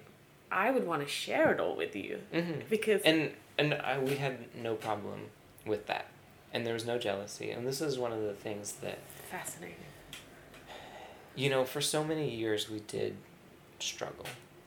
i 0.51 0.71
would 0.71 0.87
want 0.87 1.03
to 1.03 1.09
share 1.09 1.53
it 1.53 1.61
all 1.61 1.77
with 1.77 1.95
you 1.97 2.21
Mm-hmm. 2.33 2.61
because 2.71 3.03
and 3.03 3.33
and 3.59 3.75
I, 3.75 3.99
we 3.99 4.17
had 4.17 4.55
no 4.57 4.75
problem 4.75 5.31
with 5.67 5.87
that. 5.87 6.07
And 6.53 6.65
there 6.67 6.75
was 6.75 6.85
no 6.87 6.99
jealousy. 6.99 7.51
And 7.51 7.67
this 7.67 7.81
is 7.81 7.99
one 7.99 8.13
of 8.13 8.23
the 8.23 8.33
things 8.35 8.73
that 8.85 8.99
fascinating. 9.31 9.77
You 11.37 11.51
know 11.51 11.65
for 11.65 11.81
so 11.81 12.05
many 12.05 12.29
years 12.31 12.71
we 12.71 12.81
did 12.81 13.17
struggle 13.81 14.27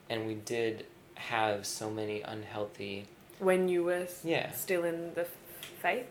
and 0.09 0.27
we 0.27 0.35
did 0.35 0.85
have 1.15 1.65
so 1.65 1.89
many 1.89 2.21
unhealthy 2.21 3.05
When 3.39 3.67
you 3.69 3.83
were 3.83 4.07
Yeah. 4.23 4.51
still 4.51 4.83
in 4.83 5.13
the 5.13 5.25
faith? 5.81 6.07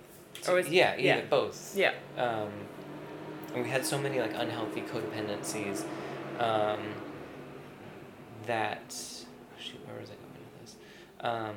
Or 0.49 0.59
is- 0.61 0.69
yeah, 0.69 0.93
either 0.95 1.03
yeah. 1.03 1.21
both. 1.23 1.75
Yeah. 1.77 1.93
Um, 2.17 2.51
and 3.55 3.65
we 3.65 3.69
had 3.71 3.85
so 3.85 3.99
many 3.99 4.21
like 4.21 4.33
unhealthy 4.35 4.83
codependencies 4.83 5.85
um, 6.39 6.81
that 8.47 8.93
shoot, 9.59 9.81
where 9.87 9.99
was 10.01 10.11
I 10.11 10.15
going 10.15 10.45
with 10.53 10.61
this? 10.63 10.77
Um, 11.21 11.57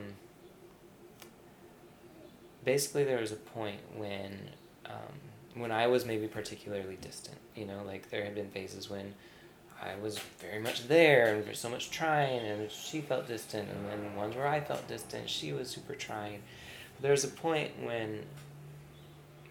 basically, 2.63 3.03
there 3.03 3.19
was 3.19 3.31
a 3.31 3.35
point 3.35 3.81
when 3.95 4.49
um, 4.85 5.13
when 5.61 5.71
I 5.71 5.87
was 5.87 6.05
maybe 6.05 6.27
particularly 6.27 6.97
distant. 7.01 7.37
You 7.55 7.65
know, 7.65 7.83
like 7.85 8.09
there 8.09 8.23
had 8.23 8.35
been 8.35 8.49
phases 8.49 8.89
when 8.89 9.13
I 9.81 9.95
was 10.01 10.19
very 10.39 10.59
much 10.59 10.87
there 10.87 11.35
and 11.35 11.55
so 11.55 11.69
much 11.69 11.89
trying, 11.89 12.39
and 12.41 12.69
she 12.69 13.01
felt 13.01 13.27
distant, 13.27 13.69
and 13.69 13.87
then 13.87 14.15
ones 14.15 14.35
where 14.35 14.47
I 14.47 14.59
felt 14.59 14.87
distant, 14.87 15.29
she 15.29 15.53
was 15.53 15.69
super 15.69 15.95
trying. 15.95 16.41
There 17.01 17.11
was 17.11 17.23
a 17.23 17.29
point 17.29 17.71
when 17.81 18.23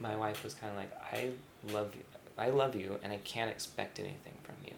my 0.00 0.14
wife 0.16 0.44
was 0.44 0.54
kind 0.54 0.70
of 0.70 0.78
like, 0.78 0.92
I 1.12 1.30
love 1.72 1.94
you, 1.94 2.02
I 2.36 2.50
love 2.50 2.76
you, 2.76 2.98
and 3.02 3.12
I 3.12 3.16
can't 3.18 3.50
expect 3.50 3.98
anything 3.98 4.34
from 4.42 4.56
you. 4.66 4.74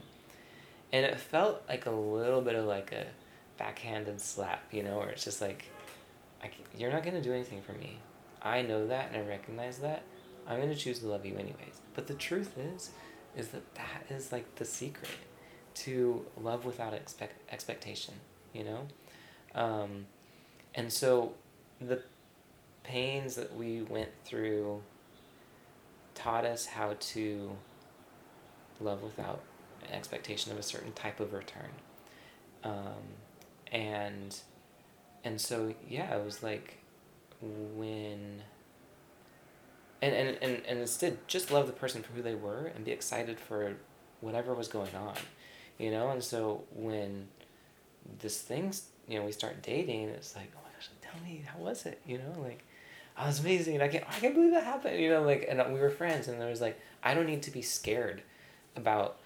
And 0.93 1.05
it 1.05 1.19
felt 1.19 1.63
like 1.69 1.87
a 1.87 1.91
little 1.91 2.41
bit 2.41 2.55
of 2.55 2.67
like 2.67 2.93
a 2.93 3.07
backhanded 3.59 4.21
slap, 4.21 4.63
you 4.71 4.83
know, 4.83 4.99
where 4.99 5.11
it's 5.11 5.25
just 5.25 5.41
like, 5.41 5.65
you're 6.77 6.93
not 6.93 7.03
gonna 7.03 7.21
do 7.21 7.33
anything 7.33 7.61
for 7.61 7.73
me. 7.73 7.99
I 8.41 8.63
know 8.63 8.87
that 8.87 9.11
and 9.13 9.23
I 9.23 9.29
recognize 9.29 9.79
that. 9.79 10.03
I'm 10.47 10.61
gonna 10.61 10.75
choose 10.75 11.01
to 11.01 11.09
love 11.09 11.27
you 11.27 11.35
anyways. 11.35 11.81
But 11.95 12.07
the 12.07 12.15
truth 12.15 12.57
is, 12.57 12.91
is 13.37 13.49
that 13.49 13.75
that 13.75 14.05
is 14.09 14.33
like 14.33 14.55
the 14.57 14.65
secret 14.65 15.11
to 15.75 16.25
love 16.41 16.65
without 16.65 16.95
expect 16.95 17.53
expectation, 17.53 18.15
you 18.53 18.65
know. 18.65 18.87
Um, 19.55 20.07
and 20.75 20.93
so, 20.93 21.35
the 21.81 22.03
pains 22.83 23.35
that 23.37 23.57
we 23.57 23.83
went 23.83 24.11
through 24.25 24.83
taught 26.15 26.45
us 26.45 26.67
how 26.67 26.95
to 26.99 27.57
love 28.81 29.03
without 29.03 29.41
an 29.87 29.95
expectation 29.95 30.53
of 30.53 30.59
a 30.59 30.63
certain 30.63 30.93
type 30.93 31.21
of 31.21 31.33
return. 31.33 31.71
Um, 32.65 33.17
and 33.73 34.39
and 35.25 35.41
so 35.41 35.75
yeah, 35.89 36.17
it 36.17 36.25
was 36.25 36.43
like 36.43 36.79
when 37.41 38.43
and, 40.03 40.15
and, 40.15 40.39
and, 40.41 40.63
and 40.67 40.79
instead 40.79 41.19
just 41.27 41.51
love 41.51 41.67
the 41.67 41.73
person 41.73 42.03
for 42.03 42.13
who 42.13 42.23
they 42.23 42.35
were 42.35 42.71
and 42.75 42.85
be 42.85 42.91
excited 42.91 43.39
for 43.39 43.77
whatever 44.21 44.55
was 44.55 44.69
going 44.69 44.95
on. 44.95 45.15
You 45.81 45.91
know, 45.91 46.11
and 46.11 46.23
so 46.23 46.65
when 46.75 47.29
this 48.21 48.41
thing's 48.41 48.85
you 49.09 49.19
know, 49.19 49.25
we 49.25 49.33
start 49.33 49.61
dating, 49.63 50.09
it's 50.11 50.37
like, 50.37 50.53
oh 50.55 50.61
my 50.63 50.71
gosh, 50.73 50.89
tell 51.03 51.21
me 51.25 51.43
how 51.45 51.59
was 51.59 51.85
it? 51.85 52.01
You 52.07 52.19
know, 52.19 52.41
like 52.41 52.63
oh, 53.19 53.25
I 53.25 53.27
was 53.27 53.41
amazing 53.41 53.75
and 53.75 53.83
I 53.83 53.89
can't 53.89 54.05
I 54.09 54.21
can't 54.21 54.35
believe 54.35 54.53
that 54.53 54.65
happened, 54.65 55.01
you 55.01 55.11
know, 55.11 55.23
like 55.23 55.47
and 55.49 55.61
we 55.73 55.81
were 55.81 55.91
friends 55.91 56.29
and 56.29 56.41
there 56.41 56.49
was 56.49 56.61
like 56.61 56.81
I 57.03 57.15
don't 57.15 57.27
need 57.27 57.43
to 57.45 57.51
be 57.51 57.63
scared 57.63 58.23
about 58.77 59.17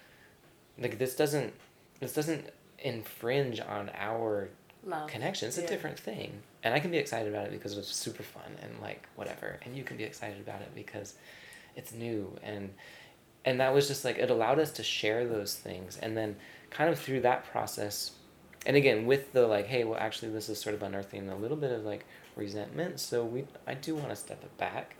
like 0.79 0.97
this 0.97 1.15
doesn't 1.15 1.53
this 1.99 2.13
doesn't 2.13 2.49
infringe 2.79 3.59
on 3.59 3.91
our 3.95 4.49
Love. 4.83 5.07
connection. 5.07 5.47
It's 5.47 5.57
a 5.57 5.67
different 5.67 5.99
thing. 5.99 6.31
And 6.63 6.73
I 6.73 6.79
can 6.79 6.91
be 6.91 6.97
excited 6.97 7.33
about 7.33 7.45
it 7.45 7.51
because 7.51 7.73
it 7.73 7.77
was 7.77 7.87
super 7.87 8.23
fun 8.23 8.55
and 8.61 8.81
like 8.81 9.07
whatever. 9.15 9.59
And 9.63 9.77
you 9.77 9.83
can 9.83 9.97
be 9.97 10.03
excited 10.03 10.39
about 10.39 10.61
it 10.61 10.73
because 10.73 11.15
it's 11.75 11.93
new 11.93 12.35
and 12.43 12.73
and 13.45 13.59
that 13.59 13.73
was 13.73 13.87
just 13.87 14.03
like 14.03 14.17
it 14.17 14.29
allowed 14.29 14.59
us 14.59 14.71
to 14.71 14.83
share 14.83 15.25
those 15.27 15.55
things 15.55 15.97
and 16.01 16.17
then 16.17 16.35
kind 16.71 16.89
of 16.89 16.99
through 16.99 17.21
that 17.21 17.45
process 17.45 18.11
and 18.65 18.75
again 18.75 19.05
with 19.05 19.31
the 19.33 19.45
like 19.47 19.67
hey 19.67 19.83
well 19.83 19.97
actually 19.99 20.31
this 20.31 20.49
is 20.49 20.59
sort 20.59 20.73
of 20.75 20.81
unearthing 20.83 21.29
a 21.29 21.35
little 21.35 21.57
bit 21.57 21.71
of 21.71 21.83
like 21.85 22.05
resentment 22.35 22.99
so 22.99 23.23
we 23.23 23.45
i 23.67 23.73
do 23.73 23.95
want 23.95 24.09
to 24.09 24.15
step 24.15 24.43
it 24.43 24.57
back 24.57 24.95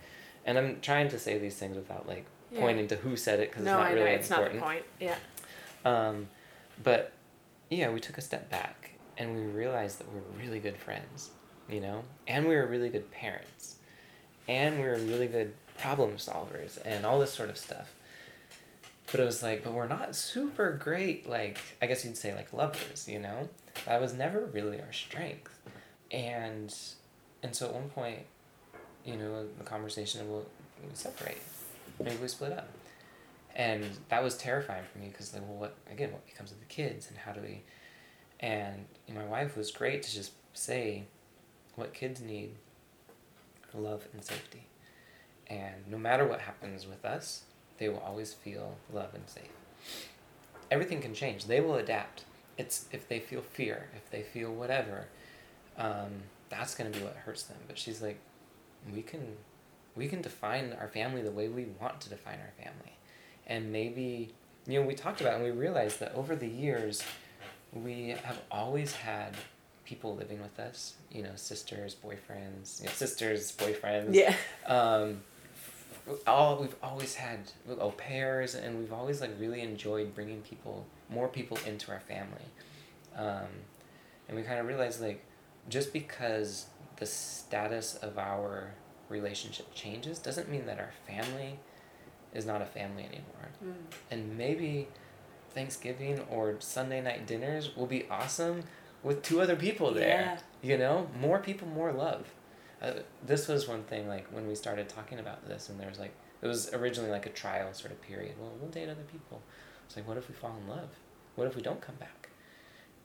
and 0.45 0.57
i'm 0.57 0.79
trying 0.81 1.09
to 1.09 1.17
say 1.19 1.37
these 1.37 1.55
things 1.55 1.75
without 1.75 2.07
like 2.07 2.25
Yeah. 2.51 2.59
pointing 2.61 2.87
to 2.89 2.95
who 2.97 3.15
said 3.17 3.39
it 3.39 3.49
because 3.49 3.65
no, 3.65 3.71
it's 3.73 3.79
not 3.79 3.87
I 3.87 3.93
really 3.93 4.05
know 4.05 4.11
it's 4.15 4.29
important 4.29 4.55
not 4.59 4.61
the 4.61 4.65
point. 4.73 4.85
Yeah. 4.99 5.15
um, 5.83 6.27
but 6.83 7.11
yeah, 7.69 7.89
we 7.89 7.99
took 7.99 8.17
a 8.19 8.21
step 8.21 8.49
back 8.51 8.91
and 9.17 9.35
we 9.35 9.41
realized 9.41 9.97
that 9.99 10.07
we 10.13 10.19
were 10.19 10.37
really 10.39 10.59
good 10.59 10.77
friends, 10.77 11.31
you 11.67 11.79
know, 11.81 12.03
and 12.27 12.47
we 12.47 12.55
were 12.55 12.67
really 12.67 12.89
good 12.89 13.09
parents, 13.11 13.77
and 14.47 14.77
we 14.77 14.85
were 14.85 14.97
really 14.97 15.25
good 15.27 15.53
problem 15.79 16.11
solvers 16.17 16.77
and 16.85 17.05
all 17.07 17.19
this 17.19 17.33
sort 17.33 17.49
of 17.49 17.57
stuff. 17.57 17.94
But 19.15 19.21
it 19.21 19.27
was 19.27 19.41
like, 19.41 19.63
but 19.63 19.71
we're 19.71 19.87
not 19.87 20.13
super 20.13 20.73
great, 20.73 21.25
like, 21.25 21.57
I 21.81 21.85
guess 21.85 22.03
you'd 22.03 22.17
say, 22.17 22.35
like 22.35 22.51
lovers, 22.51 23.07
you 23.07 23.17
know? 23.17 23.47
That 23.85 24.01
was 24.01 24.13
never 24.13 24.45
really 24.47 24.81
our 24.81 24.91
strength. 24.91 25.57
And, 26.11 26.75
and 27.41 27.55
so 27.55 27.67
at 27.67 27.73
one 27.73 27.87
point, 27.91 28.19
you 29.05 29.15
know, 29.15 29.45
the 29.57 29.63
conversation 29.63 30.29
will 30.29 30.45
separate. 30.91 31.37
Maybe 31.97 32.17
we 32.17 32.27
split 32.27 32.51
up 32.51 32.67
and 33.55 33.85
that 34.09 34.21
was 34.21 34.35
terrifying 34.35 34.83
for 34.91 34.99
me 34.99 35.07
because 35.07 35.33
like 35.33 35.43
well 35.43 35.57
what 35.57 35.75
again 35.89 36.11
what 36.11 36.25
becomes 36.25 36.51
of 36.51 36.59
the 36.59 36.65
kids 36.65 37.07
and 37.07 37.17
how 37.17 37.31
do 37.31 37.39
we 37.39 37.61
and 38.41 38.85
you 39.07 39.13
know, 39.13 39.21
my 39.21 39.25
wife 39.25 39.55
was 39.55 39.71
great 39.71 40.03
to 40.03 40.13
just 40.13 40.33
say 40.51 41.05
what 41.75 41.93
kids 41.93 42.19
need 42.19 42.51
love 43.73 44.05
and 44.11 44.25
safety 44.25 44.67
and 45.47 45.75
no 45.89 45.97
matter 45.97 46.27
what 46.27 46.41
happens 46.41 46.85
with 46.85 47.05
us 47.05 47.43
they 47.77 47.89
will 47.89 48.03
always 48.05 48.33
feel 48.33 48.75
love 48.93 49.13
and 49.13 49.27
safe. 49.27 49.51
Everything 50.71 51.01
can 51.01 51.13
change. 51.13 51.45
They 51.45 51.61
will 51.61 51.75
adapt. 51.75 52.23
It's 52.57 52.85
if 52.91 53.07
they 53.07 53.19
feel 53.19 53.41
fear 53.41 53.89
if 53.95 54.09
they 54.11 54.21
feel 54.21 54.53
whatever 54.53 55.07
um, 55.77 56.11
that's 56.49 56.75
going 56.75 56.91
to 56.91 56.97
be 56.97 57.03
what 57.03 57.15
hurts 57.15 57.43
them. 57.43 57.57
But 57.67 57.77
she's 57.77 58.01
like 58.01 58.19
we 58.93 59.01
can 59.01 59.35
we 59.95 60.07
can 60.07 60.21
define 60.21 60.75
our 60.79 60.87
family 60.87 61.21
the 61.21 61.31
way 61.31 61.47
we 61.47 61.67
want 61.79 62.01
to 62.01 62.09
define 62.09 62.39
our 62.39 62.63
family. 62.63 62.97
And 63.47 63.71
maybe 63.71 64.33
you 64.67 64.79
know 64.79 64.87
we 64.87 64.95
talked 64.95 65.21
about 65.21 65.35
and 65.35 65.43
we 65.43 65.51
realized 65.51 65.99
that 65.99 66.13
over 66.15 66.35
the 66.35 66.47
years 66.47 67.03
we 67.73 68.15
have 68.23 68.41
always 68.49 68.93
had 68.95 69.35
people 69.85 70.15
living 70.15 70.41
with 70.41 70.59
us 70.59 70.95
you 71.11 71.21
know 71.21 71.29
sisters 71.35 71.95
boyfriends 71.95 72.79
you 72.79 72.87
know, 72.87 72.91
sisters 72.93 73.51
boyfriends. 73.55 74.15
Yeah. 74.15 74.33
um, 74.65 75.21
all 76.27 76.57
we've 76.61 76.75
always 76.83 77.15
had 77.15 77.39
au 77.79 77.89
pairs 77.91 78.53
and 78.55 78.77
we've 78.79 78.93
always 78.93 79.21
like 79.21 79.31
really 79.39 79.61
enjoyed 79.61 80.13
bringing 80.13 80.41
people 80.41 80.85
more 81.09 81.27
people 81.27 81.57
into 81.65 81.91
our 81.91 81.99
family 81.99 82.45
um, 83.17 83.47
and 84.27 84.37
we 84.37 84.43
kind 84.43 84.59
of 84.59 84.67
realized 84.67 85.01
like 85.01 85.23
just 85.69 85.91
because 85.93 86.67
the 86.97 87.05
status 87.05 87.95
of 87.95 88.17
our 88.17 88.71
relationship 89.09 89.73
changes 89.73 90.19
doesn't 90.19 90.49
mean 90.49 90.65
that 90.65 90.79
our 90.79 90.91
family 91.07 91.59
is 92.33 92.45
not 92.45 92.61
a 92.61 92.65
family 92.65 93.03
anymore 93.03 93.49
Mm. 93.63 93.73
and 94.11 94.37
maybe 94.37 94.87
Thanksgiving 95.53 96.19
or 96.29 96.55
Sunday 96.59 97.01
night 97.01 97.25
dinners 97.25 97.73
will 97.77 97.85
be 97.85 98.05
awesome 98.11 98.63
with 99.01 99.21
two 99.23 99.39
other 99.39 99.55
people 99.55 99.91
there. 99.93 100.37
You 100.61 100.77
know, 100.77 101.07
more 101.17 101.39
people, 101.39 101.67
more 101.69 101.93
love. 101.93 102.27
Uh, 102.85 102.99
this 103.25 103.47
was 103.47 103.67
one 103.67 103.83
thing 103.83 104.07
like 104.07 104.27
when 104.27 104.47
we 104.47 104.53
started 104.53 104.87
talking 104.87 105.19
about 105.19 105.47
this, 105.47 105.69
and 105.69 105.79
there 105.79 105.89
was 105.89 105.99
like 105.99 106.13
it 106.41 106.47
was 106.47 106.71
originally 106.73 107.09
like 107.09 107.25
a 107.25 107.31
trial 107.31 107.73
sort 107.73 107.91
of 107.91 108.01
period. 108.01 108.35
Well, 108.39 108.51
we'll 108.61 108.69
date 108.69 108.89
other 108.89 109.03
people. 109.11 109.41
It's 109.85 109.95
like, 109.95 110.07
what 110.07 110.17
if 110.17 110.27
we 110.29 110.35
fall 110.35 110.55
in 110.61 110.67
love? 110.67 110.89
What 111.35 111.47
if 111.47 111.55
we 111.55 111.61
don't 111.61 111.81
come 111.81 111.95
back? 111.95 112.29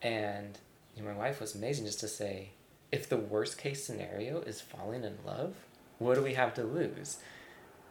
And 0.01 0.57
you 0.95 1.03
know, 1.03 1.09
my 1.09 1.17
wife 1.17 1.39
was 1.41 1.55
amazing 1.55 1.85
just 1.85 1.99
to 2.01 2.07
say, 2.07 2.49
if 2.91 3.09
the 3.09 3.17
worst 3.17 3.57
case 3.57 3.83
scenario 3.83 4.41
is 4.41 4.61
falling 4.61 5.03
in 5.03 5.17
love, 5.25 5.55
what 5.99 6.15
do 6.15 6.21
we 6.21 6.33
have 6.33 6.53
to 6.55 6.63
lose? 6.63 7.17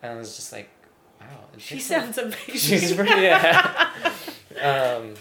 And 0.02 0.12
I 0.12 0.16
was 0.16 0.36
just 0.36 0.52
like, 0.52 0.68
wow. 1.20 1.26
She 1.58 1.80
sounds 1.80 2.18
amazing. 2.18 2.54
She's 2.54 2.92
pretty, 2.92 3.20
yeah. 3.20 3.90
um, 4.60 5.14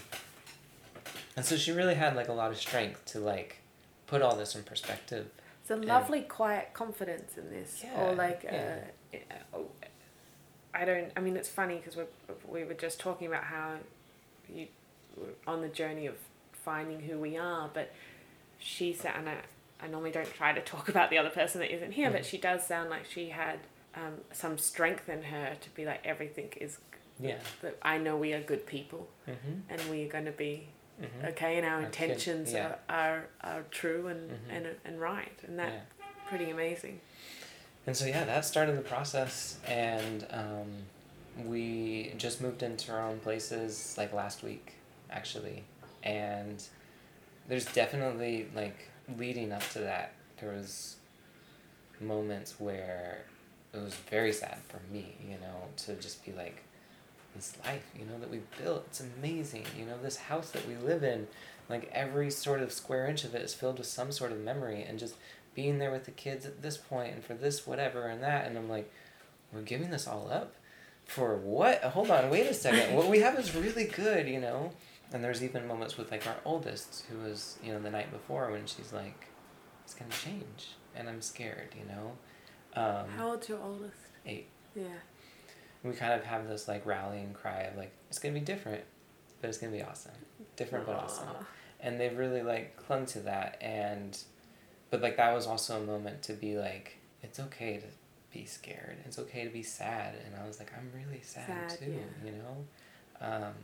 and 1.36 1.44
so 1.44 1.56
she 1.56 1.72
really 1.72 1.94
had 1.94 2.14
like 2.14 2.28
a 2.28 2.32
lot 2.32 2.50
of 2.50 2.58
strength 2.58 3.04
to 3.06 3.18
like 3.18 3.58
put 4.06 4.22
all 4.22 4.36
this 4.36 4.54
in 4.54 4.62
perspective. 4.62 5.30
It's 5.70 5.76
a 5.76 5.78
And- 5.78 5.84
lovely, 5.84 6.22
quiet 6.22 6.72
confidence 6.74 7.38
in 7.38 7.48
this, 7.50 7.84
Yeah, 7.84 8.00
or 8.02 8.14
like, 8.16 8.42
yeah. 8.42 8.80
uh, 9.14 9.16
uh, 9.56 9.58
I 10.74 10.84
don't. 10.84 11.12
I 11.16 11.20
mean, 11.20 11.36
it's 11.36 11.48
funny 11.48 11.76
because 11.76 11.96
we 11.96 12.04
we 12.48 12.64
were 12.64 12.74
just 12.74 12.98
talking 12.98 13.28
about 13.28 13.44
how 13.44 13.76
you 14.52 14.66
were 15.16 15.28
on 15.46 15.62
the 15.62 15.68
journey 15.68 16.06
of 16.06 16.16
finding 16.52 16.98
who 17.00 17.18
we 17.20 17.36
are, 17.36 17.70
but 17.72 17.92
she 18.58 18.92
said, 18.92 19.12
and 19.16 19.28
I, 19.28 19.36
I 19.80 19.86
normally 19.86 20.10
don't 20.10 20.32
try 20.34 20.52
to 20.52 20.60
talk 20.60 20.88
about 20.94 21.08
the 21.10 21.18
other 21.18 21.30
person 21.30 21.60
that 21.60 21.72
isn't 21.72 21.92
here, 21.92 22.10
but 22.10 22.22
Mhm. 22.22 22.24
she 22.24 22.38
does 22.38 22.66
sound 22.66 22.90
like 22.90 23.04
she 23.04 23.28
had 23.30 23.60
um, 23.94 24.18
some 24.32 24.58
strength 24.58 25.08
in 25.08 25.22
her 25.24 25.56
to 25.60 25.70
be 25.70 25.84
like 25.84 26.04
everything 26.04 26.52
is. 26.60 26.78
Yeah. 27.20 27.38
That 27.62 27.76
I 27.82 27.98
know 27.98 28.16
we 28.16 28.32
are 28.32 28.40
good 28.42 28.66
people, 28.66 29.06
Mm-hmm. 29.28 29.52
and 29.72 29.80
we 29.90 30.04
are 30.04 30.08
going 30.08 30.24
to 30.24 30.32
be 30.32 30.68
Mm-hmm. 31.02 31.26
okay, 31.28 31.56
and 31.56 31.66
our 31.66 31.76
Our 31.76 31.82
intentions 31.82 32.52
yeah. 32.52 32.74
are, 32.88 32.96
are 32.96 33.26
are 33.42 33.62
true 33.70 34.08
and, 34.08 34.30
Mhm. 34.30 34.34
and 34.50 34.66
and 34.84 35.00
right, 35.00 35.38
and 35.46 35.58
that's 35.58 35.72
Yeah. 35.72 36.04
pretty 36.28 36.50
amazing. 36.50 37.00
And 37.86 37.96
so 37.96 38.04
yeah, 38.04 38.24
that 38.24 38.44
started 38.44 38.76
the 38.76 38.82
process, 38.82 39.58
and 39.66 40.26
um, 40.30 41.46
we 41.48 42.12
just 42.18 42.40
moved 42.42 42.62
into 42.62 42.92
our 42.92 43.00
own 43.00 43.18
places 43.20 43.94
like 43.96 44.12
last 44.12 44.42
week, 44.42 44.74
actually, 45.10 45.64
and 46.02 46.62
there's 47.48 47.64
definitely 47.72 48.48
like 48.54 48.88
leading 49.18 49.50
up 49.52 49.66
to 49.70 49.78
that 49.80 50.12
there 50.40 50.52
was 50.52 50.96
moments 52.00 52.58
where 52.60 53.24
it 53.74 53.78
was 53.78 53.94
very 54.10 54.32
sad 54.32 54.56
for 54.68 54.80
me 54.92 55.14
you 55.28 55.34
know 55.36 55.64
to 55.76 55.94
just 55.96 56.24
be 56.24 56.32
like 56.32 56.62
this 57.34 57.56
life 57.64 57.84
you 57.98 58.04
know 58.04 58.18
that 58.18 58.30
we 58.30 58.40
built. 58.62 58.84
It's 58.88 59.00
amazing 59.00 59.64
you 59.78 59.84
know 59.84 59.96
this 60.02 60.16
house 60.16 60.50
that 60.50 60.66
we 60.66 60.76
live 60.76 61.02
in 61.02 61.26
like 61.68 61.88
every 61.92 62.30
sort 62.30 62.60
of 62.62 62.72
square 62.72 63.06
inch 63.06 63.22
of 63.24 63.34
it 63.34 63.42
is 63.42 63.54
filled 63.54 63.78
with 63.78 63.86
some 63.86 64.10
sort 64.12 64.32
of 64.32 64.38
memory 64.40 64.82
and 64.82 64.98
just 64.98 65.14
being 65.54 65.78
there 65.78 65.90
with 65.92 66.04
the 66.04 66.10
kids 66.10 66.44
at 66.46 66.62
this 66.62 66.76
point 66.76 67.12
and 67.14 67.24
for 67.24 67.34
this 67.34 67.66
whatever 67.66 68.06
and 68.06 68.22
that. 68.22 68.46
And 68.46 68.56
i'm 68.58 68.68
like 68.68 68.90
we're 69.52 69.62
giving 69.62 69.90
this 69.90 70.06
all 70.06 70.28
up? 70.30 70.54
For 71.04 71.36
what? 71.36 71.82
Hold 71.82 72.10
on 72.10 72.30
wait 72.30 72.46
a 72.46 72.54
second. 72.54 72.94
What 72.94 73.08
we 73.08 73.20
have 73.20 73.38
is 73.38 73.54
really 73.54 73.84
good 73.84 74.28
you 74.28 74.40
know? 74.40 74.72
And 75.12 75.24
there's 75.24 75.42
even 75.42 75.66
moments 75.66 75.96
with 75.96 76.10
like 76.10 76.26
our 76.26 76.36
oldest 76.44 77.04
who 77.10 77.18
was 77.18 77.58
you 77.62 77.72
know 77.72 77.80
the 77.80 77.90
night 77.90 78.10
before 78.12 78.50
when 78.50 78.66
she's 78.66 78.92
like 78.92 79.26
it's 79.84 79.94
gonna 79.94 80.10
change. 80.10 80.70
And 80.96 81.08
i'm 81.08 81.20
scared 81.22 81.74
you 81.78 81.86
know? 81.86 82.12
Um, 82.74 83.08
How 83.16 83.30
old's 83.30 83.48
your 83.48 83.58
oldest? 83.60 83.96
eight. 84.26 84.46
Yeah. 84.76 84.84
We 85.82 85.92
kind 85.92 86.12
of 86.12 86.24
have 86.24 86.48
this 86.48 86.68
like 86.68 86.84
rallying 86.86 87.32
cry 87.32 87.62
of 87.62 87.76
like 87.76 87.92
it's 88.08 88.18
gonna 88.18 88.34
be 88.34 88.40
different 88.40 88.82
but 89.40 89.48
it's 89.48 89.58
gonna 89.58 89.72
be 89.72 89.82
awesome. 89.82 90.12
Different 90.56 90.86
but 90.86 90.96
awesome. 90.96 91.28
And 91.80 91.98
they've 91.98 92.16
really 92.16 92.42
like 92.42 92.76
clung 92.76 93.06
to 93.06 93.20
that 93.20 93.56
and 93.60 94.18
but 94.90 95.00
like 95.00 95.16
that 95.16 95.32
was 95.34 95.46
also 95.46 95.80
a 95.80 95.84
moment 95.86 96.22
to 96.24 96.34
be 96.34 96.58
like 96.58 96.98
it's 97.22 97.40
okay 97.40 97.78
to 97.78 97.86
be 98.36 98.44
scared. 98.44 98.96
It's 99.06 99.18
okay 99.18 99.44
to 99.44 99.50
be 99.50 99.62
sad. 99.62 100.14
And 100.26 100.34
i 100.42 100.46
was 100.46 100.58
like 100.58 100.72
i'm 100.76 100.90
really 100.94 101.22
sad, 101.22 101.70
Sad, 101.70 101.78
too 101.78 101.92
yeah. 101.92 102.30
you 102.30 102.32
know? 102.32 102.56
Um, 103.22 103.54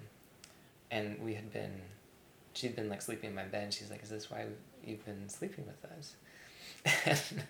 and 0.90 1.18
we 1.22 1.34
had 1.34 1.52
been 1.52 1.72
she'd 2.54 2.74
been 2.76 2.88
like 2.88 3.02
sleeping 3.02 3.30
in 3.30 3.36
my 3.36 3.44
bed 3.44 3.64
and 3.64 3.74
she's 3.74 3.90
like 3.90 4.02
is 4.02 4.08
this 4.08 4.30
why 4.30 4.46
you've 4.84 5.04
been 5.04 5.28
sleeping 5.28 5.64
with 5.66 5.90
us? 5.92 6.14
And 7.04 7.42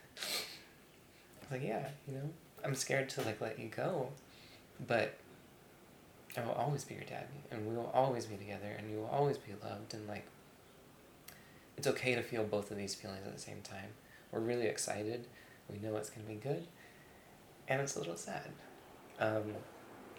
i 1.50 1.54
was 1.54 1.60
like 1.60 1.62
yeah 1.68 1.88
you 2.08 2.14
know? 2.14 2.30
I'm 2.64 2.74
scared 2.74 3.08
to 3.10 3.22
like 3.22 3.40
let 3.40 3.58
you 3.60 3.68
go 3.68 4.08
but 4.84 5.16
I 6.36 6.44
will 6.44 6.52
always 6.52 6.84
be 6.84 6.94
your 6.94 7.04
dad, 7.04 7.26
and 7.50 7.66
we 7.66 7.76
will 7.76 7.90
always 7.94 8.26
be 8.26 8.36
together, 8.36 8.74
and 8.76 8.90
you 8.90 8.98
will 8.98 9.10
always 9.10 9.38
be 9.38 9.52
loved, 9.62 9.94
and 9.94 10.06
like, 10.08 10.26
it's 11.76 11.86
okay 11.86 12.14
to 12.14 12.22
feel 12.22 12.44
both 12.44 12.70
of 12.70 12.76
these 12.76 12.94
feelings 12.94 13.26
at 13.26 13.34
the 13.34 13.40
same 13.40 13.60
time. 13.62 13.90
We're 14.32 14.40
really 14.40 14.66
excited. 14.66 15.26
We 15.70 15.78
know 15.78 15.96
it's 15.96 16.10
gonna 16.10 16.26
be 16.26 16.34
good, 16.34 16.66
and 17.68 17.80
it's 17.80 17.96
a 17.96 17.98
little 17.98 18.16
sad. 18.16 18.50
Um, 19.18 19.54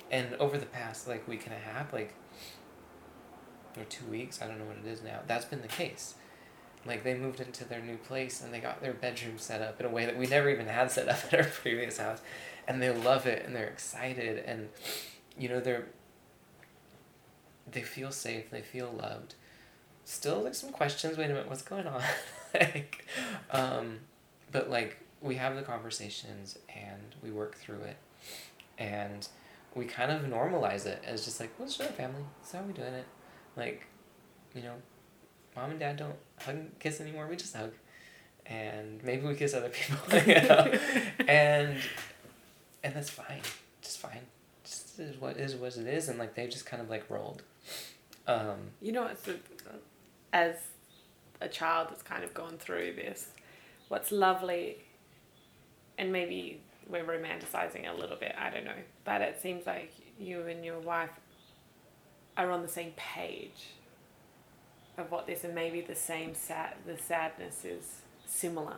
and 0.10 0.34
over 0.36 0.58
the 0.58 0.66
past 0.66 1.08
like 1.08 1.28
week 1.28 1.46
and 1.46 1.54
a 1.54 1.60
half, 1.60 1.94
like, 1.94 2.14
or 3.78 3.84
two 3.84 4.06
weeks, 4.06 4.42
I 4.42 4.48
don't 4.48 4.58
know 4.58 4.66
what 4.66 4.78
it 4.78 4.88
is 4.88 5.04
now. 5.04 5.20
That's 5.28 5.46
been 5.46 5.62
the 5.62 5.68
case. 5.68 6.16
Like 6.88 7.04
they 7.04 7.14
moved 7.14 7.40
into 7.40 7.66
their 7.66 7.82
new 7.82 7.98
place 7.98 8.42
and 8.42 8.54
they 8.54 8.60
got 8.60 8.82
their 8.82 8.94
bedroom 8.94 9.38
set 9.38 9.62
up 9.62 9.80
in 9.80 9.86
a 9.86 9.90
way 9.90 10.06
that 10.06 10.18
we 10.18 10.26
never 10.28 10.50
even 10.50 10.68
had 10.68 10.92
set 10.92 11.10
up 11.10 11.20
at 11.32 11.40
our 11.40 11.46
previous 11.46 11.98
house, 11.98 12.22
and 12.68 12.82
they 12.82 12.90
love 12.90 13.26
it 13.26 13.46
and 13.46 13.56
they're 13.56 13.68
excited 13.68 14.44
and, 14.46 14.70
you 15.38 15.50
know, 15.50 15.60
they're 15.60 15.88
they 17.70 17.82
feel 17.82 18.12
safe, 18.12 18.50
they 18.50 18.62
feel 18.62 18.90
loved. 18.92 19.36
Still 20.06 20.44
like 20.44 20.56
some 20.56 20.72
questions, 20.72 21.18
wait 21.18 21.26
a 21.26 21.30
minute, 21.30 21.50
what's 21.50 21.62
going 21.62 21.86
on? 21.86 22.02
like 22.54 23.06
um 23.52 24.00
but 24.52 24.70
like 24.70 24.98
we 25.22 25.36
have 25.36 25.56
the 25.56 25.64
conversations 25.64 26.58
and 26.74 27.16
we 27.22 27.30
work 27.32 27.56
through 27.56 27.82
it 27.82 27.98
and 28.78 29.28
we 29.76 29.86
kind 29.86 30.12
of 30.12 30.24
normalize 30.24 30.86
it 30.86 31.04
as 31.06 31.26
just 31.26 31.40
like, 31.40 31.52
well, 31.58 31.68
it's 31.68 31.80
our 31.80 31.88
family. 31.88 32.24
That's 32.40 32.54
how 32.54 32.62
we 32.62 32.74
doing 32.74 32.94
it. 32.94 33.06
Like, 33.56 33.88
you 34.56 34.64
know, 34.64 34.76
mom 35.58 35.72
and 35.72 35.80
dad 35.80 35.98
don't 35.98 36.16
hug 36.40 36.56
and 36.56 36.80
kiss 36.80 37.02
anymore, 37.02 37.28
we 37.28 37.36
just 37.36 37.56
hug. 37.56 37.72
And 38.46 39.04
maybe 39.04 39.28
we 39.28 39.36
kiss 39.36 39.54
other 39.54 39.70
people. 39.70 39.98
you 40.26 40.36
know? 40.36 40.80
and 41.28 41.78
and 42.84 42.96
that's 42.96 43.10
fine. 43.10 43.42
Just 43.82 43.98
fine. 44.00 44.22
Just 44.64 45.00
is 45.00 45.20
what 45.20 45.38
is 45.38 45.56
what 45.56 45.76
it 45.76 45.88
is 45.88 46.08
and 46.08 46.18
like 46.18 46.36
they've 46.36 46.50
just 46.50 46.66
kind 46.66 46.82
of 46.82 46.90
like 46.90 47.10
rolled. 47.10 47.42
Um 48.28 48.72
You 48.82 48.92
know, 48.92 49.08
it's 49.08 49.28
a, 49.28 49.36
as 50.32 50.56
a 51.42 51.48
child 51.48 51.88
that's 51.90 52.04
kind 52.04 52.24
of 52.24 52.34
gone 52.34 52.58
through 52.58 52.94
this, 52.94 53.30
what's 53.90 54.12
lovely, 54.12 54.78
and 55.98 56.12
maybe 56.12 56.62
we're 56.90 57.04
romanticizing 57.04 57.90
a 57.92 57.94
little 57.94 58.16
bit, 58.16 58.34
I 58.40 58.50
don't 58.50 58.66
know, 58.66 58.82
but 59.04 59.22
it 59.22 59.40
seems 59.42 59.66
like 59.68 59.92
you 60.20 60.48
and 60.48 60.64
your 60.66 60.80
wife 60.80 61.12
are 62.38 62.50
on 62.52 62.62
the 62.62 62.68
same 62.68 62.94
page 62.96 63.68
of 64.98 65.12
what 65.12 65.28
this, 65.28 65.44
and 65.44 65.54
maybe 65.56 65.82
the 65.82 65.96
same 65.96 66.34
sad, 66.36 66.74
the 66.86 66.98
sadness 66.98 67.64
is 67.66 68.02
similar, 68.26 68.78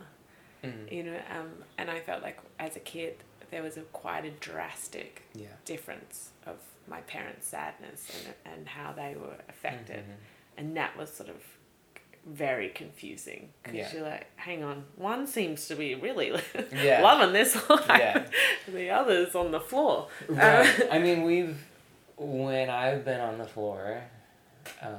mm, 0.62 0.90
you 0.92 1.02
know, 1.02 1.18
um, 1.36 1.50
and 1.78 1.90
I 1.90 2.00
felt 2.00 2.22
like 2.22 2.38
as 2.58 2.76
a 2.76 2.80
kid, 2.80 3.14
there 3.50 3.62
was 3.62 3.76
a 3.76 3.82
quite 3.82 4.24
a 4.24 4.30
drastic 4.30 5.22
yeah. 5.34 5.48
difference 5.64 6.30
of 6.46 6.56
my 6.86 7.00
parents' 7.02 7.46
sadness 7.48 8.06
and, 8.44 8.54
and 8.54 8.68
how 8.68 8.92
they 8.92 9.14
were 9.20 9.36
affected 9.48 9.98
Mhm. 10.04 10.14
and 10.56 10.76
that 10.76 10.96
was 10.96 11.10
sort 11.12 11.28
of 11.28 11.36
very 12.26 12.68
confusing 12.68 13.48
because 13.62 13.76
Yeah. 13.78 13.92
you're 13.92 14.02
like, 14.08 14.26
hang 14.36 14.62
on, 14.62 14.84
one 14.96 15.26
seems 15.26 15.66
to 15.68 15.74
be 15.74 15.94
really 15.94 16.38
Yeah. 16.72 17.00
loving 17.02 17.32
this 17.32 17.56
life, 17.68 17.86
Yeah. 17.88 18.26
the 18.68 18.90
other's 18.90 19.34
on 19.34 19.50
the 19.52 19.60
floor. 19.60 20.08
Right. 20.28 20.88
I 20.90 20.98
mean, 20.98 21.22
we've 21.22 21.58
when 22.16 22.68
I've 22.70 23.04
been 23.04 23.20
on 23.20 23.38
the 23.38 23.46
floor, 23.46 24.02
um, 24.82 24.94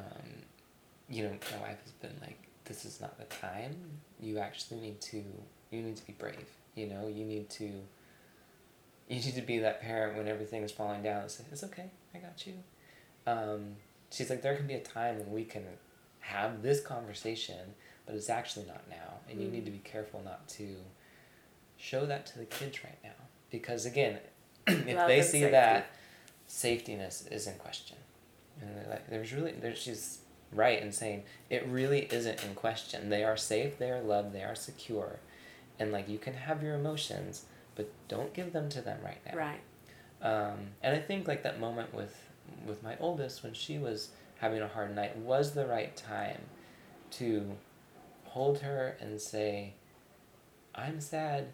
you 1.11 1.23
know, 1.23 1.31
my 1.51 1.67
wife 1.67 1.81
has 1.83 1.91
been 1.93 2.15
like, 2.21 2.37
"This 2.65 2.85
is 2.85 3.01
not 3.01 3.17
the 3.17 3.25
time. 3.25 3.75
You 4.19 4.39
actually 4.39 4.79
need 4.79 5.01
to. 5.01 5.23
You 5.69 5.81
need 5.81 5.97
to 5.97 6.05
be 6.05 6.13
brave. 6.13 6.47
You 6.75 6.87
know, 6.87 7.07
you 7.07 7.25
need 7.25 7.49
to. 7.51 7.65
You 7.65 9.15
need 9.19 9.35
to 9.35 9.41
be 9.41 9.59
that 9.59 9.81
parent 9.81 10.17
when 10.17 10.27
everything 10.27 10.63
is 10.63 10.71
falling 10.71 11.03
down. 11.03 11.23
and 11.23 11.31
say, 11.31 11.43
It's 11.51 11.63
okay. 11.65 11.91
I 12.15 12.19
got 12.19 12.47
you. 12.47 12.53
Um, 13.27 13.75
she's 14.09 14.29
like, 14.29 14.41
there 14.41 14.55
can 14.55 14.67
be 14.67 14.73
a 14.73 14.79
time 14.79 15.19
when 15.19 15.31
we 15.31 15.43
can 15.43 15.63
have 16.19 16.61
this 16.61 16.79
conversation, 16.79 17.75
but 18.05 18.15
it's 18.15 18.29
actually 18.29 18.65
not 18.67 18.83
now, 18.89 19.19
and 19.29 19.41
you 19.41 19.49
need 19.49 19.65
to 19.65 19.71
be 19.71 19.79
careful 19.79 20.21
not 20.23 20.47
to 20.49 20.75
show 21.77 22.05
that 22.05 22.25
to 22.27 22.39
the 22.39 22.45
kids 22.45 22.83
right 22.83 22.97
now 23.03 23.09
because 23.51 23.85
again, 23.85 24.19
if 24.67 25.07
they 25.07 25.21
see 25.21 25.41
safety. 25.41 25.51
that 25.51 25.91
safetyness 26.49 27.31
is 27.31 27.47
in 27.47 27.55
question, 27.55 27.97
and 28.61 28.75
they're 28.75 28.89
like, 28.89 29.09
there's 29.09 29.33
really 29.33 29.51
there 29.51 29.75
she's 29.75 30.19
right 30.53 30.81
and 30.81 30.93
saying 30.93 31.23
it 31.49 31.65
really 31.67 32.07
isn't 32.11 32.43
in 32.43 32.55
question. 32.55 33.09
They 33.09 33.23
are 33.23 33.37
safe, 33.37 33.77
they 33.77 33.89
are 33.91 34.01
loved, 34.01 34.33
they 34.33 34.43
are 34.43 34.55
secure, 34.55 35.19
and 35.79 35.91
like 35.91 36.07
you 36.09 36.17
can 36.17 36.33
have 36.33 36.61
your 36.63 36.75
emotions, 36.75 37.45
but 37.75 37.89
don't 38.07 38.33
give 38.33 38.53
them 38.53 38.69
to 38.69 38.81
them 38.81 38.99
right 39.03 39.19
now. 39.25 39.37
Right. 39.37 39.61
Um, 40.21 40.57
and 40.83 40.95
I 40.95 40.99
think 40.99 41.27
like 41.27 41.43
that 41.43 41.59
moment 41.59 41.93
with 41.93 42.15
with 42.67 42.83
my 42.83 42.95
oldest 42.99 43.43
when 43.43 43.53
she 43.53 43.77
was 43.77 44.09
having 44.39 44.61
a 44.61 44.67
hard 44.67 44.95
night 44.95 45.15
was 45.17 45.53
the 45.53 45.65
right 45.65 45.95
time 45.95 46.41
to 47.11 47.57
hold 48.25 48.59
her 48.59 48.97
and 48.99 49.19
say, 49.21 49.73
"I'm 50.75 50.99
sad, 51.01 51.47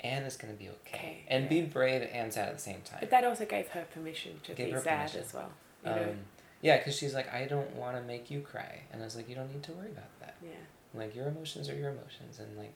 and 0.00 0.24
it's 0.26 0.36
gonna 0.36 0.52
be 0.54 0.68
okay,", 0.68 0.96
Okay, 0.98 1.18
and 1.28 1.44
yeah. 1.44 1.48
be 1.50 1.62
brave 1.62 2.08
and 2.12 2.32
sad 2.32 2.48
at 2.48 2.56
the 2.56 2.60
same 2.62 2.80
time. 2.82 2.98
But 3.00 3.10
that 3.10 3.24
also 3.24 3.44
gave 3.46 3.68
her 3.68 3.84
permission 3.92 4.40
to 4.44 4.54
Gave 4.54 4.74
be 4.74 4.80
sad 4.80 4.98
permission. 5.10 5.20
as 5.20 5.34
well. 5.34 5.52
You 5.84 5.90
know? 5.90 6.02
Um, 6.10 6.18
yeah, 6.64 6.78
because 6.78 6.96
she's 6.96 7.14
like, 7.14 7.28
I 7.32 7.44
don't 7.44 7.70
want 7.76 7.94
to 7.96 8.02
make 8.02 8.30
you 8.32 8.40
cry, 8.40 8.80
and 8.90 9.00
I 9.02 9.04
was 9.04 9.14
like, 9.16 9.28
you 9.28 9.34
don't 9.36 9.52
need 9.52 9.62
to 9.64 9.72
worry 9.72 9.90
about 9.96 10.12
that. 10.20 10.34
yeah. 10.42 10.50
Like 11.00 11.14
your 11.14 11.26
emotions 11.28 11.68
are 11.68 11.76
your 11.76 11.90
emotions, 11.90 12.38
and 12.40 12.56
like, 12.56 12.74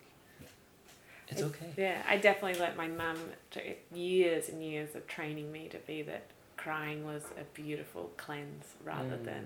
it's 1.29 1.41
It- 1.41 1.45
okay. 1.45 1.71
Yeah, 1.77 2.03
I 2.09 2.17
definitely 2.19 2.59
let 2.61 2.77
my 2.77 2.89
mum 2.89 3.17
took 3.51 3.63
years 3.93 4.49
and 4.51 4.63
years 4.63 4.95
of 4.95 5.07
training 5.07 5.51
me 5.53 5.69
to 5.69 5.79
be 5.79 6.03
that 6.03 6.23
crying 6.57 7.05
was 7.05 7.23
a 7.41 7.45
beautiful 7.55 8.11
cleanse 8.17 8.67
rather 8.85 9.17
Mm. 9.17 9.25
than 9.25 9.45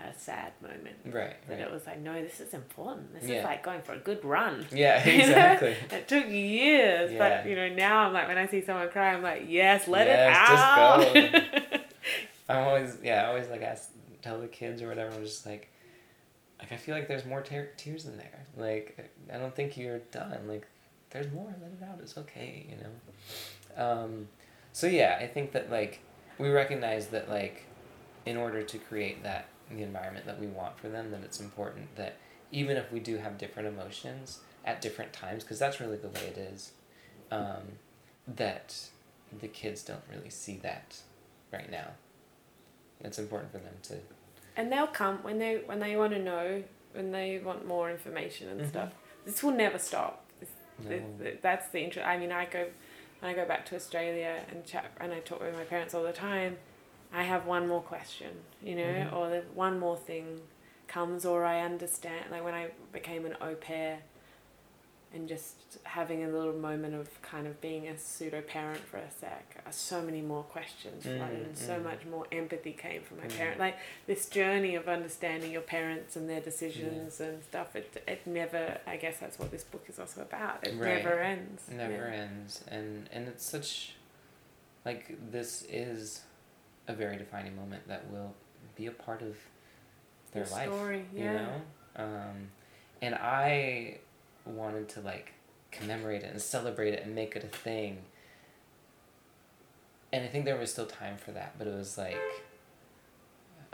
a 0.00 0.12
sad 0.18 0.50
moment. 0.60 0.96
Right. 1.04 1.36
That 1.46 1.52
Right. 1.54 1.60
it 1.60 1.70
was 1.70 1.86
like, 1.86 2.00
no, 2.00 2.20
this 2.20 2.40
is 2.40 2.52
important. 2.52 3.14
This 3.14 3.28
Yeah. 3.30 3.36
is 3.38 3.44
like 3.44 3.62
going 3.62 3.82
for 3.82 3.92
a 3.92 3.98
good 3.98 4.24
run. 4.24 4.66
Yeah. 4.72 5.02
Exactly. 5.06 5.76
It 5.96 6.08
took 6.08 6.26
years, 6.28 7.12
Yeah. 7.12 7.18
but 7.42 7.48
you 7.48 7.54
know 7.54 7.68
now 7.68 8.06
I'm 8.06 8.12
like 8.12 8.26
when 8.26 8.36
I 8.38 8.46
see 8.48 8.60
someone 8.62 8.88
cry, 8.88 9.12
I'm 9.14 9.22
like, 9.22 9.44
yes, 9.46 9.86
let 9.86 10.06
Yes, 10.08 10.36
it 10.36 10.52
just 10.52 10.64
out. 10.64 11.70
I'm 12.48 12.64
always 12.64 12.96
yeah, 13.02 13.22
I 13.22 13.26
always 13.28 13.48
like 13.48 13.62
ask 13.62 13.90
tell 14.22 14.40
the 14.40 14.48
kids 14.48 14.82
or 14.82 14.88
whatever. 14.88 15.12
I'm 15.12 15.24
just 15.24 15.46
like, 15.46 15.70
like 16.58 16.72
I 16.72 16.76
feel 16.76 16.94
like 16.94 17.08
there's 17.08 17.24
more 17.24 17.40
te- 17.40 17.72
tears 17.76 18.06
in 18.06 18.16
there. 18.16 18.44
Like 18.56 19.10
I 19.32 19.38
don't 19.38 19.54
think 19.54 19.76
you're 19.76 20.00
done. 20.10 20.46
Like 20.46 20.66
there's 21.10 21.32
more. 21.32 21.54
Let 21.62 21.70
it 21.72 21.84
out. 21.90 22.00
It's 22.02 22.18
okay. 22.18 22.66
You 22.68 22.76
know. 22.76 23.82
Um, 23.84 24.28
so 24.72 24.86
yeah, 24.86 25.18
I 25.20 25.26
think 25.26 25.52
that 25.52 25.70
like 25.70 26.00
we 26.38 26.50
recognize 26.50 27.08
that 27.08 27.28
like 27.28 27.66
in 28.26 28.36
order 28.36 28.62
to 28.62 28.78
create 28.78 29.22
that 29.22 29.48
the 29.70 29.82
environment 29.82 30.26
that 30.26 30.40
we 30.40 30.46
want 30.46 30.78
for 30.78 30.88
them, 30.88 31.10
that 31.10 31.22
it's 31.22 31.40
important 31.40 31.94
that 31.96 32.16
even 32.52 32.76
if 32.76 32.92
we 32.92 33.00
do 33.00 33.16
have 33.16 33.38
different 33.38 33.68
emotions 33.68 34.40
at 34.64 34.80
different 34.80 35.12
times, 35.12 35.42
because 35.42 35.58
that's 35.58 35.80
really 35.80 35.96
the 35.96 36.08
way 36.08 36.26
it 36.26 36.38
is, 36.38 36.72
um, 37.30 37.78
that 38.26 38.76
the 39.40 39.48
kids 39.48 39.82
don't 39.82 40.02
really 40.14 40.30
see 40.30 40.56
that 40.58 40.96
right 41.52 41.70
now. 41.70 41.88
It's 43.04 43.18
important 43.18 43.52
for 43.52 43.58
them 43.58 43.74
to 43.84 43.96
and 44.56 44.70
they'll 44.72 44.86
come 44.86 45.18
when 45.22 45.38
they 45.38 45.56
when 45.66 45.80
they 45.80 45.96
want 45.96 46.12
to 46.12 46.18
know 46.18 46.62
when 46.92 47.10
they 47.10 47.38
want 47.38 47.66
more 47.66 47.90
information 47.90 48.48
and 48.48 48.60
Mhm. 48.60 48.68
stuff. 48.68 48.92
This 49.24 49.42
will 49.42 49.52
never 49.52 49.78
stop. 49.78 50.24
This, 50.40 50.48
No. 50.78 50.88
th- 50.90 51.02
th- 51.18 51.38
that's 51.42 51.68
the 51.70 51.80
interest. 51.82 52.06
I 52.06 52.16
mean, 52.16 52.30
I 52.32 52.46
go 52.46 52.68
when 53.20 53.30
I 53.30 53.34
go 53.34 53.44
back 53.46 53.64
to 53.66 53.76
Australia 53.76 54.44
and 54.50 54.64
chat, 54.66 54.86
and 55.00 55.12
I 55.12 55.20
talk 55.20 55.40
with 55.40 55.54
my 55.56 55.64
parents 55.64 55.92
all 55.94 56.02
the 56.04 56.12
time. 56.12 56.58
I 57.12 57.22
have 57.22 57.46
one 57.46 57.66
more 57.68 57.80
question, 57.82 58.42
you 58.62 58.74
know, 58.76 58.82
Mhm. 58.82 59.12
or 59.12 59.28
the 59.30 59.40
one 59.54 59.78
more 59.78 59.96
thing 59.96 60.40
comes, 60.88 61.24
or 61.24 61.44
I 61.44 61.60
understand. 61.60 62.30
Like 62.30 62.44
when 62.44 62.54
I 62.54 62.70
became 62.92 63.24
an 63.26 63.36
au 63.40 63.54
pair, 63.54 64.00
and 65.14 65.28
just 65.28 65.54
having 65.84 66.24
a 66.24 66.28
little 66.28 66.52
moment 66.52 66.94
of 66.94 67.08
kind 67.22 67.46
of 67.46 67.60
being 67.60 67.86
a 67.88 67.96
pseudo 67.96 68.40
parent 68.42 68.80
for 68.80 68.96
a 68.98 69.10
sec, 69.10 69.62
uh, 69.66 69.70
so 69.70 70.02
many 70.02 70.20
more 70.20 70.42
questions, 70.42 71.04
Mm, 71.04 71.16
flooded, 71.18 71.46
and 71.46 71.56
so 71.56 71.74
mm. 71.78 71.84
much 71.84 72.04
more 72.10 72.26
empathy 72.32 72.72
came 72.72 73.02
from 73.02 73.18
my 73.18 73.24
Mm. 73.26 73.36
parent. 73.36 73.60
Like 73.60 73.76
this 74.06 74.28
journey 74.28 74.74
of 74.74 74.88
understanding 74.88 75.50
your 75.52 75.62
parents 75.62 76.16
and 76.16 76.28
their 76.28 76.40
decisions 76.40 77.20
and 77.20 77.42
stuff. 77.44 77.76
It 77.76 78.02
it 78.06 78.26
never. 78.26 78.78
I 78.86 78.96
guess 78.96 79.18
that's 79.18 79.38
what 79.38 79.50
this 79.50 79.64
book 79.64 79.84
is 79.88 79.98
also 79.98 80.22
about. 80.22 80.66
It 80.66 80.74
Right. 80.74 80.96
never 81.02 81.20
ends. 81.20 81.68
It 81.68 81.74
never 81.74 82.08
Yeah. 82.08 82.22
ends 82.24 82.64
and 82.68 83.08
and 83.12 83.28
it's 83.28 83.44
such 83.44 83.94
like 84.84 85.16
this 85.30 85.62
is 85.68 86.24
a 86.88 86.92
very 86.94 87.16
defining 87.16 87.56
moment 87.56 87.86
that 87.88 88.10
will 88.10 88.34
be 88.76 88.86
a 88.86 88.90
part 88.90 89.22
of 89.22 89.36
their 90.32 90.42
Your 90.44 90.52
life 90.52 90.68
story, 90.68 91.06
you 91.14 91.24
know 91.24 91.62
um, 91.96 92.50
and 93.00 93.14
i 93.14 93.98
wanted 94.44 94.88
to 94.90 95.00
like 95.00 95.32
commemorate 95.70 96.22
it 96.22 96.30
and 96.30 96.40
celebrate 96.40 96.94
it 96.94 97.04
and 97.04 97.14
make 97.14 97.36
it 97.36 97.44
a 97.44 97.48
thing. 97.48 97.98
And 100.12 100.24
i 100.24 100.28
think 100.28 100.44
there 100.44 100.56
was 100.56 100.70
still 100.70 100.86
time 100.86 101.16
for 101.16 101.32
that 101.32 101.56
but 101.58 101.66
it 101.66 101.74
was 101.74 101.98
like 101.98 102.16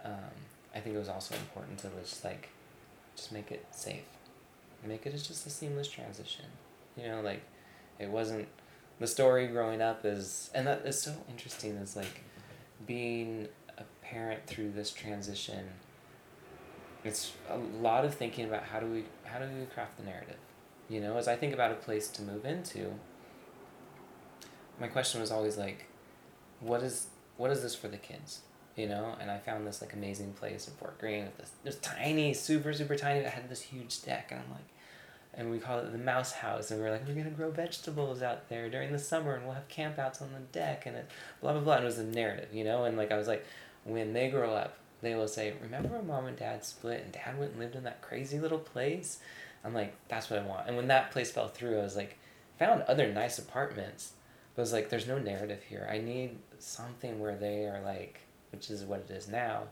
um, 0.03 0.33
i 0.75 0.81
think 0.81 0.97
it 0.97 0.99
was 0.99 1.09
also 1.09 1.35
important 1.35 1.79
to 1.81 1.91
just 2.01 2.25
like 2.25 2.49
just 3.15 3.33
make 3.33 3.51
it 3.51 3.67
safe. 3.71 4.05
Make 4.87 5.05
it 5.05 5.13
as 5.13 5.27
just 5.27 5.47
a 5.47 5.51
seamless 5.51 5.89
transition. 5.89 6.47
You 6.97 7.09
know 7.09 7.21
like 7.21 7.43
it 7.99 8.09
wasn't 8.09 8.49
the 8.99 9.07
story 9.07 9.47
growing 9.47 9.81
up 9.83 10.05
is 10.05 10.51
and 10.55 10.67
that 10.67 10.83
is 10.87 11.01
so 11.01 11.15
interesting 11.29 11.73
is 11.77 11.97
like 11.97 12.23
being 12.87 13.49
a 13.79 13.85
parent 14.03 14.47
through 14.47 14.71
this 14.73 14.91
transition 14.91 15.67
it's 17.05 17.33
a 17.49 17.57
lot 17.57 18.05
of 18.05 18.15
thinking 18.15 18.45
about 18.45 18.65
how 18.65 18.81
do 18.81 18.87
we 18.87 19.05
how 19.25 19.39
do 19.39 19.47
we 19.47 19.65
craft 19.67 19.97
the 19.97 20.03
narrative 20.03 20.37
you 20.91 21.01
know 21.01 21.17
as 21.17 21.29
i 21.29 21.37
think 21.37 21.55
about 21.55 21.71
a 21.71 21.77
place 21.77 22.09
to 22.09 22.21
move 22.21 22.45
into 22.45 22.93
my 24.79 24.89
question 24.89 25.21
was 25.21 25.31
always 25.31 25.57
like 25.57 25.87
what 26.61 26.83
is 26.83 27.07
what 27.37 27.51
is 27.51 27.63
this 27.63 27.75
for 27.75 27.89
the 27.89 27.97
kids? 27.97 28.41
You 28.77 28.89
know 28.89 29.15
and 29.21 29.31
i 29.31 29.39
found 29.39 29.67
this 29.67 29.83
like 29.83 29.93
amazing 29.93 30.33
place 30.33 30.67
in 30.67 30.75
fort 30.75 30.99
greene 30.99 31.25
with 31.25 31.37
this 31.37 31.51
it 31.65 31.69
was 31.69 31.77
tiny 31.77 32.33
super 32.33 32.73
super 32.73 32.97
tiny 32.97 33.21
that 33.21 33.33
had 33.33 33.51
this 33.51 33.61
huge 33.61 34.03
deck 34.03 34.29
and 34.31 34.41
i'm 34.41 34.51
like 34.51 34.69
and 35.35 35.51
we 35.51 35.59
call 35.59 35.79
it 35.81 35.93
the 35.93 35.99
mouse 35.99 36.33
house 36.33 36.71
and 36.71 36.81
we 36.81 36.87
are 36.87 36.91
like 36.91 37.07
we're 37.07 37.13
going 37.13 37.25
to 37.25 37.31
grow 37.31 37.51
vegetables 37.51 38.23
out 38.23 38.49
there 38.49 38.71
during 38.71 38.91
the 38.91 38.99
summer 38.99 39.35
and 39.35 39.45
we'll 39.45 39.55
have 39.55 39.69
campouts 39.69 40.23
on 40.23 40.33
the 40.33 40.41
deck 40.59 40.87
and 40.87 40.97
it 40.97 41.11
blah 41.43 41.53
blah 41.53 41.61
blah 41.61 41.75
and 41.75 41.83
it 41.83 41.87
was 41.87 41.99
a 41.99 42.05
narrative 42.05 42.49
you 42.55 42.65
know 42.65 42.85
and 42.85 42.97
like 42.97 43.13
i 43.13 43.19
was 43.19 43.29
like 43.29 43.45
when 43.85 44.15
they 44.15 44.31
grow 44.31 44.55
up 44.55 44.79
they 45.03 45.15
will 45.15 45.29
say 45.29 45.53
remember 45.61 45.89
when 45.89 46.07
mom 46.07 46.27
and 46.27 46.39
dad 46.39 46.65
split 46.65 47.03
and 47.05 47.13
dad 47.13 47.39
went 47.39 47.51
and 47.51 47.61
lived 47.61 47.75
in 47.75 47.83
that 47.83 48.01
crazy 48.01 48.39
little 48.39 48.59
place 48.59 49.19
i'm 49.65 49.75
like 49.75 49.95
that's 50.09 50.31
what 50.31 50.39
i 50.39 50.43
want 50.43 50.67
and 50.67 50.77
when 50.77 50.89
that 50.89 51.11
place 51.11 51.31
fell 51.31 51.49
through 51.49 51.79
i 51.79 51.83
was 51.83 51.97
like 51.97 52.19
found 52.59 52.83
other 52.83 53.13
nice 53.13 53.39
apartments 53.39 54.13
but 54.55 54.63
I 54.63 54.65
was 54.65 54.73
like 54.73 54.91
there's 54.91 55.07
no 55.07 55.19
narrative 55.19 55.63
here 55.69 55.89
i 55.91 55.99
need 55.99 56.37
something 56.59 57.21
where 57.21 57.37
they 57.37 57.65
are 57.67 57.81
like 57.83 58.21
which 58.53 58.71
is 58.71 58.83
what 58.83 59.07
it 59.09 59.11
is 59.11 59.29
now 59.29 59.65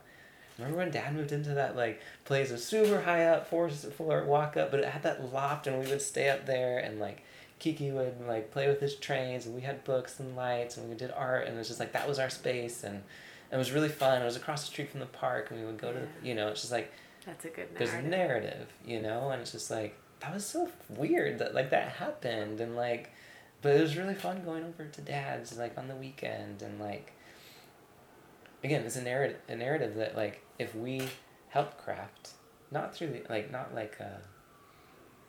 Remember 0.59 0.79
when 0.79 0.91
Dad 0.91 1.15
moved 1.15 1.31
into 1.31 1.53
that 1.53 1.75
like 1.75 2.01
place? 2.25 2.51
Was 2.51 2.65
super 2.65 3.01
high 3.01 3.25
up, 3.25 3.47
four 3.47 3.69
floor 3.69 4.25
walk 4.25 4.57
up, 4.57 4.71
but 4.71 4.81
it 4.81 4.85
had 4.87 5.03
that 5.03 5.33
loft, 5.33 5.67
and 5.67 5.79
we 5.79 5.89
would 5.89 6.01
stay 6.01 6.29
up 6.29 6.45
there, 6.45 6.79
and 6.79 6.99
like 6.99 7.23
Kiki 7.59 7.91
would 7.91 8.15
like 8.27 8.51
play 8.51 8.67
with 8.67 8.81
his 8.81 8.95
trains, 8.95 9.45
and 9.45 9.55
we 9.55 9.61
had 9.61 9.83
books 9.85 10.19
and 10.19 10.35
lights, 10.35 10.75
and 10.75 10.89
we 10.89 10.95
did 10.95 11.11
art, 11.11 11.47
and 11.47 11.55
it 11.55 11.59
was 11.59 11.69
just 11.69 11.79
like 11.79 11.93
that 11.93 12.07
was 12.07 12.19
our 12.19 12.29
space, 12.29 12.83
and 12.83 13.03
it 13.51 13.55
was 13.55 13.71
really 13.71 13.89
fun. 13.89 14.21
It 14.21 14.25
was 14.25 14.35
across 14.35 14.61
the 14.61 14.67
street 14.67 14.91
from 14.91 14.99
the 14.99 15.05
park, 15.05 15.49
and 15.49 15.59
we 15.59 15.65
would 15.65 15.77
go 15.77 15.93
to, 15.93 16.07
you 16.21 16.35
know, 16.35 16.49
it's 16.49 16.61
just 16.61 16.73
like 16.73 16.91
That's 17.29 17.45
a 17.45 17.49
good 17.49 17.67
there's 17.77 17.91
narrative. 17.91 18.11
narrative, 18.11 18.67
you 18.85 19.01
know, 19.01 19.29
and 19.29 19.41
it's 19.41 19.51
just 19.51 19.69
like 19.71 19.95
that 20.19 20.33
was 20.33 20.45
so 20.45 20.69
weird 20.89 21.39
that 21.39 21.53
like 21.55 21.69
that 21.69 21.89
happened, 21.93 22.59
and 22.59 22.75
like, 22.75 23.11
but 23.61 23.75
it 23.75 23.81
was 23.81 23.95
really 23.97 24.15
fun 24.15 24.43
going 24.43 24.63
over 24.63 24.85
to 24.85 25.01
Dad's 25.01 25.57
like 25.57 25.77
on 25.77 25.87
the 25.87 25.95
weekend, 25.95 26.61
and 26.61 26.79
like 26.79 27.13
again 28.63 28.83
it's 28.83 28.95
a 28.97 29.01
narrative 29.01 29.37
a 29.47 29.55
narrative 29.55 29.95
that 29.95 30.15
like 30.17 30.43
if 30.57 30.75
we 30.75 31.01
help 31.49 31.77
craft 31.77 32.31
not 32.71 32.93
through 32.93 33.07
the 33.07 33.21
like 33.29 33.51
not 33.51 33.73
like 33.73 33.95
uh 34.01 34.03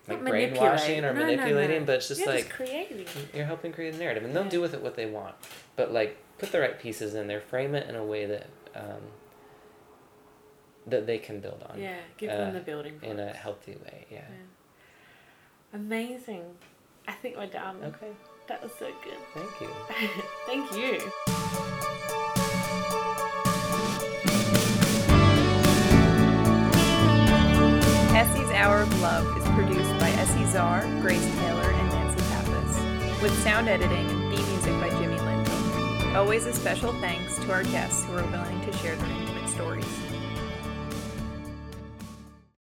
like 0.09 0.22
Not 0.22 0.30
brainwashing 0.30 1.05
or 1.05 1.12
No, 1.12 1.20
no, 1.20 1.26
manipulating 1.26 1.80
no. 1.80 1.86
but 1.86 1.94
it's 1.96 2.09
just 2.09 2.20
You're 2.22 2.30
like 2.30 2.44
just 2.46 2.51
creating. 2.51 3.07
you're 3.32 3.44
helping 3.46 3.72
create 3.72 3.94
a 3.94 3.98
narrative 3.98 4.24
and 4.24 4.34
they'll 4.34 4.44
Yeah. 4.44 4.48
do 4.51 4.61
with 4.61 4.74
it 4.74 4.82
what 4.82 4.96
they 4.96 5.07
want 5.07 5.34
but 5.76 5.92
like 5.92 6.16
put 6.38 6.51
the 6.51 6.59
right 6.61 6.78
pieces 6.80 7.14
in 7.14 7.28
there 7.28 7.40
frame 7.40 7.74
it 7.76 7.88
in 7.88 7.94
a 7.94 8.05
way 8.05 8.26
that 8.26 8.46
um 8.74 9.01
that 10.87 11.07
they 11.07 11.18
can 11.18 11.41
build 11.41 11.62
on 11.68 11.78
Yeah, 11.81 11.97
give 12.16 12.31
uh, 12.31 12.37
them 12.37 12.55
the 12.55 12.61
building 12.61 12.99
blocks. 12.99 13.12
in 13.12 13.20
a 13.20 13.33
healthy 13.33 13.72
way 13.85 14.07
yeah, 14.11 14.18
Yeah. 14.31 15.78
Amazing. 15.78 16.45
I 17.07 17.12
think 17.12 17.37
we're 17.37 17.47
done. 17.47 17.76
okay 17.85 18.12
That 18.49 18.62
was 18.62 18.72
so 18.78 18.91
good. 19.05 19.18
thank 19.35 19.61
you 19.61 19.68
Thank 20.47 20.72
you. 20.76 22.11
Essie's 28.14 28.51
Hour 28.51 28.81
of 28.81 29.01
Love 29.01 29.37
is 29.39 29.45
produced 29.51 29.91
by 29.99 30.11
Essie 30.11 30.45
Czar, 30.47 30.83
Grace 31.01 31.24
Taylor, 31.37 31.70
and 31.70 31.89
Nancy 31.91 32.20
Pappas, 32.31 33.22
with 33.22 33.33
sound 33.43 33.68
editing 33.68 34.07
and 34.09 34.35
theme 34.35 34.49
music 34.53 34.72
by 34.81 34.91
Jimmy 35.01 35.18
Linton. 35.20 36.16
Always 36.16 36.47
a 36.47 36.53
special 36.53 36.93
thanks 37.01 37.37
to 37.39 37.53
our 37.53 37.62
guests 37.64 38.05
who 38.05 38.16
are 38.16 38.26
willing 38.26 38.61
to 38.62 38.72
share 38.78 38.97
their 38.97 39.11
intimate 39.11 39.49
stories. 39.49 39.99